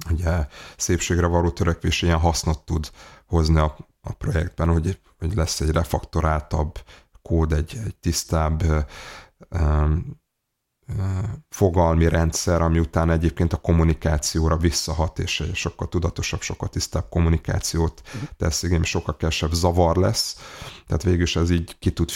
ugye, 0.09 0.47
szépségre 0.77 1.25
való 1.27 1.49
törekvés 1.49 2.01
ilyen 2.01 2.19
hasznot 2.19 2.65
tud 2.65 2.91
hozni 3.25 3.59
a, 3.59 3.77
a 4.01 4.13
projektben, 4.13 4.67
hogy, 4.67 4.99
hogy 5.19 5.35
lesz 5.35 5.61
egy 5.61 5.69
refaktoráltabb 5.69 6.83
kód, 7.21 7.51
egy, 7.53 7.79
egy 7.85 7.95
tisztább 7.95 8.63
fogalmi 11.49 12.07
rendszer, 12.09 12.61
ami 12.61 12.79
után 12.79 13.09
egyébként 13.09 13.53
a 13.53 13.57
kommunikációra 13.57 14.57
visszahat, 14.57 15.19
és 15.19 15.43
sokkal 15.53 15.87
tudatosabb, 15.87 16.41
sokkal 16.41 16.69
tisztább 16.69 17.09
kommunikációt 17.09 18.01
tesz, 18.37 18.63
igen, 18.63 18.83
sokkal 18.83 19.15
kevesebb 19.15 19.51
zavar 19.51 19.95
lesz, 19.95 20.37
tehát 20.87 21.03
végül 21.03 21.21
is 21.21 21.35
ez 21.35 21.49
így 21.49 21.75
ki 21.79 21.91
tud, 21.91 22.09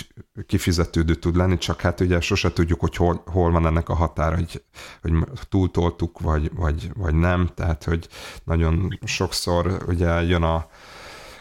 kifizetődő 0.46 1.16
tud 1.16 1.36
lenni, 1.36 1.58
csak 1.58 1.82
hát 1.82 2.00
ugye 2.00 2.22
sose 2.22 2.54
tudjuk, 2.54 2.80
hogy 2.80 2.96
hol, 2.96 3.24
hol 3.26 3.52
van 3.52 3.66
ennek 3.66 3.90
a 3.90 3.96
határa, 3.96 4.36
hogy, 4.36 4.64
hogy 5.02 5.14
túltoltuk, 5.50 6.20
vagy, 6.20 6.52
vagy, 6.56 6.92
vagy 6.94 7.16
nem, 7.16 7.50
tehát 7.56 7.84
hogy 7.84 8.08
nagyon 8.44 9.00
sokszor 9.06 9.84
ugye 9.88 10.22
jön 10.22 10.44
a 10.44 10.68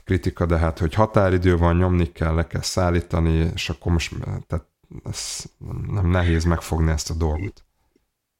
kritika, 0.05 0.47
de 0.47 0.57
hát, 0.59 0.79
hogy 0.79 0.95
határidő 0.95 1.57
van, 1.57 1.77
nyomni 1.77 2.13
kell, 2.13 2.35
le 2.35 2.47
kell 2.47 2.63
szállítani, 2.63 3.51
és 3.55 3.69
akkor 3.69 3.93
most, 3.93 4.15
tehát 4.47 4.67
ez 5.05 5.45
nem 5.91 6.11
nehéz 6.11 6.45
megfogni 6.45 6.91
ezt 6.91 7.11
a 7.11 7.15
dolgot. 7.15 7.65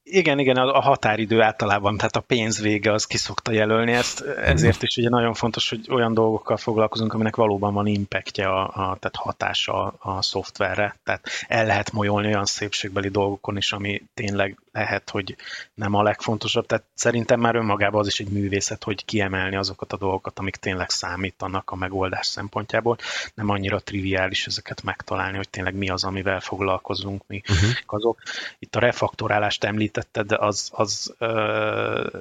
Igen, 0.09 0.39
igen, 0.39 0.57
a 0.57 0.81
határidő 0.81 1.41
általában, 1.41 1.97
tehát 1.97 2.15
a 2.15 2.19
pénz 2.19 2.61
vége 2.61 2.91
az 2.91 3.05
kiszokta 3.05 3.51
jelölni 3.51 3.91
ezt, 3.91 4.21
ezért 4.21 4.83
is 4.83 4.97
ugye 4.97 5.09
nagyon 5.09 5.33
fontos, 5.33 5.69
hogy 5.69 5.87
olyan 5.89 6.13
dolgokkal 6.13 6.57
foglalkozunk, 6.57 7.13
aminek 7.13 7.35
valóban 7.35 7.73
van 7.73 7.87
impactja, 7.87 8.53
a, 8.53 8.63
a, 8.67 8.97
tehát 8.99 9.15
hatása 9.15 9.85
a, 9.85 9.95
a 9.99 10.21
szoftverre, 10.21 10.95
tehát 11.03 11.27
el 11.47 11.65
lehet 11.65 11.91
molyolni 11.91 12.27
olyan 12.27 12.45
szépségbeli 12.45 13.09
dolgokon 13.09 13.57
is, 13.57 13.71
ami 13.71 14.03
tényleg 14.13 14.59
lehet, 14.77 15.09
hogy 15.09 15.35
nem 15.73 15.93
a 15.93 16.03
legfontosabb, 16.03 16.65
tehát 16.65 16.85
szerintem 16.93 17.39
már 17.39 17.55
önmagában 17.55 17.99
az 17.99 18.07
is 18.07 18.19
egy 18.19 18.29
művészet, 18.29 18.83
hogy 18.83 19.05
kiemelni 19.05 19.55
azokat 19.55 19.93
a 19.93 19.97
dolgokat, 19.97 20.39
amik 20.39 20.55
tényleg 20.55 20.89
számítanak 20.89 21.71
a 21.71 21.75
megoldás 21.75 22.27
szempontjából, 22.27 22.97
nem 23.33 23.49
annyira 23.49 23.79
triviális 23.79 24.47
ezeket 24.47 24.83
megtalálni, 24.83 25.37
hogy 25.37 25.49
tényleg 25.49 25.75
mi 25.75 25.89
az, 25.89 26.03
amivel 26.03 26.39
foglalkozunk 26.39 27.23
mi 27.27 27.41
uh-huh. 27.49 27.69
azok. 27.85 28.21
Itt 28.59 28.75
a 28.75 28.79
refaktorálást 28.79 29.63
említ 29.63 29.87
említetted, 29.87 30.31
az, 30.31 30.69
az 30.73 31.15
ö, 31.17 32.19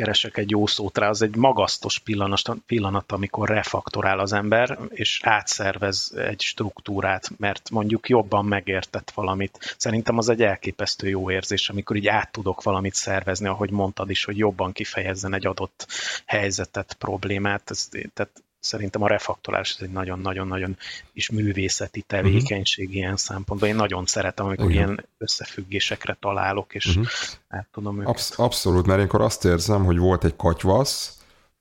keresek 0.00 0.36
egy 0.36 0.50
jó 0.50 0.66
szót 0.66 0.98
rá, 0.98 1.08
az 1.08 1.22
egy 1.22 1.36
magasztos 1.36 1.98
pillanat, 1.98 2.56
pillanat, 2.66 3.12
amikor 3.12 3.48
refaktorál 3.48 4.18
az 4.18 4.32
ember, 4.32 4.78
és 4.88 5.20
átszervez 5.24 6.12
egy 6.16 6.40
struktúrát, 6.40 7.30
mert 7.36 7.70
mondjuk 7.70 8.08
jobban 8.08 8.44
megértett 8.44 9.10
valamit. 9.10 9.74
Szerintem 9.78 10.18
az 10.18 10.28
egy 10.28 10.42
elképesztő 10.42 11.08
jó 11.08 11.30
érzés, 11.30 11.68
amikor 11.68 11.96
így 11.96 12.06
át 12.06 12.32
tudok 12.32 12.62
valamit 12.62 12.94
szervezni, 12.94 13.46
ahogy 13.46 13.70
mondtad 13.70 14.10
is, 14.10 14.24
hogy 14.24 14.38
jobban 14.38 14.72
kifejezzen 14.72 15.34
egy 15.34 15.46
adott 15.46 15.86
helyzetet, 16.26 16.96
problémát. 16.98 17.70
Ez, 17.70 17.88
tehát 18.14 18.42
szerintem 18.60 19.02
a 19.02 19.08
refaktorálás 19.08 19.74
ez 19.74 19.82
egy 19.82 19.92
nagyon-nagyon-nagyon 19.92 20.76
is 21.12 21.30
művészeti 21.30 22.00
tevékenység 22.00 22.84
uh-huh. 22.84 23.00
ilyen 23.00 23.16
szempontból. 23.16 23.68
Én 23.68 23.74
nagyon 23.74 24.06
szeretem, 24.06 24.46
amikor 24.46 24.70
Igen. 24.70 24.76
ilyen 24.76 25.06
összefüggésekre 25.18 26.16
találok, 26.20 26.74
és 26.74 26.86
uh-huh. 26.86 27.06
át 27.48 27.68
tudom 27.72 27.96
őket. 27.96 28.08
Absz- 28.08 28.38
abszolút, 28.38 28.86
mert 28.86 29.00
énkor 29.00 29.20
azt 29.20 29.44
érzem, 29.44 29.84
hogy 29.84 29.98
volt 29.98 30.24
egy 30.24 30.36
katyvasz, 30.36 31.18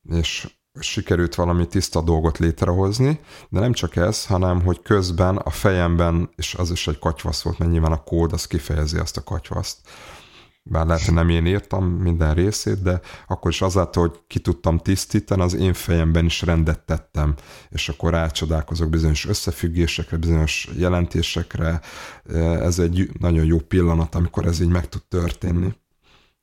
és 0.10 0.48
sikerült 0.80 1.36
valami 1.36 1.68
tiszta 1.68 2.02
dolgot 2.02 2.38
létrehozni, 2.38 3.20
de 3.50 3.60
nem 3.60 3.74
csak 3.74 3.96
ez, 3.96 4.26
hanem 4.26 4.62
hogy 4.62 4.82
közben 4.82 5.38
a 5.38 5.50
fejemben, 5.50 6.30
és 6.36 6.54
az 6.54 6.72
is 6.72 6.88
egy 6.88 7.00
katyvasz 7.00 7.42
volt, 7.42 7.58
mert 7.58 7.72
nyilván 7.72 7.92
a 7.92 8.04
kód 8.04 8.34
az 8.34 8.48
kifejezi 8.48 8.98
azt 8.98 9.18
a 9.18 9.24
katyvaszt, 9.24 9.78
bár 10.70 10.86
lehet, 10.86 11.04
hogy 11.06 11.14
nem 11.14 11.30
én 11.30 11.46
írtam 11.46 11.86
minden 11.86 12.34
részét, 12.34 12.82
de 12.82 13.00
akkor 13.28 13.52
is 13.52 13.62
azáltal, 13.62 14.08
hogy 14.08 14.20
ki 14.28 14.40
tudtam 14.40 14.78
tisztítani, 14.78 15.42
az 15.42 15.54
én 15.54 15.74
fejemben 15.74 16.26
is 16.26 16.42
rendet 16.42 16.80
tettem, 16.80 17.36
és 17.70 17.90
akkor 17.90 18.12
rácsodálkozok 18.12 18.90
bizonyos 18.90 19.28
összefüggésekre, 19.28 20.18
bizonyos 20.18 20.70
jelentésekre. 20.76 21.82
Ez 22.60 22.80
egy 22.80 23.10
nagyon 23.20 23.46
jó 23.46 23.58
pillanat, 23.58 24.16
amikor 24.16 24.46
ez 24.46 24.60
így 24.60 24.70
meg 24.70 24.90
tud 24.90 25.04
történni. 25.08 25.74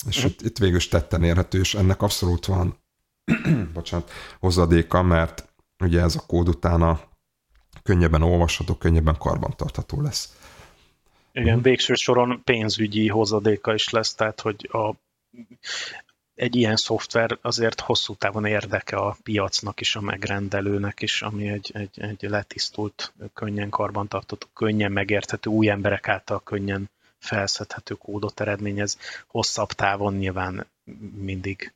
És 0.09 0.25
itt, 0.25 0.43
itt 0.43 0.59
végül 0.59 0.77
is 0.77 0.89
tetten 0.89 1.23
érhető, 1.23 1.59
és 1.59 1.75
ennek 1.75 2.03
abszolút 2.03 2.47
van 2.47 2.79
bocsánat, 3.75 4.11
hozadéka, 4.41 5.03
mert 5.03 5.49
ugye 5.79 6.01
ez 6.01 6.17
a 6.17 6.25
kód 6.27 6.49
utána 6.49 7.01
könnyebben 7.83 8.23
olvasható, 8.23 8.75
könnyebben 8.75 9.17
karbantartható 9.19 10.01
lesz. 10.01 10.37
Igen, 11.37 11.55
mhm. 11.55 11.63
végső 11.63 11.95
soron 11.95 12.41
pénzügyi 12.45 13.09
hozadéka 13.09 13.75
is 13.75 13.89
lesz, 13.89 14.15
tehát 14.15 14.41
hogy 14.41 14.69
a, 14.73 14.95
egy 16.35 16.57
ilyen 16.57 16.77
szoftver 16.77 17.39
azért 17.43 17.81
hosszú 17.81 18.15
távon 18.15 18.45
érdeke 18.45 18.97
a 18.97 19.17
piacnak 19.23 19.81
is, 19.81 19.97
a 19.97 20.01
megrendelőnek 20.01 21.03
is, 21.03 21.23
ami 21.23 21.49
egy, 21.49 21.71
egy, 21.75 22.01
egy 22.01 22.23
letisztult, 22.23 23.13
könnyen 23.35 23.71
karbantartató, 23.71 24.47
könnyen 24.55 24.93
megérthető, 24.93 25.51
új 25.51 25.69
emberek 25.69 26.09
által 26.09 26.43
könnyen 26.43 26.91
felszedhető 27.19 27.95
kódot 27.95 28.41
eredményez. 28.41 28.99
Hosszabb 29.27 29.69
távon 29.69 30.15
nyilván 30.15 30.67
mindig 31.15 31.73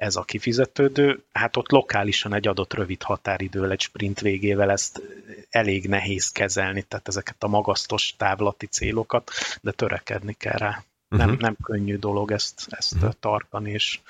ez 0.00 0.16
a 0.16 0.22
kifizetődő, 0.22 1.22
hát 1.32 1.56
ott 1.56 1.70
lokálisan 1.70 2.34
egy 2.34 2.48
adott 2.48 2.74
rövid 2.74 3.02
határidővel, 3.02 3.70
egy 3.70 3.80
sprint 3.80 4.20
végével 4.20 4.70
ezt 4.70 5.02
elég 5.50 5.88
nehéz 5.88 6.28
kezelni, 6.28 6.82
tehát 6.82 7.08
ezeket 7.08 7.42
a 7.42 7.48
magasztos 7.48 8.14
távlati 8.16 8.66
célokat, 8.66 9.30
de 9.60 9.70
törekedni 9.70 10.32
kell 10.32 10.56
rá. 10.56 10.84
Nem, 11.08 11.26
uh-huh. 11.26 11.40
nem 11.40 11.56
könnyű 11.62 11.96
dolog 11.96 12.32
ezt, 12.32 12.66
ezt 12.70 12.94
uh-huh. 12.94 13.12
tartani 13.20 13.70
és 13.70 14.00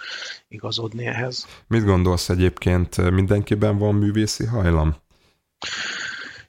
igazodni 0.48 1.06
ehhez. 1.06 1.46
Mit 1.66 1.84
gondolsz 1.84 2.28
egyébként, 2.28 3.10
mindenkiben 3.10 3.78
van 3.78 3.94
művészi 3.94 4.46
hajlam? 4.46 4.96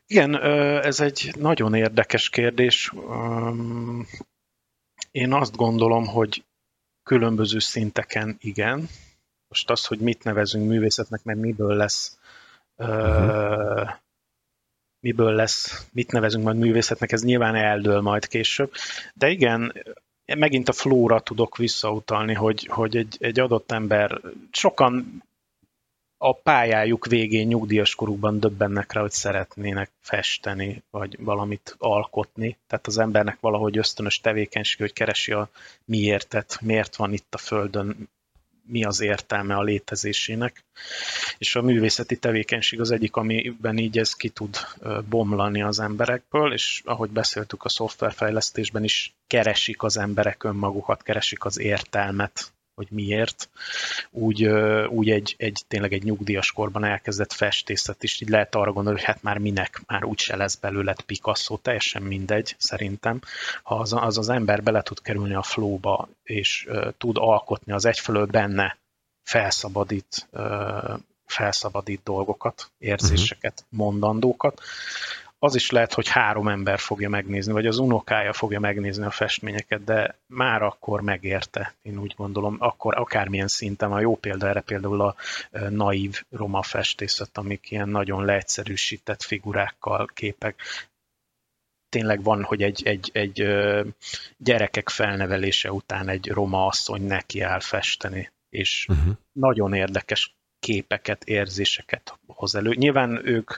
Igen, 0.07 0.41
ez 0.81 0.99
egy 0.99 1.33
nagyon 1.39 1.73
érdekes 1.73 2.29
kérdés. 2.29 2.93
Én 5.11 5.33
azt 5.33 5.55
gondolom, 5.55 6.05
hogy 6.05 6.43
különböző 7.03 7.59
szinteken 7.59 8.37
igen, 8.39 8.89
most 9.51 9.69
az, 9.69 9.85
hogy 9.85 9.99
mit 9.99 10.23
nevezünk 10.23 10.67
művészetnek, 10.67 11.23
mert 11.23 11.39
miből 11.39 11.75
lesz 11.75 12.17
uh-huh. 12.77 13.25
uh, 13.25 13.89
miből 14.99 15.33
lesz, 15.33 15.87
mit 15.91 16.11
nevezünk 16.11 16.43
majd 16.43 16.57
művészetnek, 16.57 17.11
ez 17.11 17.23
nyilván 17.23 17.55
eldől 17.55 18.01
majd 18.01 18.27
később. 18.27 18.71
De 19.13 19.29
igen, 19.29 19.73
megint 20.25 20.69
a 20.69 20.73
flóra 20.73 21.19
tudok 21.19 21.57
visszautalni, 21.57 22.33
hogy, 22.33 22.65
hogy 22.65 22.97
egy, 22.97 23.17
egy 23.19 23.39
adott 23.39 23.71
ember, 23.71 24.21
sokan 24.51 25.23
a 26.17 26.33
pályájuk 26.33 27.05
végén 27.05 27.47
nyugdíjas 27.47 27.95
korukban 27.95 28.39
döbbennek 28.39 28.91
rá, 28.91 29.01
hogy 29.01 29.11
szeretnének 29.11 29.91
festeni, 29.99 30.83
vagy 30.89 31.17
valamit 31.19 31.75
alkotni. 31.77 32.57
Tehát 32.67 32.87
az 32.87 32.97
embernek 32.97 33.37
valahogy 33.39 33.77
ösztönös 33.77 34.19
tevékenység, 34.19 34.79
hogy 34.79 34.93
keresi 34.93 35.31
a 35.31 35.49
miértet, 35.85 36.57
miért 36.61 36.95
van 36.95 37.13
itt 37.13 37.33
a 37.33 37.37
Földön, 37.37 38.09
mi 38.65 38.83
az 38.83 39.01
értelme 39.01 39.55
a 39.55 39.63
létezésének. 39.63 40.63
És 41.37 41.55
a 41.55 41.61
művészeti 41.61 42.17
tevékenység 42.17 42.79
az 42.79 42.91
egyik, 42.91 43.15
amiben 43.15 43.77
így 43.77 43.97
ez 43.97 44.13
ki 44.13 44.29
tud 44.29 44.57
bomlani 45.09 45.61
az 45.61 45.79
emberekből, 45.79 46.53
és 46.53 46.81
ahogy 46.85 47.09
beszéltük 47.09 47.63
a 47.63 47.69
szoftverfejlesztésben 47.69 48.83
is, 48.83 49.13
keresik 49.27 49.83
az 49.83 49.97
emberek 49.97 50.43
önmagukat, 50.43 51.03
keresik 51.03 51.45
az 51.45 51.59
értelmet 51.59 52.51
hogy 52.75 52.87
miért, 52.89 53.49
úgy, 54.09 54.45
úgy 54.87 55.09
egy, 55.09 55.35
egy, 55.37 55.63
tényleg 55.67 55.93
egy 55.93 56.03
nyugdíjas 56.03 56.51
korban 56.51 56.83
elkezdett 56.83 57.31
festészet 57.33 58.03
is, 58.03 58.21
így 58.21 58.29
lehet 58.29 58.55
arra 58.55 58.71
gondolni, 58.71 58.99
hogy 58.99 59.07
hát 59.07 59.23
már 59.23 59.37
minek, 59.37 59.81
már 59.87 60.03
úgyse 60.03 60.35
lesz 60.35 60.55
belőle 60.55 60.95
Picasso, 61.05 61.57
teljesen 61.57 62.01
mindegy, 62.01 62.55
szerintem. 62.57 63.21
Ha 63.63 63.75
az, 63.75 63.93
az 63.93 64.17
az 64.17 64.29
ember 64.29 64.63
bele 64.63 64.81
tud 64.81 65.01
kerülni 65.01 65.33
a 65.33 65.43
flowba, 65.43 66.09
és 66.23 66.65
uh, 66.69 66.91
tud 66.97 67.17
alkotni, 67.17 67.71
az 67.71 67.85
egyfelől 67.85 68.25
benne 68.25 68.77
felszabadít, 69.23 70.27
uh, 70.31 70.99
felszabadít 71.25 72.01
dolgokat, 72.03 72.71
érzéseket, 72.77 73.63
uh-huh. 73.63 73.87
mondandókat, 73.87 74.61
az 75.43 75.55
is 75.55 75.69
lehet, 75.69 75.93
hogy 75.93 76.07
három 76.07 76.47
ember 76.47 76.79
fogja 76.79 77.09
megnézni, 77.09 77.51
vagy 77.51 77.65
az 77.65 77.77
unokája 77.77 78.33
fogja 78.33 78.59
megnézni 78.59 79.05
a 79.05 79.09
festményeket, 79.09 79.83
de 79.83 80.15
már 80.27 80.61
akkor 80.61 81.01
megérte, 81.01 81.75
én 81.81 81.97
úgy 81.97 82.13
gondolom, 82.17 82.55
akkor 82.59 82.97
akármilyen 82.97 83.47
szinten, 83.47 83.91
a 83.91 83.99
jó 83.99 84.15
példa 84.15 84.47
erre 84.47 84.61
például 84.61 85.01
a 85.01 85.15
naív 85.69 86.23
roma 86.29 86.61
festészet, 86.61 87.37
amik 87.37 87.71
ilyen 87.71 87.89
nagyon 87.89 88.25
leegyszerűsített 88.25 89.21
figurákkal, 89.23 90.09
képek, 90.13 90.61
tényleg 91.89 92.23
van, 92.23 92.43
hogy 92.43 92.63
egy, 92.63 92.81
egy, 92.85 93.09
egy 93.13 93.47
gyerekek 94.37 94.89
felnevelése 94.89 95.71
után 95.71 96.07
egy 96.09 96.27
roma 96.29 96.65
asszony 96.65 97.01
neki 97.01 97.41
áll 97.41 97.59
festeni, 97.59 98.31
és 98.49 98.85
uh-huh. 98.89 99.13
nagyon 99.31 99.73
érdekes 99.73 100.35
képeket, 100.61 101.23
érzéseket 101.23 102.19
hoz 102.41 102.55
elő. 102.55 102.73
Nyilván 102.73 103.21
ők, 103.23 103.51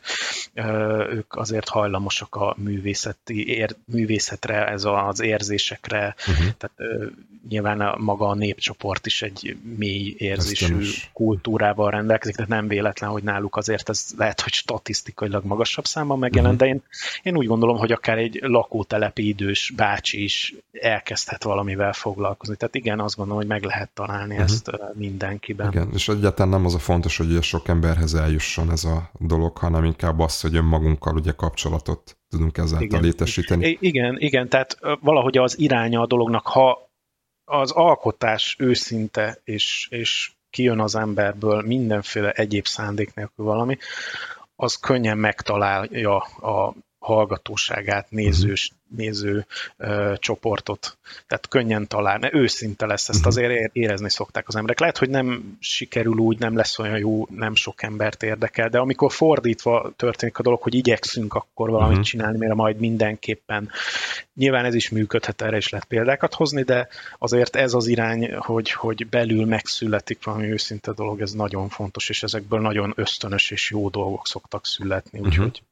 ők 1.10 1.36
azért 1.36 1.70
hajlamosak 1.70 2.36
a 2.36 2.56
művészeti, 2.58 3.48
ér, 3.48 3.76
művészetre, 3.86 4.68
ez 4.68 4.84
az 4.86 5.22
érzésekre, 5.22 6.16
uh-huh. 6.18 6.48
tehát 6.58 7.04
nyilván 7.50 7.82
a, 7.82 7.98
maga 7.98 8.28
a 8.28 8.36
népcsoport 8.36 9.06
is 9.06 9.22
egy 9.22 9.58
mély 9.78 10.16
érzésű 10.18 10.90
kultúrával 11.14 11.92
rendelkezik, 11.92 12.36
tehát 12.36 12.52
nem 12.52 12.68
véletlen, 12.68 13.10
hogy 13.10 13.24
náluk 13.24 13.56
azért 13.56 13.90
ez 13.90 14.06
lehet, 14.18 14.42
hogy 14.42 14.54
statisztikailag 14.54 15.46
magasabb 15.46 15.86
számban 15.86 16.20
megjelent, 16.20 16.62
uh-huh. 16.62 16.70
de 16.70 16.76
én, 16.76 16.84
én 17.24 17.38
úgy 17.38 17.48
gondolom, 17.48 17.78
hogy 17.78 17.92
akár 17.92 18.18
egy 18.18 18.40
lakótelepi 18.42 19.28
idős 19.28 19.74
bácsi 19.76 20.24
is 20.24 20.54
elkezdhet 20.72 21.44
valamivel 21.44 21.94
foglalkozni. 21.94 22.56
Tehát 22.56 22.76
igen, 22.76 23.00
azt 23.00 23.16
gondolom, 23.16 23.42
hogy 23.42 23.50
meg 23.50 23.64
lehet 23.64 23.90
találni 23.94 24.34
uh-huh. 24.34 24.50
ezt 24.50 24.72
mindenkiben. 24.94 25.72
Igen, 25.72 25.90
és 25.94 26.08
egyáltalán 26.08 26.52
nem 26.52 26.66
az 26.66 26.76
a 26.76 26.80
fontos, 26.94 27.18
hogy 27.18 27.44
sok 27.44 27.68
emberhez 27.68 28.14
eljusson 28.14 28.72
ez 28.72 28.84
a 28.84 29.10
dolog, 29.20 29.58
hanem 29.58 29.84
inkább 29.84 30.20
az, 30.20 30.42
hogy 30.42 30.56
önmagunkkal 30.56 31.16
ugye 31.16 31.32
kapcsolatot 31.32 32.18
tudunk 32.30 32.58
ezáltal 32.58 32.86
igen. 32.86 33.02
létesíteni. 33.02 33.78
Igen, 33.80 34.20
igen, 34.20 34.50
tehát 34.50 34.78
valahogy 35.02 35.38
az 35.38 35.60
iránya 35.60 36.02
a 36.02 36.08
dolognak, 36.08 36.48
ha 36.48 36.90
az 37.46 37.72
alkotás 37.72 38.56
őszinte, 38.60 39.42
és, 39.44 39.88
és 39.92 40.32
kijön 40.50 40.80
az 40.80 40.96
emberből 40.96 41.62
mindenféle 41.62 42.32
egyéb 42.32 42.66
szándék 42.66 43.14
nélkül 43.14 43.46
valami, 43.46 43.78
az 44.56 44.76
könnyen 44.76 45.18
megtalálja 45.18 46.18
a 46.22 46.74
hallgatóságát, 47.04 48.12
nézős, 48.12 48.72
néző 48.96 49.46
ö, 49.78 50.14
csoportot. 50.18 50.98
Tehát 51.28 51.48
könnyen 51.48 51.88
talál, 51.88 52.18
mert 52.18 52.34
őszinte 52.34 52.86
lesz, 52.86 53.10
ezt 53.10 53.20
mhm. 53.20 53.28
azért 53.28 53.76
érezni 53.76 54.10
szokták 54.10 54.48
az 54.48 54.56
emberek. 54.56 54.80
Lehet, 54.80 54.98
hogy 54.98 55.10
nem 55.10 55.58
sikerül 55.60 56.18
úgy, 56.18 56.40
nem 56.40 56.56
lesz 56.56 56.80
olyan 56.80 56.98
jó, 56.98 57.28
nem 57.30 57.56
sok 57.56 57.84
embert 57.84 58.24
érdekel, 58.24 58.70
de 58.70 58.78
amikor 58.78 59.12
fordítva 59.12 59.92
történik 59.96 60.38
a 60.38 60.44
dolog, 60.44 60.62
hogy 60.62 60.74
igyekszünk 60.74 61.34
akkor 61.34 61.70
valamit 61.70 61.92
uh-huh. 61.92 62.06
csinálni, 62.06 62.38
mert 62.38 62.56
majd 62.56 62.80
mindenképpen 62.80 63.70
nyilván 64.34 64.66
ez 64.66 64.74
is 64.74 64.90
működhet, 64.90 65.42
erre 65.42 65.58
is 65.58 65.70
lehet 65.70 65.88
példákat 65.88 66.34
hozni, 66.34 66.62
de 66.62 66.88
azért 67.18 67.56
ez 67.56 67.74
az 67.74 67.88
irány, 67.88 68.34
hogy, 68.36 68.72
hogy 68.72 69.08
belül 69.08 69.46
megszületik 69.46 70.24
valami 70.24 70.52
őszinte 70.52 70.92
dolog, 70.92 71.22
ez 71.22 71.32
nagyon 71.32 71.70
fontos, 71.70 72.10
és 72.10 72.24
ezekből 72.24 72.60
nagyon 72.60 72.94
ösztönös 72.96 73.52
és 73.52 73.72
jó 73.72 73.90
dolgok 73.90 74.28
szoktak 74.28 74.66
születni, 74.66 75.20
mhm. 75.20 75.28
úgyhogy 75.28 75.46
uh-huh 75.46 75.72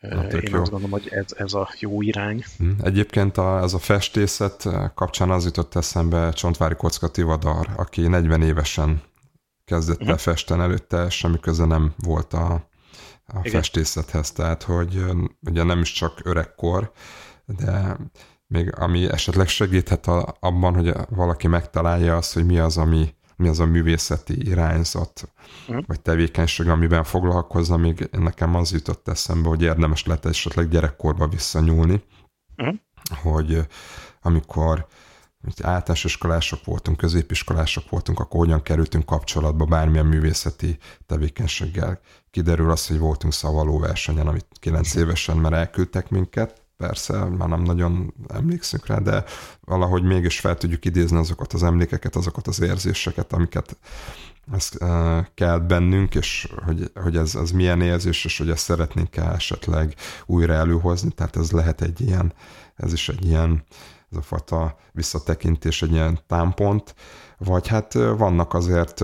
Na, 0.00 0.22
Én 0.22 0.40
jó. 0.50 0.60
azt 0.60 0.70
gondolom, 0.70 0.90
hogy 0.90 1.08
ez, 1.08 1.24
ez 1.36 1.52
a 1.52 1.68
jó 1.78 2.02
irány. 2.02 2.44
Hm. 2.58 2.70
Egyébként 2.82 3.36
a, 3.36 3.62
ez 3.62 3.74
a 3.74 3.78
festészet 3.78 4.68
kapcsán 4.94 5.30
az 5.30 5.44
jutott 5.44 5.74
eszembe 5.74 6.32
Csontvári 6.32 6.74
Kocka 6.74 7.08
Tivadar, 7.08 7.68
aki 7.76 8.08
40 8.08 8.42
évesen 8.42 9.02
kezdett 9.64 10.00
el 10.00 10.04
uh-huh. 10.04 10.18
festeni 10.18 10.62
előtte, 10.62 11.10
semmi 11.10 11.40
köze 11.40 11.64
nem 11.64 11.94
volt 11.96 12.32
a, 12.32 12.68
a 13.26 13.48
festészethez, 13.48 14.32
tehát 14.32 14.62
hogy 14.62 15.04
ugye 15.40 15.62
nem 15.62 15.80
is 15.80 15.92
csak 15.92 16.20
öregkor, 16.22 16.92
de 17.46 17.96
még 18.46 18.72
ami 18.76 19.10
esetleg 19.10 19.48
segíthet 19.48 20.06
a, 20.06 20.36
abban, 20.40 20.74
hogy 20.74 20.92
valaki 21.08 21.46
megtalálja 21.46 22.16
azt, 22.16 22.34
hogy 22.34 22.46
mi 22.46 22.58
az, 22.58 22.76
ami 22.76 23.14
mi 23.40 23.48
az 23.48 23.60
a 23.60 23.66
művészeti 23.66 24.48
irányzat, 24.48 25.32
uh-huh. 25.68 25.84
vagy 25.86 26.00
tevékenység, 26.00 26.68
amiben 26.68 27.04
foglalkozna, 27.04 27.76
még 27.76 28.08
nekem 28.12 28.54
az 28.54 28.72
jutott 28.72 29.08
eszembe, 29.08 29.48
hogy 29.48 29.62
érdemes 29.62 30.04
lehet 30.04 30.26
esetleg 30.26 30.68
gyerekkorba 30.68 31.28
visszanyúlni, 31.28 32.02
uh-huh. 32.56 32.76
hogy 33.22 33.66
amikor 34.22 34.86
általános 35.62 36.04
iskolások 36.04 36.64
voltunk, 36.64 36.96
középiskolások 36.96 37.90
voltunk, 37.90 38.18
akkor 38.20 38.40
hogyan 38.40 38.62
kerültünk 38.62 39.06
kapcsolatba 39.06 39.64
bármilyen 39.64 40.06
művészeti 40.06 40.78
tevékenységgel. 41.06 42.00
Kiderül 42.30 42.70
az, 42.70 42.86
hogy 42.86 42.98
voltunk 42.98 43.32
szavaló 43.32 43.78
versenyen, 43.78 44.26
amit 44.26 44.46
kilenc 44.52 44.94
évesen 44.94 45.36
már 45.36 45.52
elküldtek 45.52 46.08
minket, 46.08 46.59
persze, 46.80 47.24
már 47.24 47.48
nem 47.48 47.62
nagyon 47.62 48.14
emlékszünk 48.28 48.86
rá, 48.86 48.98
de 48.98 49.24
valahogy 49.60 50.02
mégis 50.02 50.40
fel 50.40 50.56
tudjuk 50.56 50.84
idézni 50.84 51.16
azokat 51.16 51.52
az 51.52 51.62
emlékeket, 51.62 52.16
azokat 52.16 52.46
az 52.46 52.60
érzéseket, 52.60 53.32
amiket 53.32 53.76
ez 54.52 54.68
uh, 54.80 55.26
kelt 55.34 55.66
bennünk, 55.66 56.14
és 56.14 56.48
hogy, 56.64 56.90
hogy 56.94 57.16
ez, 57.16 57.34
ez 57.34 57.50
milyen 57.50 57.80
érzés, 57.80 58.24
és 58.24 58.38
hogy 58.38 58.50
ezt 58.50 58.64
szeretnénk 58.64 59.16
-e 59.16 59.30
esetleg 59.30 59.94
újra 60.26 60.52
előhozni, 60.52 61.10
tehát 61.10 61.36
ez 61.36 61.50
lehet 61.50 61.80
egy 61.80 62.00
ilyen, 62.00 62.32
ez 62.74 62.92
is 62.92 63.08
egy 63.08 63.24
ilyen, 63.24 63.64
ez 64.10 64.16
a 64.18 64.22
fajta 64.22 64.76
visszatekintés, 64.92 65.82
egy 65.82 65.92
ilyen 65.92 66.18
támpont, 66.26 66.94
vagy 67.38 67.68
hát 67.68 67.92
vannak 67.92 68.54
azért 68.54 69.02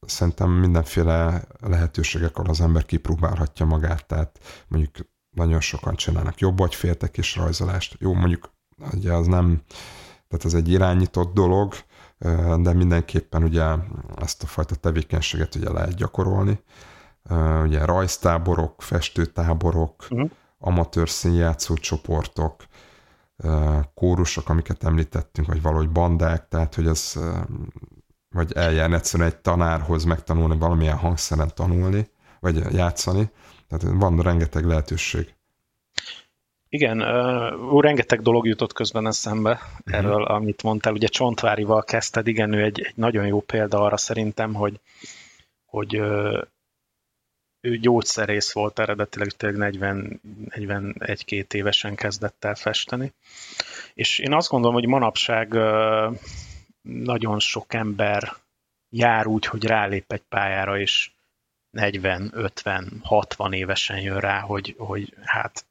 szerintem 0.00 0.50
mindenféle 0.50 1.44
lehetőségek, 1.60 2.36
ahol 2.36 2.50
az 2.50 2.60
ember 2.60 2.84
kipróbálhatja 2.84 3.66
magát, 3.66 4.06
tehát 4.06 4.38
mondjuk 4.68 4.96
nagyon 5.30 5.60
sokan 5.60 5.94
csinálnak 5.94 6.38
jobb 6.38 6.60
agyféltek 6.60 7.18
és 7.18 7.36
rajzolást. 7.36 7.96
Jó, 7.98 8.14
mondjuk 8.14 8.50
ugye 8.92 9.12
az 9.12 9.26
nem, 9.26 9.62
tehát 10.28 10.44
ez 10.44 10.54
egy 10.54 10.68
irányított 10.68 11.34
dolog, 11.34 11.74
de 12.58 12.72
mindenképpen 12.72 13.42
ugye 13.42 13.64
ezt 14.16 14.42
a 14.42 14.46
fajta 14.46 14.74
tevékenységet 14.74 15.54
ugye 15.54 15.70
lehet 15.70 15.94
gyakorolni. 15.94 16.60
Ugye 17.62 17.84
rajztáborok, 17.84 18.82
festőtáborok, 18.82 20.06
uh-huh. 20.10 20.30
amatőr 20.58 21.08
színjátszó 21.08 21.74
csoportok, 21.74 22.64
kórusok, 23.94 24.48
amiket 24.48 24.84
említettünk, 24.84 25.48
vagy 25.48 25.62
valahogy 25.62 25.90
bandák, 25.90 26.48
tehát 26.48 26.74
hogy 26.74 26.86
ez 26.86 27.18
vagy 28.30 28.52
eljárni 28.52 28.94
egyszerűen 28.94 29.28
egy 29.28 29.36
tanárhoz 29.36 30.04
megtanulni 30.04 30.58
valamilyen 30.58 30.96
hangszeren 30.96 31.50
tanulni, 31.54 32.10
vagy 32.40 32.74
játszani, 32.74 33.30
tehát 33.68 33.96
van 33.98 34.22
rengeteg 34.22 34.64
lehetőség. 34.64 35.34
Igen, 36.68 37.00
uh, 37.00 37.80
rengeteg 37.82 38.22
dolog 38.22 38.46
jutott 38.46 38.72
közben 38.72 39.06
eszembe 39.06 39.50
uh-huh. 39.50 39.94
erről, 39.94 40.24
amit 40.24 40.62
mondtál. 40.62 40.92
Ugye 40.92 41.06
Csontvárival 41.06 41.82
kezdted, 41.82 42.26
igen, 42.26 42.52
ő 42.52 42.62
egy, 42.62 42.80
egy 42.80 42.96
nagyon 42.96 43.26
jó 43.26 43.40
példa 43.40 43.80
arra 43.80 43.96
szerintem, 43.96 44.54
hogy, 44.54 44.80
hogy 45.64 45.94
ő 47.60 47.76
gyógyszerész 47.76 48.52
volt 48.52 48.78
eredetileg, 48.78 49.28
tényleg 49.28 49.58
40, 49.58 50.20
41-2 50.48 51.52
évesen 51.52 51.94
kezdett 51.94 52.44
el 52.44 52.54
festeni. 52.54 53.12
És 53.94 54.18
én 54.18 54.32
azt 54.32 54.48
gondolom, 54.48 54.74
hogy 54.74 54.86
manapság 54.86 55.58
nagyon 56.80 57.38
sok 57.38 57.74
ember 57.74 58.32
jár 58.90 59.26
úgy, 59.26 59.46
hogy 59.46 59.64
rálép 59.64 60.12
egy 60.12 60.22
pályára, 60.28 60.78
és 60.78 61.10
40, 61.70 62.30
50, 62.34 63.00
60 63.02 63.52
évesen 63.52 64.00
jön 64.00 64.20
rá, 64.20 64.40
hogy, 64.40 64.74
hogy 64.78 65.14
hát 65.24 65.66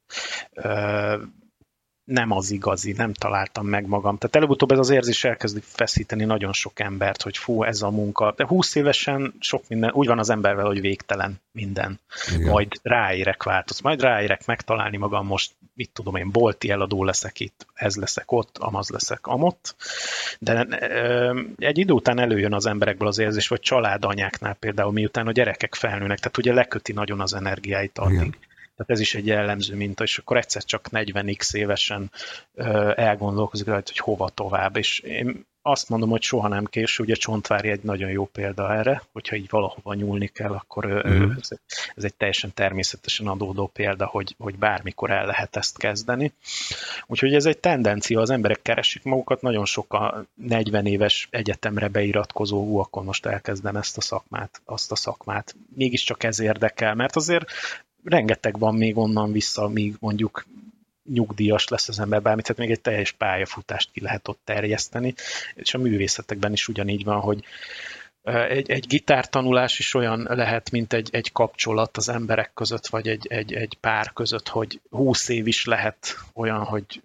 nem 2.07 2.31
az 2.31 2.51
igazi, 2.51 2.91
nem 2.91 3.13
találtam 3.13 3.65
meg 3.65 3.87
magam. 3.87 4.17
Tehát 4.17 4.35
előbb-utóbb 4.35 4.71
ez 4.71 4.77
az 4.77 4.89
érzés 4.89 5.23
elkezdi 5.23 5.59
feszíteni 5.63 6.25
nagyon 6.25 6.53
sok 6.53 6.79
embert, 6.79 7.21
hogy 7.21 7.37
fú, 7.37 7.63
ez 7.63 7.81
a 7.81 7.89
munka. 7.89 8.33
De 8.35 8.45
20 8.45 8.75
évesen 8.75 9.33
sok 9.39 9.63
minden, 9.67 9.91
úgy 9.93 10.07
van 10.07 10.19
az 10.19 10.29
embervel, 10.29 10.65
hogy 10.65 10.81
végtelen 10.81 11.41
minden. 11.51 11.99
Igen. 12.35 12.49
Majd 12.49 12.71
ráérek 12.81 13.43
változ, 13.43 13.81
majd 13.81 14.01
ráérek 14.01 14.45
megtalálni 14.45 14.97
magam 14.97 15.25
most, 15.25 15.51
mit 15.73 15.89
tudom 15.93 16.15
én, 16.15 16.31
bolti 16.31 16.69
eladó 16.69 17.03
leszek 17.03 17.39
itt, 17.39 17.65
ez 17.73 17.95
leszek 17.95 18.31
ott, 18.31 18.57
amaz 18.57 18.89
leszek 18.89 19.27
amott. 19.27 19.75
De 20.39 20.67
ö, 20.79 21.39
egy 21.57 21.77
idő 21.77 21.93
után 21.93 22.19
előjön 22.19 22.53
az 22.53 22.65
emberekből 22.65 23.07
az 23.07 23.17
érzés, 23.17 23.47
vagy 23.47 23.59
családanyáknál 23.59 24.53
például, 24.53 24.91
miután 24.91 25.27
a 25.27 25.31
gyerekek 25.31 25.75
felnőnek, 25.75 26.17
tehát 26.17 26.37
ugye 26.37 26.53
leköti 26.53 26.93
nagyon 26.93 27.21
az 27.21 27.33
energiáit 27.33 27.97
addig. 27.97 28.15
Igen 28.15 28.46
tehát 28.77 28.91
ez 28.91 28.99
is 28.99 29.15
egy 29.15 29.25
jellemző 29.25 29.75
minta, 29.75 30.03
és 30.03 30.17
akkor 30.17 30.37
egyszer 30.37 30.63
csak 30.63 30.87
40x 30.91 31.55
évesen 31.55 32.11
elgondolkozik 32.95 33.67
rajta, 33.67 33.91
hogy 33.91 33.99
hova 33.99 34.29
tovább. 34.29 34.75
És 34.75 34.99
én 34.99 35.45
azt 35.67 35.89
mondom, 35.89 36.09
hogy 36.09 36.21
soha 36.21 36.47
nem 36.47 36.65
késő, 36.65 37.03
ugye 37.03 37.15
Csontvári 37.15 37.69
egy 37.69 37.83
nagyon 37.83 38.09
jó 38.09 38.25
példa 38.25 38.73
erre, 38.73 39.03
hogyha 39.11 39.35
így 39.35 39.49
valahova 39.49 39.93
nyúlni 39.93 40.27
kell, 40.27 40.51
akkor 40.51 41.07
mm. 41.07 41.31
ez, 41.41 41.49
ez 41.95 42.03
egy 42.03 42.15
teljesen 42.15 42.53
természetesen 42.53 43.27
adódó 43.27 43.67
példa, 43.67 44.05
hogy, 44.05 44.35
hogy 44.37 44.57
bármikor 44.57 45.11
el 45.11 45.25
lehet 45.25 45.55
ezt 45.55 45.77
kezdeni. 45.77 46.33
Úgyhogy 47.05 47.33
ez 47.33 47.45
egy 47.45 47.57
tendencia, 47.57 48.21
az 48.21 48.29
emberek 48.29 48.61
keresik 48.61 49.03
magukat, 49.03 49.41
nagyon 49.41 49.65
sok 49.65 49.93
a 49.93 50.25
40 50.33 50.85
éves 50.85 51.27
egyetemre 51.31 51.87
beiratkozó, 51.87 52.63
hú, 52.63 52.77
akkor 52.77 53.03
most 53.03 53.25
elkezdem 53.25 53.75
ezt 53.75 53.97
a 53.97 54.01
szakmát, 54.01 54.61
azt 54.65 54.91
a 54.91 54.95
szakmát. 54.95 55.55
Mégiscsak 55.75 56.23
ez 56.23 56.39
érdekel, 56.39 56.95
mert 56.95 57.15
azért 57.15 57.51
rengeteg 58.03 58.59
van 58.59 58.75
még 58.75 58.97
onnan 58.97 59.31
vissza, 59.31 59.67
míg 59.67 59.95
mondjuk 59.99 60.45
nyugdíjas 61.13 61.67
lesz 61.67 61.87
az 61.87 61.99
ember 61.99 62.21
bármit, 62.21 62.45
tehát 62.45 62.61
még 62.61 62.71
egy 62.71 62.81
teljes 62.81 63.11
pályafutást 63.11 63.91
ki 63.91 64.01
lehet 64.01 64.27
ott 64.27 64.39
terjeszteni, 64.43 65.13
és 65.55 65.73
a 65.73 65.77
művészetekben 65.77 66.51
is 66.51 66.67
ugyanígy 66.67 67.03
van, 67.03 67.19
hogy 67.19 67.43
egy, 68.33 68.69
egy 68.69 68.87
gitártanulás 68.87 69.79
is 69.79 69.93
olyan 69.93 70.27
lehet, 70.29 70.71
mint 70.71 70.93
egy, 70.93 71.09
egy 71.11 71.31
kapcsolat 71.31 71.97
az 71.97 72.09
emberek 72.09 72.51
között, 72.53 72.87
vagy 72.87 73.07
egy, 73.07 73.27
egy, 73.29 73.53
egy 73.53 73.77
pár 73.81 74.13
között, 74.13 74.47
hogy 74.47 74.79
húsz 74.89 75.29
év 75.29 75.47
is 75.47 75.65
lehet 75.65 76.17
olyan, 76.33 76.63
hogy 76.63 77.01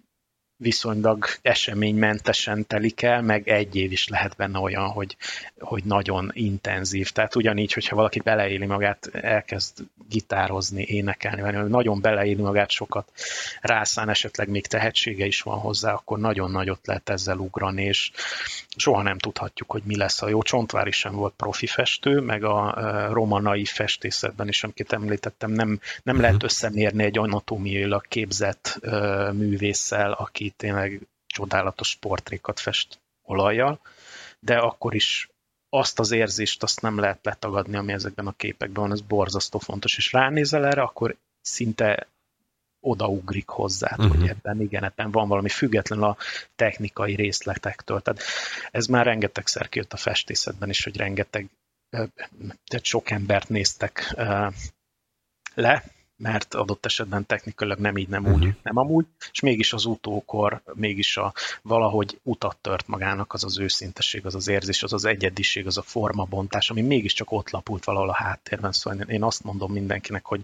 viszonylag 0.63 1.25
eseménymentesen 1.41 2.67
telik 2.67 3.01
el, 3.01 3.21
meg 3.21 3.47
egy 3.47 3.75
év 3.75 3.91
is 3.91 4.07
lehet 4.07 4.35
benne 4.35 4.59
olyan, 4.59 4.87
hogy, 4.89 5.17
hogy 5.59 5.83
nagyon 5.83 6.31
intenzív. 6.33 7.09
Tehát 7.09 7.35
ugyanígy, 7.35 7.73
hogyha 7.73 7.95
valaki 7.95 8.19
beleéli 8.19 8.65
magát, 8.65 9.09
elkezd 9.13 9.77
gitározni, 10.09 10.83
énekelni, 10.83 11.41
vagy 11.41 11.69
nagyon 11.69 12.01
beleéli 12.01 12.41
magát 12.41 12.69
sokat, 12.69 13.11
rászán 13.61 14.09
esetleg 14.09 14.49
még 14.49 14.67
tehetsége 14.67 15.25
is 15.25 15.41
van 15.41 15.59
hozzá, 15.59 15.93
akkor 15.93 16.19
nagyon 16.19 16.51
nagyot 16.51 16.87
lehet 16.87 17.09
ezzel 17.09 17.37
ugrani, 17.37 17.83
és 17.83 18.11
soha 18.75 19.01
nem 19.01 19.17
tudhatjuk, 19.17 19.71
hogy 19.71 19.81
mi 19.85 19.97
lesz. 19.97 20.21
A 20.21 20.29
jó 20.29 20.41
Csontvári 20.41 20.91
sem 20.91 21.15
volt 21.15 21.33
profi 21.37 21.67
festő, 21.67 22.19
meg 22.19 22.43
a 22.43 22.75
romanai 23.11 23.65
festészetben 23.65 24.47
is, 24.47 24.63
amit 24.63 24.93
említettem, 24.93 25.51
nem, 25.51 25.79
nem 26.03 26.21
lehet 26.21 26.43
összemérni 26.43 27.03
egy 27.03 27.17
anatómiailag 27.17 28.05
képzett 28.07 28.79
művésszel, 29.33 30.11
aki 30.11 30.52
tényleg 30.55 31.07
csodálatos 31.25 31.95
portrékat 31.95 32.59
fest 32.59 32.99
olajjal, 33.21 33.79
de 34.39 34.57
akkor 34.57 34.95
is 34.95 35.29
azt 35.69 35.99
az 35.99 36.11
érzést 36.11 36.63
azt 36.63 36.81
nem 36.81 36.99
lehet 36.99 37.19
letagadni, 37.21 37.75
ami 37.75 37.93
ezekben 37.93 38.27
a 38.27 38.35
képekben 38.35 38.83
van, 38.83 38.91
ez 38.91 39.01
borzasztó 39.01 39.59
fontos, 39.59 39.97
és 39.97 40.11
ránézel 40.11 40.65
erre, 40.65 40.81
akkor 40.81 41.15
szinte 41.41 42.07
odaugrik 42.79 43.47
hozzá, 43.47 43.91
uh-huh. 43.91 44.07
hogy 44.07 44.19
mhm. 44.19 44.29
ebben 44.29 44.61
igen, 44.61 44.83
ebben 44.83 45.11
van 45.11 45.27
valami 45.27 45.49
független 45.49 46.03
a 46.03 46.17
technikai 46.55 47.15
részletektől. 47.15 48.01
Tehát 48.01 48.21
ez 48.71 48.85
már 48.85 49.05
rengetegszer 49.05 49.69
kijött 49.69 49.93
a 49.93 49.97
festészetben 49.97 50.69
is, 50.69 50.83
hogy 50.83 50.97
rengeteg, 50.97 51.49
tehát 51.89 52.83
sok 52.83 53.09
embert 53.09 53.49
néztek 53.49 54.13
le, 55.53 55.83
mert 56.23 56.53
adott 56.53 56.85
esetben 56.85 57.25
technikailag 57.25 57.79
nem 57.79 57.97
így, 57.97 58.07
nem 58.07 58.25
úgy, 58.25 58.33
uh-huh. 58.33 58.53
nem 58.61 58.77
amúgy, 58.77 59.05
és 59.31 59.39
mégis 59.39 59.73
az 59.73 59.85
utókor, 59.85 60.61
mégis 60.73 61.17
a 61.17 61.33
valahogy 61.61 62.19
utat 62.23 62.57
tört 62.61 62.87
magának 62.87 63.33
az 63.33 63.43
az 63.43 63.59
őszinteség, 63.59 64.25
az 64.25 64.35
az 64.35 64.47
érzés, 64.47 64.83
az 64.83 64.93
az 64.93 65.05
egyediség, 65.05 65.67
az 65.67 65.77
a 65.77 65.81
formabontás, 65.81 66.69
ami 66.69 66.81
mégiscsak 66.81 67.31
ott 67.31 67.49
lapult 67.49 67.83
valahol 67.83 68.09
a 68.09 68.13
háttérben, 68.13 68.71
szóval 68.71 68.99
én 68.99 69.23
azt 69.23 69.43
mondom 69.43 69.71
mindenkinek, 69.71 70.25
hogy 70.25 70.41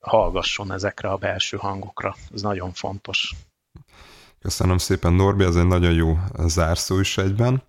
hallgasson 0.00 0.72
ezekre 0.72 1.08
a 1.08 1.16
belső 1.16 1.56
hangokra, 1.56 2.16
ez 2.34 2.42
nagyon 2.42 2.72
fontos. 2.72 3.34
Köszönöm 4.40 4.78
szépen, 4.78 5.12
Norbi, 5.12 5.44
ez 5.44 5.56
egy 5.56 5.66
nagyon 5.66 5.92
jó 5.92 6.18
zárszó 6.46 7.00
is 7.00 7.18
egyben. 7.18 7.62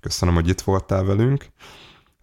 Köszönöm, 0.00 0.34
hogy 0.34 0.48
itt 0.48 0.60
voltál 0.60 1.04
velünk 1.04 1.46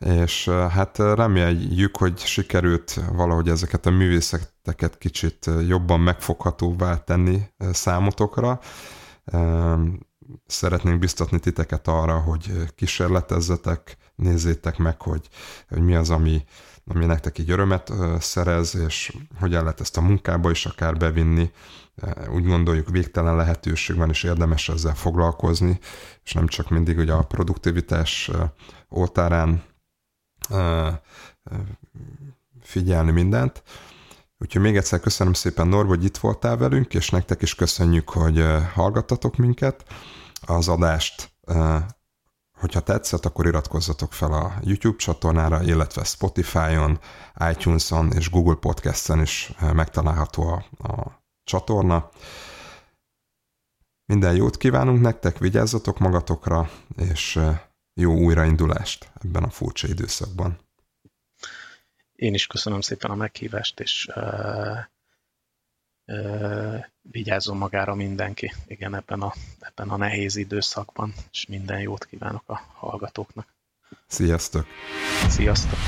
és 0.06 0.49
hát 0.49 0.97
reméljük, 0.97 1.97
hogy 1.97 2.20
sikerült 2.20 2.99
valahogy 3.12 3.49
ezeket 3.49 3.86
a 3.86 3.89
művészeteket 3.89 4.97
kicsit 4.97 5.49
jobban 5.68 5.99
megfoghatóvá 5.99 6.97
tenni 6.97 7.41
számotokra. 7.72 8.60
Szeretnénk 10.45 10.99
biztatni 10.99 11.39
titeket 11.39 11.88
arra, 11.88 12.18
hogy 12.20 12.51
kísérletezzetek, 12.76 13.97
nézzétek 14.16 14.78
meg, 14.78 15.01
hogy, 15.01 15.28
hogy 15.70 15.82
mi 15.82 15.95
az, 15.95 16.10
ami, 16.10 16.43
ami 16.86 17.06
nektek 17.06 17.38
így 17.38 17.51
örömet 17.51 17.91
szerez, 18.20 18.76
és 18.76 19.16
hogyan 19.39 19.64
lehet 19.64 19.80
ezt 19.80 19.97
a 19.97 20.01
munkába 20.01 20.51
is 20.51 20.66
akár 20.66 20.97
bevinni. 20.97 21.51
Úgy 22.34 22.45
gondoljuk, 22.45 22.89
végtelen 22.89 23.36
lehetőség 23.36 23.95
van, 23.95 24.10
és 24.10 24.24
érdemes 24.24 24.70
ezzel 24.70 24.95
foglalkozni, 24.95 25.80
és 26.24 26.34
nem 26.34 26.47
csak 26.47 26.70
mindig 26.70 26.97
ugye 26.97 27.14
a 27.14 27.24
produktivitás 27.24 28.32
oltárán 28.89 29.64
figyelni 32.61 33.11
mindent. 33.11 33.63
Úgyhogy 34.37 34.61
még 34.61 34.77
egyszer 34.77 34.99
köszönöm 34.99 35.33
szépen 35.33 35.67
Norv, 35.67 35.87
hogy 35.87 36.03
itt 36.03 36.17
voltál 36.17 36.57
velünk, 36.57 36.93
és 36.93 37.09
nektek 37.09 37.41
is 37.41 37.55
köszönjük, 37.55 38.09
hogy 38.09 38.43
hallgattatok 38.73 39.35
minket. 39.35 39.85
Az 40.45 40.67
adást, 40.67 41.31
hogyha 42.59 42.79
tetszett, 42.79 43.25
akkor 43.25 43.45
iratkozzatok 43.45 44.13
fel 44.13 44.33
a 44.33 44.53
YouTube 44.61 44.97
csatornára, 44.97 45.63
illetve 45.63 46.03
Spotify-on, 46.03 46.99
iTunes-on 47.51 48.11
és 48.11 48.29
Google 48.29 48.55
Podcast-en 48.55 49.21
is 49.21 49.53
megtalálható 49.73 50.47
a, 50.47 50.87
a 50.87 51.21
csatorna. 51.43 52.09
Minden 54.05 54.35
jót 54.35 54.57
kívánunk 54.57 55.01
nektek, 55.01 55.37
vigyázzatok 55.37 55.99
magatokra, 55.99 56.69
és 56.95 57.39
jó 57.93 58.17
újraindulást 58.17 59.11
ebben 59.23 59.43
a 59.43 59.49
furcsa 59.49 59.87
időszakban. 59.87 60.59
Én 62.15 62.33
is 62.33 62.47
köszönöm 62.47 62.81
szépen 62.81 63.11
a 63.11 63.15
meghívást, 63.15 63.79
és 63.79 64.07
uh, 64.15 64.77
uh, 66.05 66.85
vigyázzon 67.01 67.57
magára 67.57 67.95
mindenki, 67.95 68.53
igen, 68.67 68.95
ebben 68.95 69.21
a, 69.21 69.33
ebben 69.59 69.89
a 69.89 69.97
nehéz 69.97 70.35
időszakban, 70.35 71.13
és 71.31 71.45
minden 71.45 71.79
jót 71.79 72.05
kívánok 72.05 72.49
a 72.49 72.61
hallgatóknak. 72.73 73.47
Sziasztok! 74.07 74.67
Sziasztok! 75.27 75.79